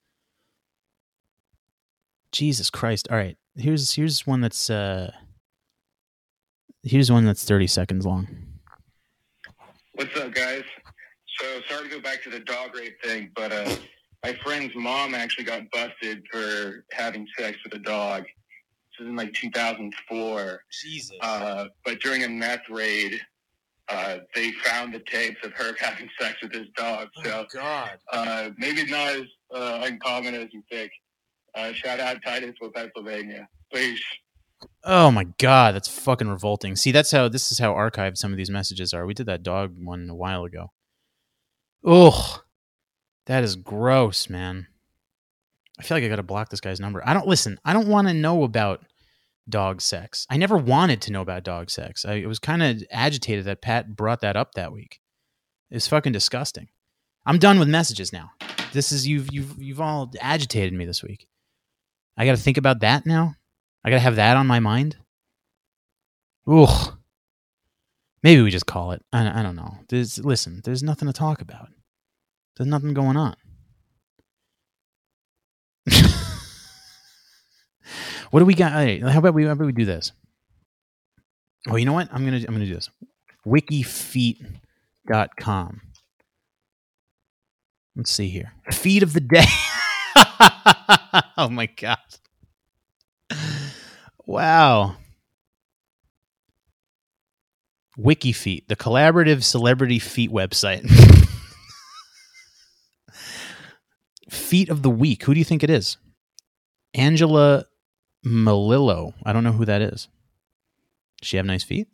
Jesus 2.30 2.70
Christ! 2.70 3.08
All 3.10 3.16
right, 3.16 3.36
here's 3.56 3.92
here's 3.94 4.24
one 4.24 4.40
that's 4.40 4.70
uh 4.70 5.10
here's 6.84 7.10
one 7.10 7.24
that's 7.24 7.44
thirty 7.44 7.66
seconds 7.66 8.06
long. 8.06 8.28
What's 9.94 10.16
up, 10.16 10.32
guys? 10.32 10.62
So 11.40 11.46
sorry 11.68 11.88
to 11.88 11.96
go 11.96 12.00
back 12.00 12.22
to 12.22 12.30
the 12.30 12.40
dog 12.40 12.76
rape 12.76 13.02
thing, 13.02 13.32
but 13.34 13.50
uh, 13.50 13.74
my 14.24 14.32
friend's 14.42 14.74
mom 14.74 15.14
actually 15.14 15.44
got 15.44 15.62
busted 15.70 16.24
for 16.32 16.84
having 16.92 17.26
sex 17.38 17.58
with 17.62 17.74
a 17.74 17.78
dog. 17.78 18.22
This 18.24 19.00
was 19.00 19.08
in 19.08 19.16
like 19.16 19.32
2004. 19.34 20.60
Jesus. 20.82 21.16
Uh, 21.20 21.66
but 21.84 22.00
during 22.00 22.24
a 22.24 22.28
meth 22.28 22.68
raid, 22.70 23.20
uh, 23.88 24.18
they 24.34 24.50
found 24.52 24.94
the 24.94 25.00
tapes 25.00 25.36
of 25.44 25.52
her 25.52 25.74
having 25.78 26.08
sex 26.18 26.36
with 26.42 26.52
his 26.52 26.68
dog. 26.76 27.08
So 27.22 27.30
Oh, 27.30 27.44
God. 27.52 27.98
uh, 28.12 28.50
maybe 28.56 28.86
not 28.86 29.08
as 29.14 29.24
uh, 29.54 29.80
uncommon 29.84 30.34
as 30.34 30.48
you 30.52 30.62
think. 30.70 30.90
Uh, 31.54 31.72
shout 31.72 32.00
out 32.00 32.16
Titusville, 32.24 32.70
Pennsylvania. 32.74 33.46
Please. 33.70 34.00
Oh 34.84 35.10
my 35.10 35.24
god, 35.38 35.74
that's 35.74 35.88
fucking 35.88 36.28
revolting. 36.28 36.74
See, 36.76 36.90
that's 36.92 37.10
how 37.10 37.28
this 37.28 37.52
is 37.52 37.58
how 37.58 37.74
archived 37.74 38.16
some 38.16 38.30
of 38.32 38.38
these 38.38 38.50
messages 38.50 38.94
are. 38.94 39.04
We 39.04 39.12
did 39.14 39.26
that 39.26 39.42
dog 39.42 39.74
one 39.78 40.08
a 40.08 40.14
while 40.14 40.44
ago. 40.44 40.72
Ugh. 41.86 42.40
That 43.26 43.44
is 43.44 43.56
gross, 43.56 44.28
man. 44.28 44.66
I 45.78 45.82
feel 45.82 45.96
like 45.96 46.04
I 46.04 46.08
gotta 46.08 46.22
block 46.22 46.50
this 46.50 46.60
guy's 46.60 46.80
number. 46.80 47.02
I 47.06 47.14
don't 47.14 47.26
listen, 47.26 47.58
I 47.64 47.72
don't 47.72 47.88
want 47.88 48.08
to 48.08 48.14
know 48.14 48.44
about 48.44 48.84
dog 49.48 49.80
sex. 49.80 50.26
I 50.30 50.36
never 50.36 50.56
wanted 50.56 51.02
to 51.02 51.12
know 51.12 51.22
about 51.22 51.44
dog 51.44 51.70
sex. 51.70 52.04
I 52.04 52.24
was 52.26 52.38
kind 52.38 52.62
of 52.62 52.82
agitated 52.90 53.44
that 53.46 53.62
Pat 53.62 53.96
brought 53.96 54.20
that 54.20 54.36
up 54.36 54.54
that 54.54 54.72
week. 54.72 55.00
It's 55.70 55.88
fucking 55.88 56.12
disgusting. 56.12 56.68
I'm 57.26 57.38
done 57.38 57.58
with 57.58 57.68
messages 57.68 58.12
now. 58.12 58.32
This 58.72 58.92
is 58.92 59.06
you've 59.06 59.32
you've 59.32 59.60
you've 59.60 59.80
all 59.80 60.12
agitated 60.20 60.72
me 60.72 60.84
this 60.84 61.02
week. 61.02 61.26
I 62.16 62.26
gotta 62.26 62.38
think 62.38 62.58
about 62.58 62.80
that 62.80 63.06
now. 63.06 63.34
I 63.84 63.90
gotta 63.90 64.00
have 64.00 64.16
that 64.16 64.36
on 64.36 64.46
my 64.46 64.60
mind. 64.60 64.96
Ugh. 66.46 66.96
Maybe 68.22 68.42
we 68.42 68.50
just 68.50 68.66
call 68.66 68.92
it. 68.92 69.02
I, 69.12 69.40
I 69.40 69.42
don't 69.42 69.56
know. 69.56 69.78
There's 69.88 70.18
listen. 70.18 70.60
There's 70.64 70.82
nothing 70.82 71.06
to 71.06 71.12
talk 71.12 71.40
about. 71.40 71.68
There's 72.56 72.68
nothing 72.68 72.94
going 72.94 73.16
on. 73.16 73.36
what 78.30 78.40
do 78.40 78.46
we 78.46 78.54
got? 78.54 78.72
Right, 78.72 79.02
how 79.02 79.18
about 79.18 79.34
we? 79.34 79.44
How 79.44 79.52
about 79.52 79.66
we 79.66 79.72
do 79.72 79.84
this? 79.84 80.12
Oh, 81.68 81.76
you 81.76 81.84
know 81.84 81.92
what? 81.92 82.08
I'm 82.12 82.24
gonna 82.24 82.38
I'm 82.38 82.54
gonna 82.54 82.66
do 82.66 82.74
this. 82.74 82.88
Wikifeet.com. 83.46 85.80
Let's 87.96 88.10
see 88.10 88.28
here. 88.28 88.52
Feed 88.70 89.02
of 89.02 89.12
the 89.12 89.20
day. 89.20 89.44
oh 91.36 91.48
my 91.50 91.66
god. 91.66 91.98
Wow. 94.26 94.96
WikiFeet, 97.98 98.66
the 98.66 98.76
collaborative 98.76 99.44
celebrity 99.44 100.00
feet 100.00 100.32
website. 100.32 100.84
feet 104.34 104.68
of 104.68 104.82
the 104.82 104.90
week. 104.90 105.24
Who 105.24 105.34
do 105.34 105.38
you 105.38 105.44
think 105.44 105.62
it 105.62 105.70
is? 105.70 105.96
Angela 106.94 107.64
Melillo. 108.24 109.14
I 109.24 109.32
don't 109.32 109.44
know 109.44 109.52
who 109.52 109.64
that 109.64 109.82
is. 109.82 110.08
Does 111.20 111.28
she 111.28 111.36
have 111.36 111.46
nice 111.46 111.64
feet? 111.64 111.88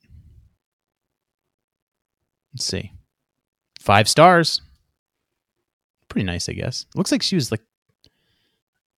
Let's 2.53 2.65
see. 2.65 2.93
Five 3.79 4.09
stars. 4.09 4.61
Pretty 6.09 6.25
nice, 6.25 6.49
I 6.49 6.53
guess. 6.53 6.87
Looks 6.95 7.13
like 7.13 7.23
she 7.23 7.37
was 7.37 7.51
like 7.51 7.63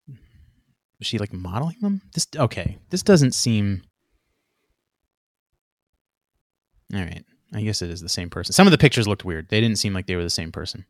was 0.08 1.08
she 1.08 1.18
like 1.18 1.32
modeling 1.32 1.76
them? 1.80 2.00
This 2.14 2.26
okay. 2.36 2.78
This 2.90 3.02
doesn't 3.02 3.32
seem 3.32 3.82
All 6.94 7.00
right. 7.00 7.24
I 7.54 7.62
guess 7.62 7.82
it 7.82 7.90
is 7.90 8.00
the 8.00 8.08
same 8.08 8.30
person. 8.30 8.52
Some 8.52 8.66
of 8.66 8.70
the 8.70 8.78
pictures 8.78 9.08
looked 9.08 9.24
weird. 9.24 9.48
They 9.48 9.60
didn't 9.60 9.78
seem 9.78 9.94
like 9.94 10.06
they 10.06 10.16
were 10.16 10.22
the 10.22 10.30
same 10.30 10.52
person. 10.52 10.86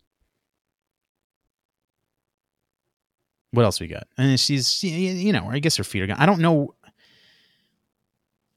What 3.52 3.64
else 3.64 3.80
we 3.80 3.86
got? 3.86 4.08
And 4.16 4.40
she's, 4.40 4.70
she, 4.70 4.88
you 4.88 5.32
know, 5.32 5.48
I 5.50 5.58
guess 5.58 5.76
her 5.76 5.84
feet 5.84 6.02
are 6.02 6.06
gone. 6.06 6.16
I 6.18 6.26
don't 6.26 6.40
know. 6.40 6.74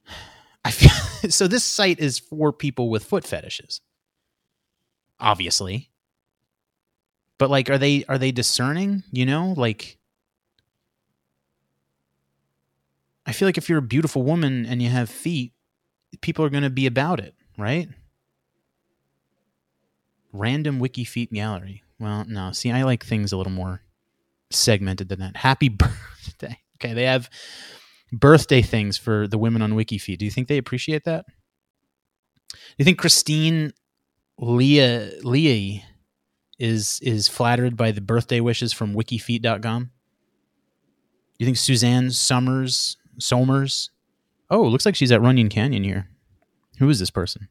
I 0.66 0.72
feel 0.72 0.90
so. 1.30 1.48
This 1.48 1.64
site 1.64 2.00
is 2.00 2.18
for 2.18 2.52
people 2.54 2.90
with 2.90 3.04
foot 3.04 3.26
fetishes, 3.26 3.82
obviously. 5.20 5.90
But 7.38 7.50
like, 7.50 7.70
are 7.70 7.78
they 7.78 8.06
are 8.06 8.18
they 8.18 8.32
discerning? 8.32 9.04
You 9.12 9.26
know, 9.26 9.54
like, 9.58 9.98
I 13.26 13.34
feel 13.34 13.50
like 13.50 13.58
if 13.58 13.68
you're 13.68 13.80
a 13.80 13.84
beautiful 13.84 14.24
woman 14.24 14.66
and 14.66 14.82
you 14.82 14.90
have 14.90 15.10
feet, 15.10 15.52
people 16.22 16.46
are 16.46 16.50
going 16.50 16.64
to 16.64 16.70
be 16.70 16.86
about 16.86 17.20
it, 17.20 17.36
right? 17.58 17.90
Random 20.32 20.80
wiki 20.80 21.04
feet 21.04 21.34
gallery. 21.34 21.84
Well, 22.00 22.24
no. 22.30 22.54
See, 22.54 22.72
I 22.72 22.84
like 22.84 23.06
things 23.06 23.34
a 23.34 23.38
little 23.38 23.52
more 23.52 23.82
segmented 24.56 25.10
than 25.10 25.20
that. 25.20 25.38
Happy 25.38 25.70
birthday. 25.70 26.60
Okay, 26.78 26.94
they 26.94 27.04
have 27.04 27.30
birthday 28.12 28.62
things 28.62 28.98
for 28.98 29.28
the 29.28 29.38
women 29.38 29.62
on 29.62 29.74
WikiFeet. 29.74 30.18
Do 30.18 30.26
you 30.26 30.32
think 30.32 30.48
they 30.48 30.58
appreciate 30.58 31.04
that? 31.06 31.26
Do 32.52 32.58
you 32.78 32.86
think 32.86 33.00
Christine 33.00 33.74
Leah 34.38 35.12
Leah 35.24 35.82
is 36.60 37.00
is 37.02 37.28
flattered 37.28 37.76
by 37.76 37.92
the 37.92 38.02
birthday 38.02 38.40
wishes 38.40 38.74
from 38.74 38.94
wikifeet.com? 38.94 39.84
Do 39.84 39.90
you 41.40 41.46
think 41.46 41.58
Suzanne 41.58 42.12
Summers 42.12 42.98
Somers? 43.20 43.92
Oh, 44.50 44.64
looks 44.64 44.86
like 44.86 44.96
she's 44.96 45.12
at 45.12 45.22
Runyon 45.22 45.50
Canyon 45.50 45.84
here. 45.84 46.10
Who 46.80 46.90
is 46.90 47.00
this 47.00 47.10
person? 47.10 47.50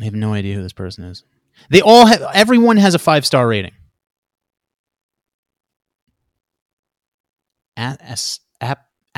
I 0.00 0.04
have 0.04 0.14
no 0.14 0.32
idea 0.32 0.54
who 0.54 0.62
this 0.62 0.72
person 0.72 1.04
is. 1.04 1.24
They 1.70 1.80
all 1.82 2.06
have 2.06 2.22
everyone 2.34 2.76
has 2.78 2.94
a 2.94 2.98
five 2.98 3.26
star 3.26 3.46
rating. 3.46 3.72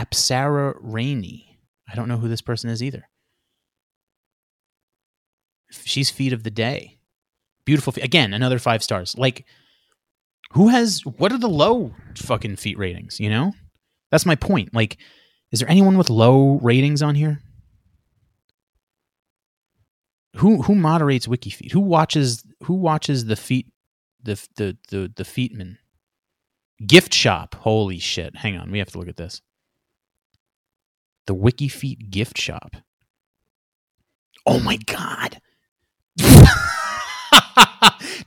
Apsara 0.01 0.75
Rainey. 0.81 1.59
I 1.91 1.95
don't 1.95 2.09
know 2.09 2.17
who 2.17 2.29
this 2.29 2.41
person 2.41 2.71
is 2.71 2.83
either. 2.83 3.09
She's 5.71 6.11
feet 6.11 6.33
of 6.33 6.43
the 6.43 6.51
day. 6.51 6.99
Beautiful 7.65 7.93
feet. 7.93 8.05
Again, 8.05 8.33
another 8.33 8.59
five 8.59 8.83
stars. 8.83 9.17
Like, 9.17 9.45
who 10.53 10.69
has 10.69 11.05
what 11.05 11.33
are 11.33 11.39
the 11.39 11.49
low 11.49 11.95
fucking 12.17 12.57
feet 12.57 12.79
ratings, 12.79 13.21
you 13.21 13.31
know? 13.31 13.53
That's 14.11 14.27
my 14.27 14.35
point. 14.35 14.75
Like, 14.75 14.99
is 15.53 15.61
there 15.61 15.71
anyone 15.71 15.97
with 15.97 16.11
low 16.11 16.59
ratings 16.63 17.03
on 17.03 17.15
here? 17.15 17.41
Who 20.37 20.63
who 20.63 20.75
moderates 20.75 21.27
WikiFeet? 21.27 21.73
Who 21.73 21.81
watches 21.81 22.45
who 22.65 22.75
watches 22.75 23.25
the 23.27 23.37
feet 23.37 23.67
the 24.23 24.35
the 24.57 24.77
the 24.89 25.13
the 25.15 25.25
feetman? 25.25 25.79
Gift 26.87 27.13
shop. 27.13 27.57
Holy 27.57 27.99
shit. 27.99 28.37
Hang 28.37 28.57
on, 28.57 28.71
we 28.71 28.79
have 28.79 28.91
to 28.93 28.99
look 28.99 29.09
at 29.09 29.17
this. 29.17 29.43
The 31.27 31.35
WikiFeet 31.35 32.11
gift 32.11 32.39
shop. 32.39 32.77
Oh 34.47 34.61
my 34.61 34.77
god. 34.77 35.41
do 36.17 36.25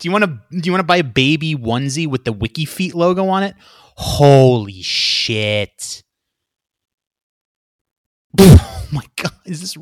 you 0.02 0.12
want 0.12 0.24
to 0.26 0.40
do 0.52 0.68
you 0.68 0.72
want 0.72 0.82
to 0.82 0.88
buy 0.88 0.98
a 0.98 1.04
baby 1.04 1.56
onesie 1.56 2.08
with 2.08 2.26
the 2.26 2.34
WikiFeet 2.34 2.94
logo 2.94 3.28
on 3.28 3.44
it? 3.44 3.56
Holy 3.96 4.82
shit. 4.82 6.04
Oh 8.94 8.96
my 9.02 9.06
god, 9.16 9.32
is 9.46 9.62
this 9.62 9.78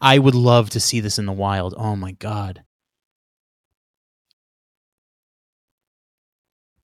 I 0.00 0.18
would 0.18 0.34
love 0.34 0.70
to 0.70 0.80
see 0.80 1.00
this 1.00 1.18
in 1.18 1.26
the 1.26 1.32
wild. 1.32 1.74
Oh 1.76 1.96
my 1.96 2.12
god. 2.12 2.62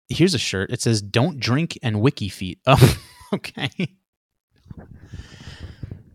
Here's 0.09 0.35
a 0.35 0.39
shirt. 0.39 0.71
It 0.71 0.83
says 0.83 1.01
"Don't 1.01 1.39
drink 1.39 1.79
and 1.83 2.01
wiki 2.01 2.29
feet." 2.29 2.59
Oh, 3.35 3.37
okay. 3.37 3.71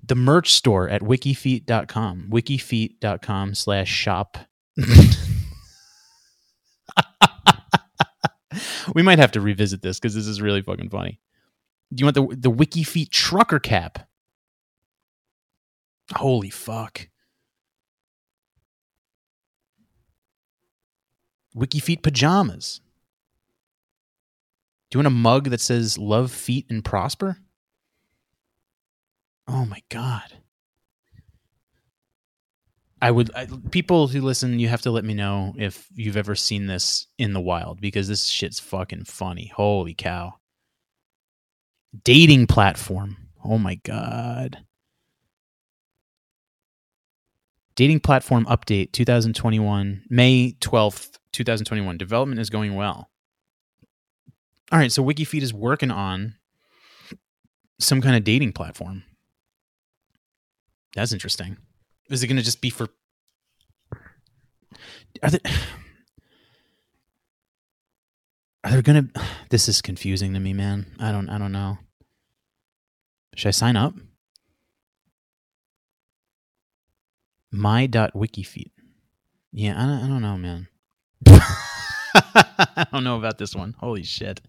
The 0.06 0.14
merch 0.14 0.54
store 0.54 0.88
at 0.88 1.02
wikifeet.com. 1.02 2.28
Wikifeet.com 2.30 3.56
slash 3.56 3.90
shop. 3.90 4.38
we 8.94 9.02
might 9.02 9.18
have 9.18 9.32
to 9.32 9.42
revisit 9.42 9.82
this 9.82 10.00
because 10.00 10.14
this 10.14 10.28
is 10.28 10.44
really 10.44 10.62
fucking 10.62 10.92
funny. 10.92 11.20
Do 11.92 12.02
you 12.02 12.06
want 12.06 12.16
the 12.16 12.50
the 12.50 12.52
WikiFeet 12.52 13.10
trucker 13.10 13.58
cap? 13.60 14.08
Holy 16.16 16.50
fuck. 16.50 17.10
WikiFeet 21.56 22.04
pajamas. 22.04 22.82
Do 24.90 24.98
you 24.98 25.00
want 25.00 25.08
a 25.08 25.18
mug 25.18 25.50
that 25.50 25.60
says 25.60 25.98
love 25.98 26.32
feet 26.32 26.66
and 26.70 26.86
prosper? 26.86 27.38
Oh 29.48 29.66
my 29.66 29.82
god. 29.90 30.38
I 33.02 33.12
would 33.12 33.34
I, 33.36 33.48
people 33.72 34.08
who 34.08 34.22
listen, 34.22 34.60
you 34.60 34.70
have 34.70 34.82
to 34.82 34.92
let 34.92 35.06
me 35.06 35.14
know 35.14 35.54
if 35.58 35.88
you've 35.94 36.18
ever 36.18 36.36
seen 36.36 36.66
this 36.66 37.08
in 37.18 37.34
the 37.34 37.42
wild 37.42 37.80
because 37.80 38.08
this 38.08 38.26
shit's 38.26 38.60
fucking 38.60 39.06
funny. 39.06 39.52
Holy 39.56 39.94
cow. 39.94 40.34
Dating 42.04 42.48
platform. 42.48 43.18
Oh 43.44 43.58
my 43.58 43.76
god. 43.76 44.66
Dating 47.78 48.00
platform 48.00 48.46
update 48.46 48.92
2021, 48.92 50.04
May 50.10 50.58
12th, 50.60 51.20
2021. 51.32 51.96
Development 51.96 52.42
is 52.42 52.50
going 52.50 52.74
well. 52.76 53.12
All 54.72 54.80
right, 54.80 54.92
so 54.92 55.04
WikiFeet 55.04 55.44
is 55.44 55.54
working 55.54 55.92
on 55.92 56.34
some 57.80 58.02
kind 58.02 58.16
of 58.16 58.24
dating 58.24 58.54
platform. 58.54 59.04
That's 60.96 61.14
interesting. 61.14 61.58
Is 62.10 62.24
it 62.24 62.28
going 62.28 62.38
to 62.38 62.44
just 62.44 62.62
be 62.62 62.72
for 62.72 62.88
Are 65.22 65.30
they 65.30 65.38
Are 68.64 68.72
there 68.72 68.82
going 68.82 69.08
to 69.14 69.22
This 69.52 69.70
is 69.70 69.84
confusing 69.84 70.34
to 70.34 70.40
me, 70.40 70.52
man. 70.52 70.88
I 71.00 71.12
don't 71.12 71.30
I 71.30 71.38
don't 71.38 71.52
know. 71.52 71.78
Should 73.36 73.50
I 73.50 73.52
sign 73.52 73.76
up? 73.76 73.94
my.wikifeet. 77.52 78.72
Yeah, 79.52 79.82
I 79.82 79.86
don't, 79.86 80.04
I 80.04 80.08
don't 80.08 80.22
know, 80.22 80.38
man. 80.38 80.68
I 81.28 82.88
don't 82.92 83.04
know 83.04 83.18
about 83.18 83.38
this 83.38 83.56
one. 83.56 83.76
Holy 83.80 84.04
shit. 84.04 84.42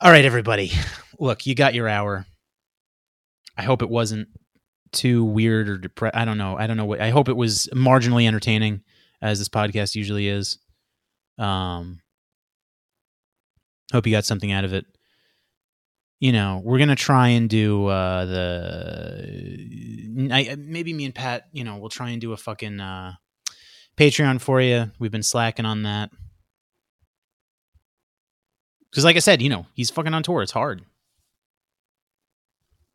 All 0.00 0.10
right, 0.10 0.24
everybody. 0.24 0.72
Look, 1.18 1.46
you 1.46 1.54
got 1.54 1.74
your 1.74 1.88
hour. 1.88 2.26
I 3.56 3.62
hope 3.62 3.82
it 3.82 3.88
wasn't 3.88 4.28
too 4.92 5.24
weird 5.24 5.68
or 5.68 5.78
depressed. 5.78 6.16
I 6.16 6.24
don't 6.24 6.38
know. 6.38 6.56
I 6.56 6.66
don't 6.66 6.76
know 6.76 6.84
what. 6.84 7.00
I 7.00 7.10
hope 7.10 7.28
it 7.28 7.36
was 7.36 7.68
marginally 7.74 8.26
entertaining, 8.26 8.82
as 9.22 9.38
this 9.38 9.48
podcast 9.48 9.94
usually 9.94 10.28
is. 10.28 10.58
Um, 11.38 12.00
hope 13.92 14.06
you 14.06 14.12
got 14.12 14.24
something 14.24 14.52
out 14.52 14.64
of 14.64 14.72
it 14.74 14.86
you 16.18 16.32
know, 16.32 16.60
we're 16.64 16.78
gonna 16.78 16.96
try 16.96 17.28
and 17.28 17.48
do 17.48 17.86
uh, 17.86 18.24
the 18.24 19.66
I, 20.32 20.56
maybe 20.58 20.92
me 20.92 21.04
and 21.04 21.14
Pat, 21.14 21.44
you 21.52 21.64
know, 21.64 21.76
we'll 21.76 21.90
try 21.90 22.10
and 22.10 22.20
do 22.20 22.32
a 22.32 22.36
fucking 22.36 22.80
uh, 22.80 23.12
Patreon 23.96 24.40
for 24.40 24.60
you. 24.60 24.90
We've 24.98 25.10
been 25.10 25.22
slacking 25.22 25.66
on 25.66 25.82
that 25.82 26.10
because, 28.90 29.04
like 29.04 29.16
I 29.16 29.20
said, 29.20 29.42
you 29.42 29.50
know, 29.50 29.66
he's 29.74 29.90
fucking 29.90 30.14
on 30.14 30.22
tour. 30.22 30.42
It's 30.42 30.52
hard. 30.52 30.82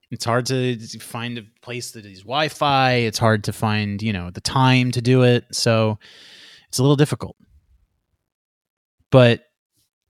It's 0.09 0.26
hard 0.26 0.47
to 0.47 0.78
find 0.99 1.38
a 1.38 1.43
place 1.61 1.91
that 1.91 2.05
is 2.05 2.22
Wi-Fi. 2.22 2.93
It's 2.93 3.19
hard 3.19 3.45
to 3.45 3.53
find, 3.53 4.01
you 4.01 4.11
know, 4.11 4.30
the 4.30 4.41
time 4.41 4.91
to 4.91 5.01
do 5.01 5.24
it. 5.24 5.45
So 5.51 5.99
it's 6.67 6.80
a 6.80 6.82
little 6.82 6.97
difficult. 6.97 7.38
But 9.11 9.43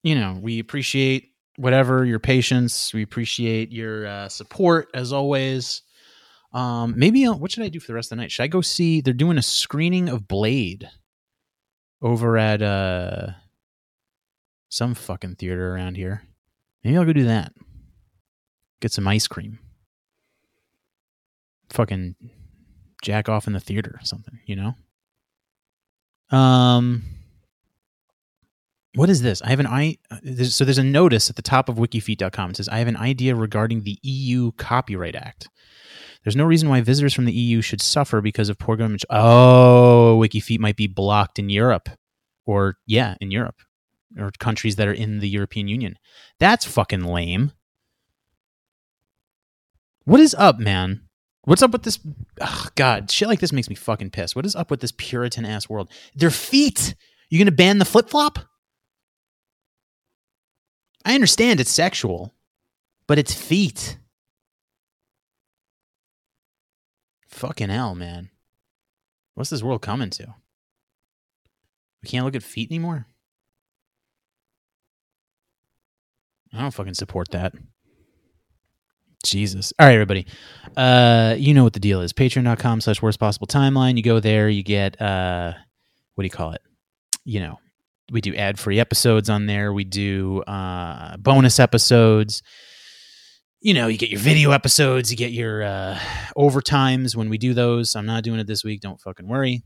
you 0.03 0.15
know, 0.15 0.39
we 0.41 0.59
appreciate 0.59 1.30
whatever 1.57 2.05
your 2.05 2.19
patience. 2.19 2.93
We 2.93 3.03
appreciate 3.03 3.71
your 3.71 4.07
uh, 4.07 4.29
support 4.29 4.89
as 4.93 5.13
always. 5.13 5.81
Um, 6.53 6.93
maybe 6.97 7.25
I'll, 7.25 7.37
what 7.37 7.51
should 7.51 7.63
I 7.63 7.69
do 7.69 7.79
for 7.79 7.87
the 7.87 7.93
rest 7.93 8.11
of 8.11 8.17
the 8.17 8.21
night? 8.21 8.31
Should 8.31 8.43
I 8.43 8.47
go 8.47 8.61
see? 8.61 9.01
They're 9.01 9.13
doing 9.13 9.37
a 9.37 9.43
screening 9.43 10.09
of 10.09 10.27
Blade 10.27 10.89
over 12.01 12.37
at 12.37 12.61
uh 12.61 13.27
some 14.69 14.95
fucking 14.95 15.35
theater 15.35 15.73
around 15.73 15.97
here. 15.97 16.23
Maybe 16.83 16.97
I'll 16.97 17.05
go 17.05 17.13
do 17.13 17.25
that. 17.25 17.53
Get 18.79 18.91
some 18.91 19.07
ice 19.07 19.27
cream. 19.27 19.59
Fucking 21.69 22.15
jack 23.03 23.29
off 23.29 23.47
in 23.47 23.53
the 23.53 23.59
theater 23.59 23.97
or 23.99 24.05
something, 24.05 24.39
you 24.45 24.55
know? 24.55 24.75
Um, 26.37 27.03
what 28.95 29.09
is 29.09 29.21
this? 29.21 29.41
I 29.41 29.49
have 29.49 29.59
an 29.59 29.67
i. 29.67 29.97
Uh, 30.09 30.17
there's, 30.23 30.53
so 30.53 30.65
there's 30.65 30.77
a 30.77 30.83
notice 30.83 31.29
at 31.29 31.35
the 31.35 31.41
top 31.41 31.69
of 31.69 31.77
wikifeet.com. 31.77 32.49
It 32.51 32.57
says, 32.57 32.67
I 32.69 32.79
have 32.79 32.87
an 32.87 32.97
idea 32.97 33.35
regarding 33.35 33.83
the 33.83 33.97
EU 34.03 34.51
Copyright 34.53 35.15
Act. 35.15 35.49
There's 36.23 36.35
no 36.35 36.45
reason 36.45 36.69
why 36.69 36.81
visitors 36.81 37.13
from 37.13 37.25
the 37.25 37.33
EU 37.33 37.61
should 37.61 37.81
suffer 37.81 38.21
because 38.21 38.49
of 38.49 38.59
poor 38.59 38.75
government. 38.75 39.03
Oh, 39.09 40.19
Wikifeet 40.21 40.59
might 40.59 40.75
be 40.75 40.87
blocked 40.87 41.39
in 41.39 41.49
Europe, 41.49 41.89
or 42.45 42.75
yeah, 42.85 43.15
in 43.19 43.31
Europe, 43.31 43.61
or 44.19 44.29
countries 44.39 44.75
that 44.75 44.87
are 44.87 44.93
in 44.93 45.19
the 45.19 45.29
European 45.29 45.67
Union. 45.67 45.97
That's 46.39 46.65
fucking 46.65 47.03
lame. 47.03 47.53
What 50.05 50.19
is 50.19 50.35
up, 50.35 50.59
man? 50.59 51.07
What's 51.43 51.63
up 51.63 51.71
with 51.71 51.83
this? 51.83 51.99
Ugh, 52.39 52.71
God, 52.75 53.09
shit 53.09 53.27
like 53.27 53.39
this 53.39 53.53
makes 53.53 53.69
me 53.69 53.75
fucking 53.75 54.11
pissed. 54.11 54.35
What 54.35 54.45
is 54.45 54.55
up 54.55 54.69
with 54.69 54.81
this 54.81 54.93
Puritan 54.95 55.45
ass 55.45 55.67
world? 55.69 55.89
Their 56.13 56.29
feet. 56.29 56.93
You 57.29 57.39
gonna 57.39 57.51
ban 57.51 57.79
the 57.79 57.85
flip 57.85 58.09
flop? 58.09 58.50
I 61.03 61.15
understand 61.15 61.59
it's 61.59 61.71
sexual, 61.71 62.33
but 63.07 63.17
it's 63.17 63.33
feet. 63.33 63.97
Fucking 67.27 67.69
hell, 67.69 67.95
man. 67.95 68.29
What's 69.35 69.49
this 69.49 69.63
world 69.63 69.81
coming 69.81 70.09
to? 70.11 70.35
We 72.03 72.09
can't 72.09 72.25
look 72.25 72.35
at 72.35 72.43
feet 72.43 72.69
anymore? 72.69 73.05
I 76.53 76.61
don't 76.61 76.71
fucking 76.73 76.95
support 76.95 77.31
that. 77.31 77.53
Jesus. 79.23 79.71
All 79.79 79.85
right, 79.85 79.93
everybody. 79.93 80.25
Uh, 80.75 81.35
you 81.37 81.53
know 81.53 81.63
what 81.63 81.73
the 81.73 81.79
deal 81.79 82.01
is. 82.01 82.11
Patreon.com 82.11 82.81
slash 82.81 83.01
worst 83.01 83.19
possible 83.19 83.47
timeline. 83.47 83.95
You 83.95 84.03
go 84.03 84.19
there, 84.19 84.49
you 84.49 84.63
get 84.63 84.99
uh 85.01 85.53
what 86.15 86.23
do 86.23 86.25
you 86.25 86.31
call 86.31 86.51
it? 86.51 86.61
You 87.23 87.39
know, 87.39 87.59
we 88.11 88.21
do 88.21 88.35
ad 88.35 88.59
free 88.59 88.79
episodes 88.79 89.29
on 89.29 89.45
there. 89.45 89.73
We 89.73 89.83
do 89.83 90.41
uh 90.43 91.17
bonus 91.17 91.59
episodes. 91.59 92.41
You 93.61 93.73
know, 93.73 93.87
you 93.87 93.97
get 93.97 94.09
your 94.09 94.19
video 94.19 94.51
episodes, 94.51 95.11
you 95.11 95.17
get 95.17 95.31
your 95.31 95.63
uh 95.63 95.99
overtimes 96.37 97.15
when 97.15 97.29
we 97.29 97.37
do 97.37 97.53
those. 97.53 97.95
I'm 97.95 98.05
not 98.05 98.23
doing 98.23 98.39
it 98.39 98.47
this 98.47 98.63
week, 98.63 98.81
don't 98.81 98.99
fucking 98.99 99.27
worry. 99.27 99.63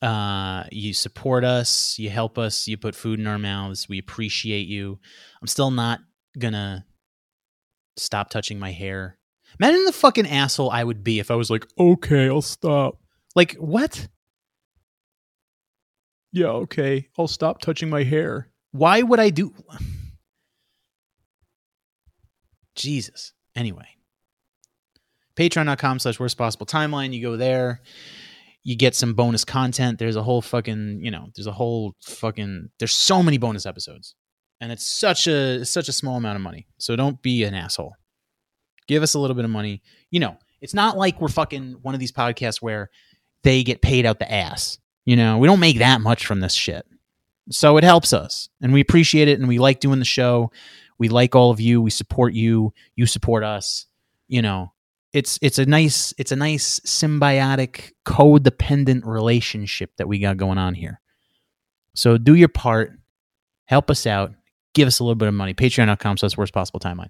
Uh, 0.00 0.62
you 0.70 0.94
support 0.94 1.44
us, 1.44 1.98
you 1.98 2.08
help 2.08 2.38
us, 2.38 2.68
you 2.68 2.76
put 2.76 2.94
food 2.94 3.18
in 3.18 3.26
our 3.26 3.38
mouths. 3.38 3.88
We 3.88 3.98
appreciate 3.98 4.68
you. 4.68 4.98
I'm 5.40 5.48
still 5.48 5.72
not 5.72 6.00
gonna 6.38 6.86
stop 7.96 8.30
touching 8.30 8.58
my 8.58 8.70
hair. 8.70 9.18
Imagine 9.60 9.84
the 9.84 9.92
fucking 9.92 10.28
asshole 10.28 10.70
I 10.70 10.84
would 10.84 11.02
be 11.02 11.18
if 11.18 11.30
I 11.30 11.34
was 11.34 11.50
like, 11.50 11.66
okay, 11.78 12.28
I'll 12.28 12.42
stop. 12.42 12.98
Like, 13.34 13.54
what? 13.54 14.08
Yeah, 16.32 16.48
okay, 16.48 17.08
I'll 17.18 17.28
stop 17.28 17.60
touching 17.60 17.88
my 17.88 18.02
hair. 18.02 18.48
Why 18.72 19.02
would 19.02 19.20
I 19.20 19.30
do? 19.30 19.54
Jesus. 22.74 23.32
Anyway, 23.56 23.88
patreon.com 25.36 25.98
slash 25.98 26.20
worst 26.20 26.38
possible 26.38 26.66
timeline. 26.66 27.12
You 27.12 27.22
go 27.22 27.36
there 27.36 27.80
you 28.68 28.76
get 28.76 28.94
some 28.94 29.14
bonus 29.14 29.46
content. 29.46 29.98
There's 29.98 30.16
a 30.16 30.22
whole 30.22 30.42
fucking, 30.42 31.00
you 31.02 31.10
know, 31.10 31.30
there's 31.34 31.46
a 31.46 31.52
whole 31.52 31.94
fucking 32.02 32.68
there's 32.78 32.92
so 32.92 33.22
many 33.22 33.38
bonus 33.38 33.64
episodes. 33.64 34.14
And 34.60 34.70
it's 34.70 34.86
such 34.86 35.26
a 35.26 35.64
such 35.64 35.88
a 35.88 35.92
small 35.92 36.18
amount 36.18 36.36
of 36.36 36.42
money. 36.42 36.66
So 36.78 36.94
don't 36.94 37.22
be 37.22 37.44
an 37.44 37.54
asshole. 37.54 37.94
Give 38.86 39.02
us 39.02 39.14
a 39.14 39.18
little 39.18 39.36
bit 39.36 39.46
of 39.46 39.50
money. 39.50 39.80
You 40.10 40.20
know, 40.20 40.36
it's 40.60 40.74
not 40.74 40.98
like 40.98 41.18
we're 41.18 41.28
fucking 41.28 41.78
one 41.80 41.94
of 41.94 42.00
these 42.00 42.12
podcasts 42.12 42.60
where 42.60 42.90
they 43.42 43.62
get 43.62 43.80
paid 43.80 44.04
out 44.04 44.18
the 44.18 44.30
ass. 44.30 44.76
You 45.08 45.16
know, 45.16 45.38
we 45.38 45.48
don't 45.48 45.58
make 45.58 45.78
that 45.78 46.02
much 46.02 46.26
from 46.26 46.40
this 46.40 46.52
shit. 46.52 46.84
So 47.50 47.78
it 47.78 47.84
helps 47.84 48.12
us 48.12 48.50
and 48.60 48.74
we 48.74 48.82
appreciate 48.82 49.26
it 49.26 49.38
and 49.38 49.48
we 49.48 49.58
like 49.58 49.80
doing 49.80 50.00
the 50.00 50.04
show. 50.04 50.52
We 50.98 51.08
like 51.08 51.34
all 51.34 51.50
of 51.50 51.62
you. 51.62 51.80
We 51.80 51.88
support 51.88 52.34
you. 52.34 52.74
You 52.94 53.06
support 53.06 53.42
us. 53.42 53.86
You 54.26 54.42
know, 54.42 54.72
it's 55.14 55.38
it's 55.40 55.58
a 55.58 55.64
nice 55.64 56.12
it's 56.18 56.30
a 56.30 56.36
nice 56.36 56.80
symbiotic 56.80 57.92
codependent 58.04 59.06
relationship 59.06 59.92
that 59.96 60.06
we 60.06 60.18
got 60.18 60.36
going 60.36 60.58
on 60.58 60.74
here 60.74 61.00
so 61.94 62.18
do 62.18 62.34
your 62.34 62.48
part 62.48 62.92
help 63.64 63.90
us 63.90 64.06
out 64.06 64.34
give 64.74 64.86
us 64.86 65.00
a 65.00 65.04
little 65.04 65.14
bit 65.14 65.28
of 65.28 65.32
money 65.32 65.54
patreon.com 65.54 66.18
slash 66.18 66.36
worst 66.36 66.52
possible 66.52 66.78
timeline 66.78 67.08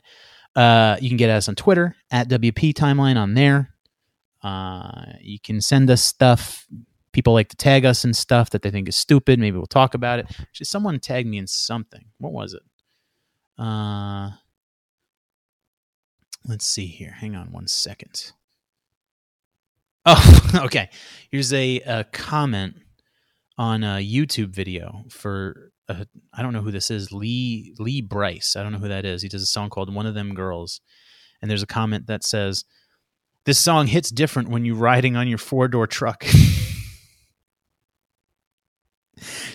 uh, 0.55 0.97
you 1.01 1.11
can 1.11 1.17
get 1.17 1.29
us 1.29 1.49
on 1.49 1.57
twitter 1.57 1.97
at 2.13 2.29
wp 2.29 2.73
timeline 2.73 3.17
on 3.17 3.35
there 3.35 3.75
uh, 4.45 5.07
you 5.21 5.41
can 5.41 5.61
send 5.61 5.91
us 5.91 6.01
stuff 6.01 6.69
people 7.13 7.33
like 7.33 7.49
to 7.49 7.57
tag 7.57 7.85
us 7.85 8.05
and 8.05 8.17
stuff 8.17 8.51
that 8.51 8.63
they 8.63 8.71
think 8.71 8.89
is 8.89 8.97
stupid 8.97 9.39
maybe 9.39 9.57
we'll 9.57 9.67
talk 9.67 9.95
about 9.95 10.19
it 10.19 10.27
Actually, 10.41 10.65
someone 10.65 10.99
tagged 11.01 11.29
me 11.29 11.39
in 11.39 11.47
something 11.47 12.07
what 12.19 12.33
was 12.33 12.55
it 12.55 12.63
uh 13.59 14.31
let's 16.49 16.67
see 16.67 16.87
here. 16.87 17.13
Hang 17.13 17.37
on 17.37 17.53
one 17.53 17.69
second. 17.69 18.33
Oh, 20.07 20.51
okay. 20.65 20.89
Here's 21.31 21.53
a, 21.53 21.81
a 21.81 22.05
comment 22.05 22.77
on 23.57 23.85
a 23.85 23.99
YouTube 23.99 24.51
video 24.51 25.05
for 25.11 25.73
uh, 25.89 26.05
I 26.33 26.43
don't 26.43 26.53
know 26.53 26.63
who 26.63 26.71
this 26.71 26.91
is. 26.91 27.13
Lee 27.13 27.75
Lee 27.79 28.01
Brice. 28.01 28.57
I 28.57 28.63
don't 28.63 28.73
know 28.73 28.79
who 28.79 28.89
that 28.89 29.05
is. 29.05 29.23
He 29.23 29.29
does 29.29 29.43
a 29.43 29.47
song 29.47 29.71
called 29.71 29.95
"One 29.95 30.07
of 30.07 30.15
Them 30.15 30.35
Girls," 30.35 30.81
and 31.41 31.51
there's 31.51 31.63
a 31.63 31.67
comment 31.67 32.07
that 32.07 32.25
says, 32.25 32.65
"This 33.45 33.59
song 33.59 33.87
hits 33.87 34.11
different 34.11 34.49
when 34.49 34.65
you're 34.65 34.77
riding 34.77 35.17
on 35.17 35.29
your 35.29 35.39
four 35.39 35.69
door 35.69 35.87
truck." 35.87 36.25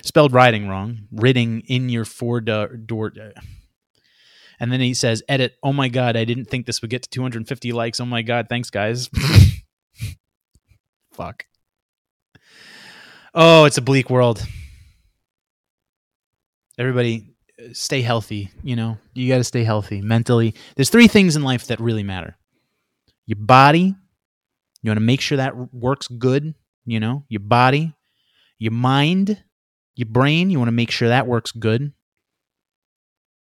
Spelled 0.04 0.34
riding 0.34 0.68
wrong. 0.68 1.08
Ridding 1.12 1.62
in 1.62 1.90
your 1.90 2.06
four 2.06 2.42
door. 2.42 3.12
uh, 3.20 3.40
and 4.60 4.72
then 4.72 4.80
he 4.80 4.94
says, 4.94 5.24
edit, 5.28 5.56
oh 5.64 5.74
my 5.74 5.90
God, 5.90 6.16
I 6.16 6.26
didn't 6.26 6.46
think 6.46 6.66
this 6.66 6.82
would 6.82 6.92
get 6.92 7.04
to 7.04 7.10
250 7.10 7.72
likes. 7.74 8.00
Oh 8.00 8.06
my 8.06 8.22
God, 8.22 8.48
thanks, 8.50 8.70
guys. 8.70 9.10
Fuck. 11.12 11.46
Oh, 13.34 13.66
it's 13.66 13.78
a 13.78 13.82
bleak 13.82 14.10
world. 14.10 14.46
Everybody, 16.78 17.34
stay 17.74 18.02
healthy. 18.02 18.52
You 18.64 18.76
know, 18.76 18.98
you 19.14 19.28
got 19.28 19.38
to 19.38 19.44
stay 19.44 19.64
healthy 19.64 20.02
mentally. 20.02 20.56
There's 20.76 20.90
three 20.90 21.08
things 21.08 21.36
in 21.36 21.44
life 21.44 21.68
that 21.68 21.80
really 21.80 22.04
matter 22.04 22.38
your 23.26 23.38
body, 23.38 23.96
you 24.82 24.90
want 24.90 24.98
to 24.98 25.06
make 25.06 25.22
sure 25.22 25.38
that 25.38 25.74
works 25.74 26.08
good. 26.08 26.54
You 26.86 27.00
know, 27.00 27.24
your 27.30 27.40
body, 27.40 27.94
your 28.60 28.74
mind, 28.74 29.42
your 29.96 30.08
brain, 30.08 30.50
you 30.50 30.58
want 30.58 30.68
to 30.68 30.74
make 30.74 30.92
sure 30.92 31.10
that 31.10 31.28
works 31.28 31.52
good. 31.52 31.92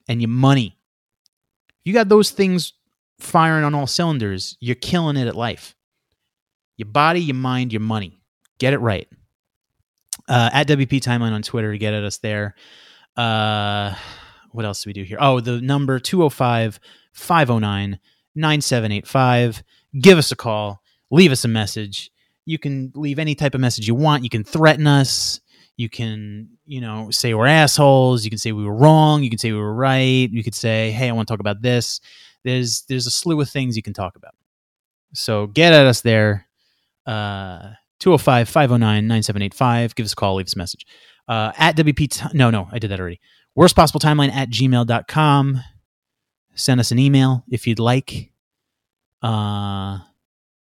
And 0.07 0.21
your 0.21 0.29
money 0.29 0.77
you 1.83 1.93
got 1.93 2.09
those 2.09 2.31
things 2.31 2.73
firing 3.19 3.63
on 3.63 3.75
all 3.75 3.87
cylinders, 3.87 4.57
you're 4.59 4.75
killing 4.75 5.17
it 5.17 5.27
at 5.27 5.35
life. 5.35 5.75
Your 6.77 6.87
body, 6.87 7.21
your 7.21 7.35
mind, 7.35 7.71
your 7.71 7.81
money. 7.81 8.19
Get 8.57 8.73
it 8.73 8.79
right. 8.79 9.07
Uh, 10.27 10.49
at 10.53 10.67
WP 10.67 11.01
Timeline 11.01 11.33
on 11.33 11.41
Twitter 11.41 11.71
to 11.71 11.77
get 11.77 11.93
at 11.93 12.03
us 12.03 12.17
there. 12.19 12.55
Uh, 13.15 13.93
what 14.51 14.65
else 14.65 14.83
do 14.83 14.89
we 14.89 14.93
do 14.93 15.03
here? 15.03 15.17
Oh, 15.19 15.39
the 15.39 15.61
number 15.61 15.99
205 15.99 16.79
509 17.13 17.99
9785. 18.35 19.63
Give 19.99 20.17
us 20.17 20.31
a 20.31 20.35
call. 20.35 20.81
Leave 21.11 21.31
us 21.31 21.45
a 21.45 21.47
message. 21.47 22.11
You 22.45 22.57
can 22.57 22.91
leave 22.95 23.19
any 23.19 23.35
type 23.35 23.55
of 23.55 23.61
message 23.61 23.87
you 23.87 23.95
want. 23.95 24.23
You 24.23 24.29
can 24.29 24.43
threaten 24.43 24.87
us. 24.87 25.39
You 25.75 25.89
can, 25.89 26.49
you 26.65 26.81
know, 26.81 27.09
say 27.09 27.33
we're 27.33 27.47
assholes. 27.47 28.23
You 28.23 28.29
can 28.29 28.37
say 28.37 28.51
we 28.51 28.63
were 28.63 28.75
wrong. 28.75 29.23
You 29.23 29.29
can 29.29 29.39
say 29.39 29.51
we 29.51 29.57
were 29.57 29.73
right. 29.73 30.29
You 30.29 30.43
could 30.43 30.55
say, 30.55 30.91
hey, 30.91 31.09
I 31.09 31.11
want 31.13 31.27
to 31.27 31.31
talk 31.31 31.39
about 31.39 31.61
this. 31.61 31.99
There's 32.43 32.83
there's 32.87 33.07
a 33.07 33.11
slew 33.11 33.41
of 33.41 33.49
things 33.49 33.75
you 33.75 33.83
can 33.83 33.93
talk 33.93 34.15
about. 34.15 34.35
So 35.13 35.47
get 35.47 35.73
at 35.73 35.85
us 35.85 36.01
there. 36.01 36.47
Uh 37.05 37.71
205 38.03 38.49
509 38.49 39.07
9785. 39.07 39.95
Give 39.95 40.05
us 40.05 40.11
a 40.11 40.15
call, 40.15 40.35
leave 40.35 40.47
us 40.47 40.55
a 40.55 40.57
message. 40.57 40.85
Uh, 41.25 41.53
at 41.57 41.77
WP, 41.77 42.09
t- 42.09 42.37
no, 42.37 42.49
no, 42.49 42.67
I 42.69 42.77
did 42.77 42.91
that 42.91 42.99
already. 42.99 43.21
Worst 43.55 43.77
possible 43.77 44.01
timeline 44.01 44.29
at 44.29 44.49
gmail.com. 44.49 45.61
Send 46.53 46.79
us 46.81 46.91
an 46.91 46.99
email 46.99 47.45
if 47.49 47.65
you'd 47.65 47.79
like. 47.79 48.31
Uh, 49.21 49.99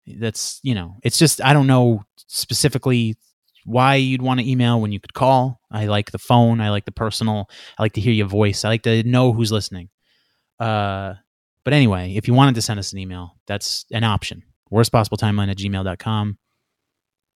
that's, 0.08 0.62
you 0.64 0.76
know, 0.76 0.96
it's 1.04 1.18
just, 1.18 1.44
I 1.44 1.52
don't 1.52 1.68
know 1.68 2.06
specifically 2.16 3.18
why 3.66 3.96
you'd 3.96 4.22
want 4.22 4.40
to 4.40 4.50
email 4.50 4.80
when 4.80 4.92
you 4.92 5.00
could 5.00 5.14
call. 5.14 5.60
I 5.72 5.88
like 5.88 6.12
the 6.12 6.20
phone. 6.20 6.62
I 6.62 6.70
like 6.70 6.86
the 6.86 6.92
personal. 6.92 7.50
I 7.78 7.84
like 7.84 7.94
to 7.94 8.02
hear 8.02 8.14
your 8.14 8.28
voice. 8.28 8.64
I 8.64 8.70
like 8.70 8.84
to 8.84 9.04
know 9.04 9.34
who's 9.34 9.52
listening. 9.52 9.90
Uh, 10.60 11.16
but 11.64 11.74
anyway, 11.74 12.14
if 12.16 12.28
you 12.28 12.34
wanted 12.34 12.56
to 12.56 12.62
send 12.62 12.80
us 12.80 12.94
an 12.94 13.00
email, 13.00 13.36
that's 13.48 13.86
an 13.92 14.04
option. 14.04 14.44
Worst 14.70 14.92
possible 14.92 15.18
timeline 15.18 15.50
at 15.50 15.58
gmail.com. 15.58 16.38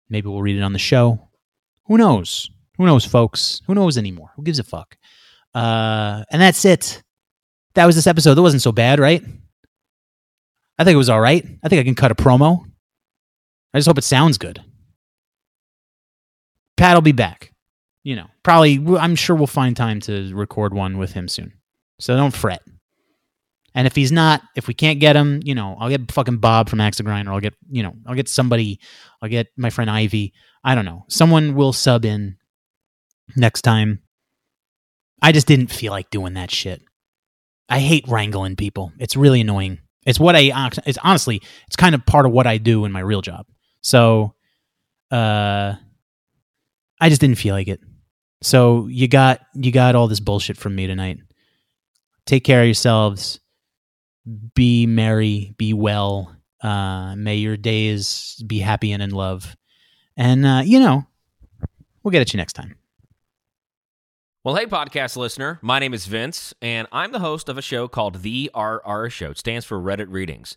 Maybe 0.08 0.28
we'll 0.28 0.42
read 0.42 0.56
it 0.56 0.62
on 0.62 0.72
the 0.72 0.78
show. 0.78 1.28
Who 1.86 1.96
knows? 1.96 2.50
Who 2.76 2.86
knows, 2.86 3.04
folks? 3.04 3.62
Who 3.66 3.74
knows 3.74 3.96
anymore? 3.96 4.32
Who 4.36 4.42
gives 4.42 4.58
a 4.58 4.64
fuck? 4.64 4.96
Uh, 5.54 6.24
and 6.30 6.42
that's 6.42 6.64
it. 6.64 7.02
That 7.74 7.86
was 7.86 7.94
this 7.94 8.06
episode. 8.06 8.34
That 8.34 8.42
wasn't 8.42 8.62
so 8.62 8.72
bad, 8.72 8.98
right? 8.98 9.22
I 10.78 10.84
think 10.84 10.94
it 10.94 10.98
was 10.98 11.08
all 11.08 11.20
right. 11.20 11.44
I 11.62 11.68
think 11.68 11.80
I 11.80 11.84
can 11.84 11.94
cut 11.94 12.10
a 12.10 12.14
promo. 12.14 12.64
I 13.72 13.78
just 13.78 13.86
hope 13.86 13.98
it 13.98 14.04
sounds 14.04 14.38
good. 14.38 14.62
Pat 16.76 16.94
will 16.94 17.02
be 17.02 17.12
back. 17.12 17.52
You 18.02 18.16
know, 18.16 18.26
probably, 18.42 18.78
I'm 18.98 19.16
sure 19.16 19.34
we'll 19.34 19.46
find 19.48 19.76
time 19.76 20.00
to 20.02 20.32
record 20.34 20.72
one 20.72 20.98
with 20.98 21.12
him 21.12 21.26
soon. 21.28 21.52
So 21.98 22.16
don't 22.16 22.34
fret. 22.34 22.62
And 23.74 23.86
if 23.86 23.94
he's 23.94 24.12
not, 24.12 24.42
if 24.54 24.68
we 24.68 24.74
can't 24.74 25.00
get 25.00 25.16
him, 25.16 25.40
you 25.44 25.54
know, 25.54 25.76
I'll 25.78 25.90
get 25.90 26.10
fucking 26.10 26.38
Bob 26.38 26.70
from 26.70 26.80
Axe 26.80 27.00
Grind, 27.00 27.28
or 27.28 27.32
I'll 27.32 27.40
get, 27.40 27.54
you 27.68 27.82
know, 27.82 27.94
I'll 28.06 28.14
get 28.14 28.28
somebody, 28.28 28.80
I'll 29.20 29.28
get 29.28 29.48
my 29.56 29.70
friend 29.70 29.90
Ivy. 29.90 30.32
I 30.64 30.74
don't 30.74 30.86
know. 30.86 31.04
Someone 31.08 31.54
will 31.54 31.72
sub 31.74 32.04
in 32.04 32.36
next 33.36 33.62
time. 33.62 34.02
I 35.20 35.32
just 35.32 35.46
didn't 35.46 35.66
feel 35.66 35.92
like 35.92 36.08
doing 36.10 36.34
that 36.34 36.50
shit. 36.50 36.80
I 37.68 37.80
hate 37.80 38.06
wrangling 38.08 38.56
people. 38.56 38.92
It's 38.98 39.16
really 39.16 39.40
annoying. 39.40 39.80
It's 40.06 40.20
what 40.20 40.36
I 40.36 40.70
it's 40.86 40.98
honestly, 41.02 41.42
it's 41.66 41.76
kind 41.76 41.94
of 41.94 42.06
part 42.06 42.26
of 42.26 42.32
what 42.32 42.46
I 42.46 42.58
do 42.58 42.84
in 42.84 42.92
my 42.92 43.00
real 43.00 43.22
job. 43.22 43.46
So 43.82 44.34
uh 45.10 45.74
I 47.00 47.08
just 47.08 47.20
didn't 47.20 47.38
feel 47.38 47.54
like 47.54 47.68
it. 47.68 47.80
So 48.42 48.86
you 48.86 49.08
got 49.08 49.40
you 49.54 49.72
got 49.72 49.94
all 49.94 50.08
this 50.08 50.20
bullshit 50.20 50.56
from 50.56 50.74
me 50.74 50.86
tonight. 50.86 51.18
Take 52.26 52.44
care 52.44 52.60
of 52.60 52.66
yourselves. 52.66 53.40
Be 54.54 54.86
merry, 54.86 55.54
be 55.56 55.72
well. 55.72 56.34
Uh 56.62 57.14
may 57.16 57.36
your 57.36 57.56
days 57.56 58.42
be 58.46 58.58
happy 58.58 58.92
and 58.92 59.02
in 59.02 59.10
love. 59.10 59.56
And 60.16 60.46
uh 60.46 60.62
you 60.64 60.80
know, 60.80 61.06
we'll 62.02 62.12
get 62.12 62.22
at 62.22 62.32
you 62.32 62.38
next 62.38 62.54
time. 62.54 62.76
Well, 64.46 64.54
hey, 64.54 64.66
podcast 64.66 65.16
listener. 65.16 65.58
My 65.60 65.80
name 65.80 65.92
is 65.92 66.06
Vince, 66.06 66.54
and 66.62 66.86
I'm 66.92 67.10
the 67.10 67.18
host 67.18 67.48
of 67.48 67.58
a 67.58 67.62
show 67.62 67.88
called 67.88 68.22
The 68.22 68.48
RR 68.54 69.10
Show. 69.10 69.32
It 69.32 69.38
stands 69.38 69.66
for 69.66 69.76
Reddit 69.80 70.06
Readings. 70.08 70.56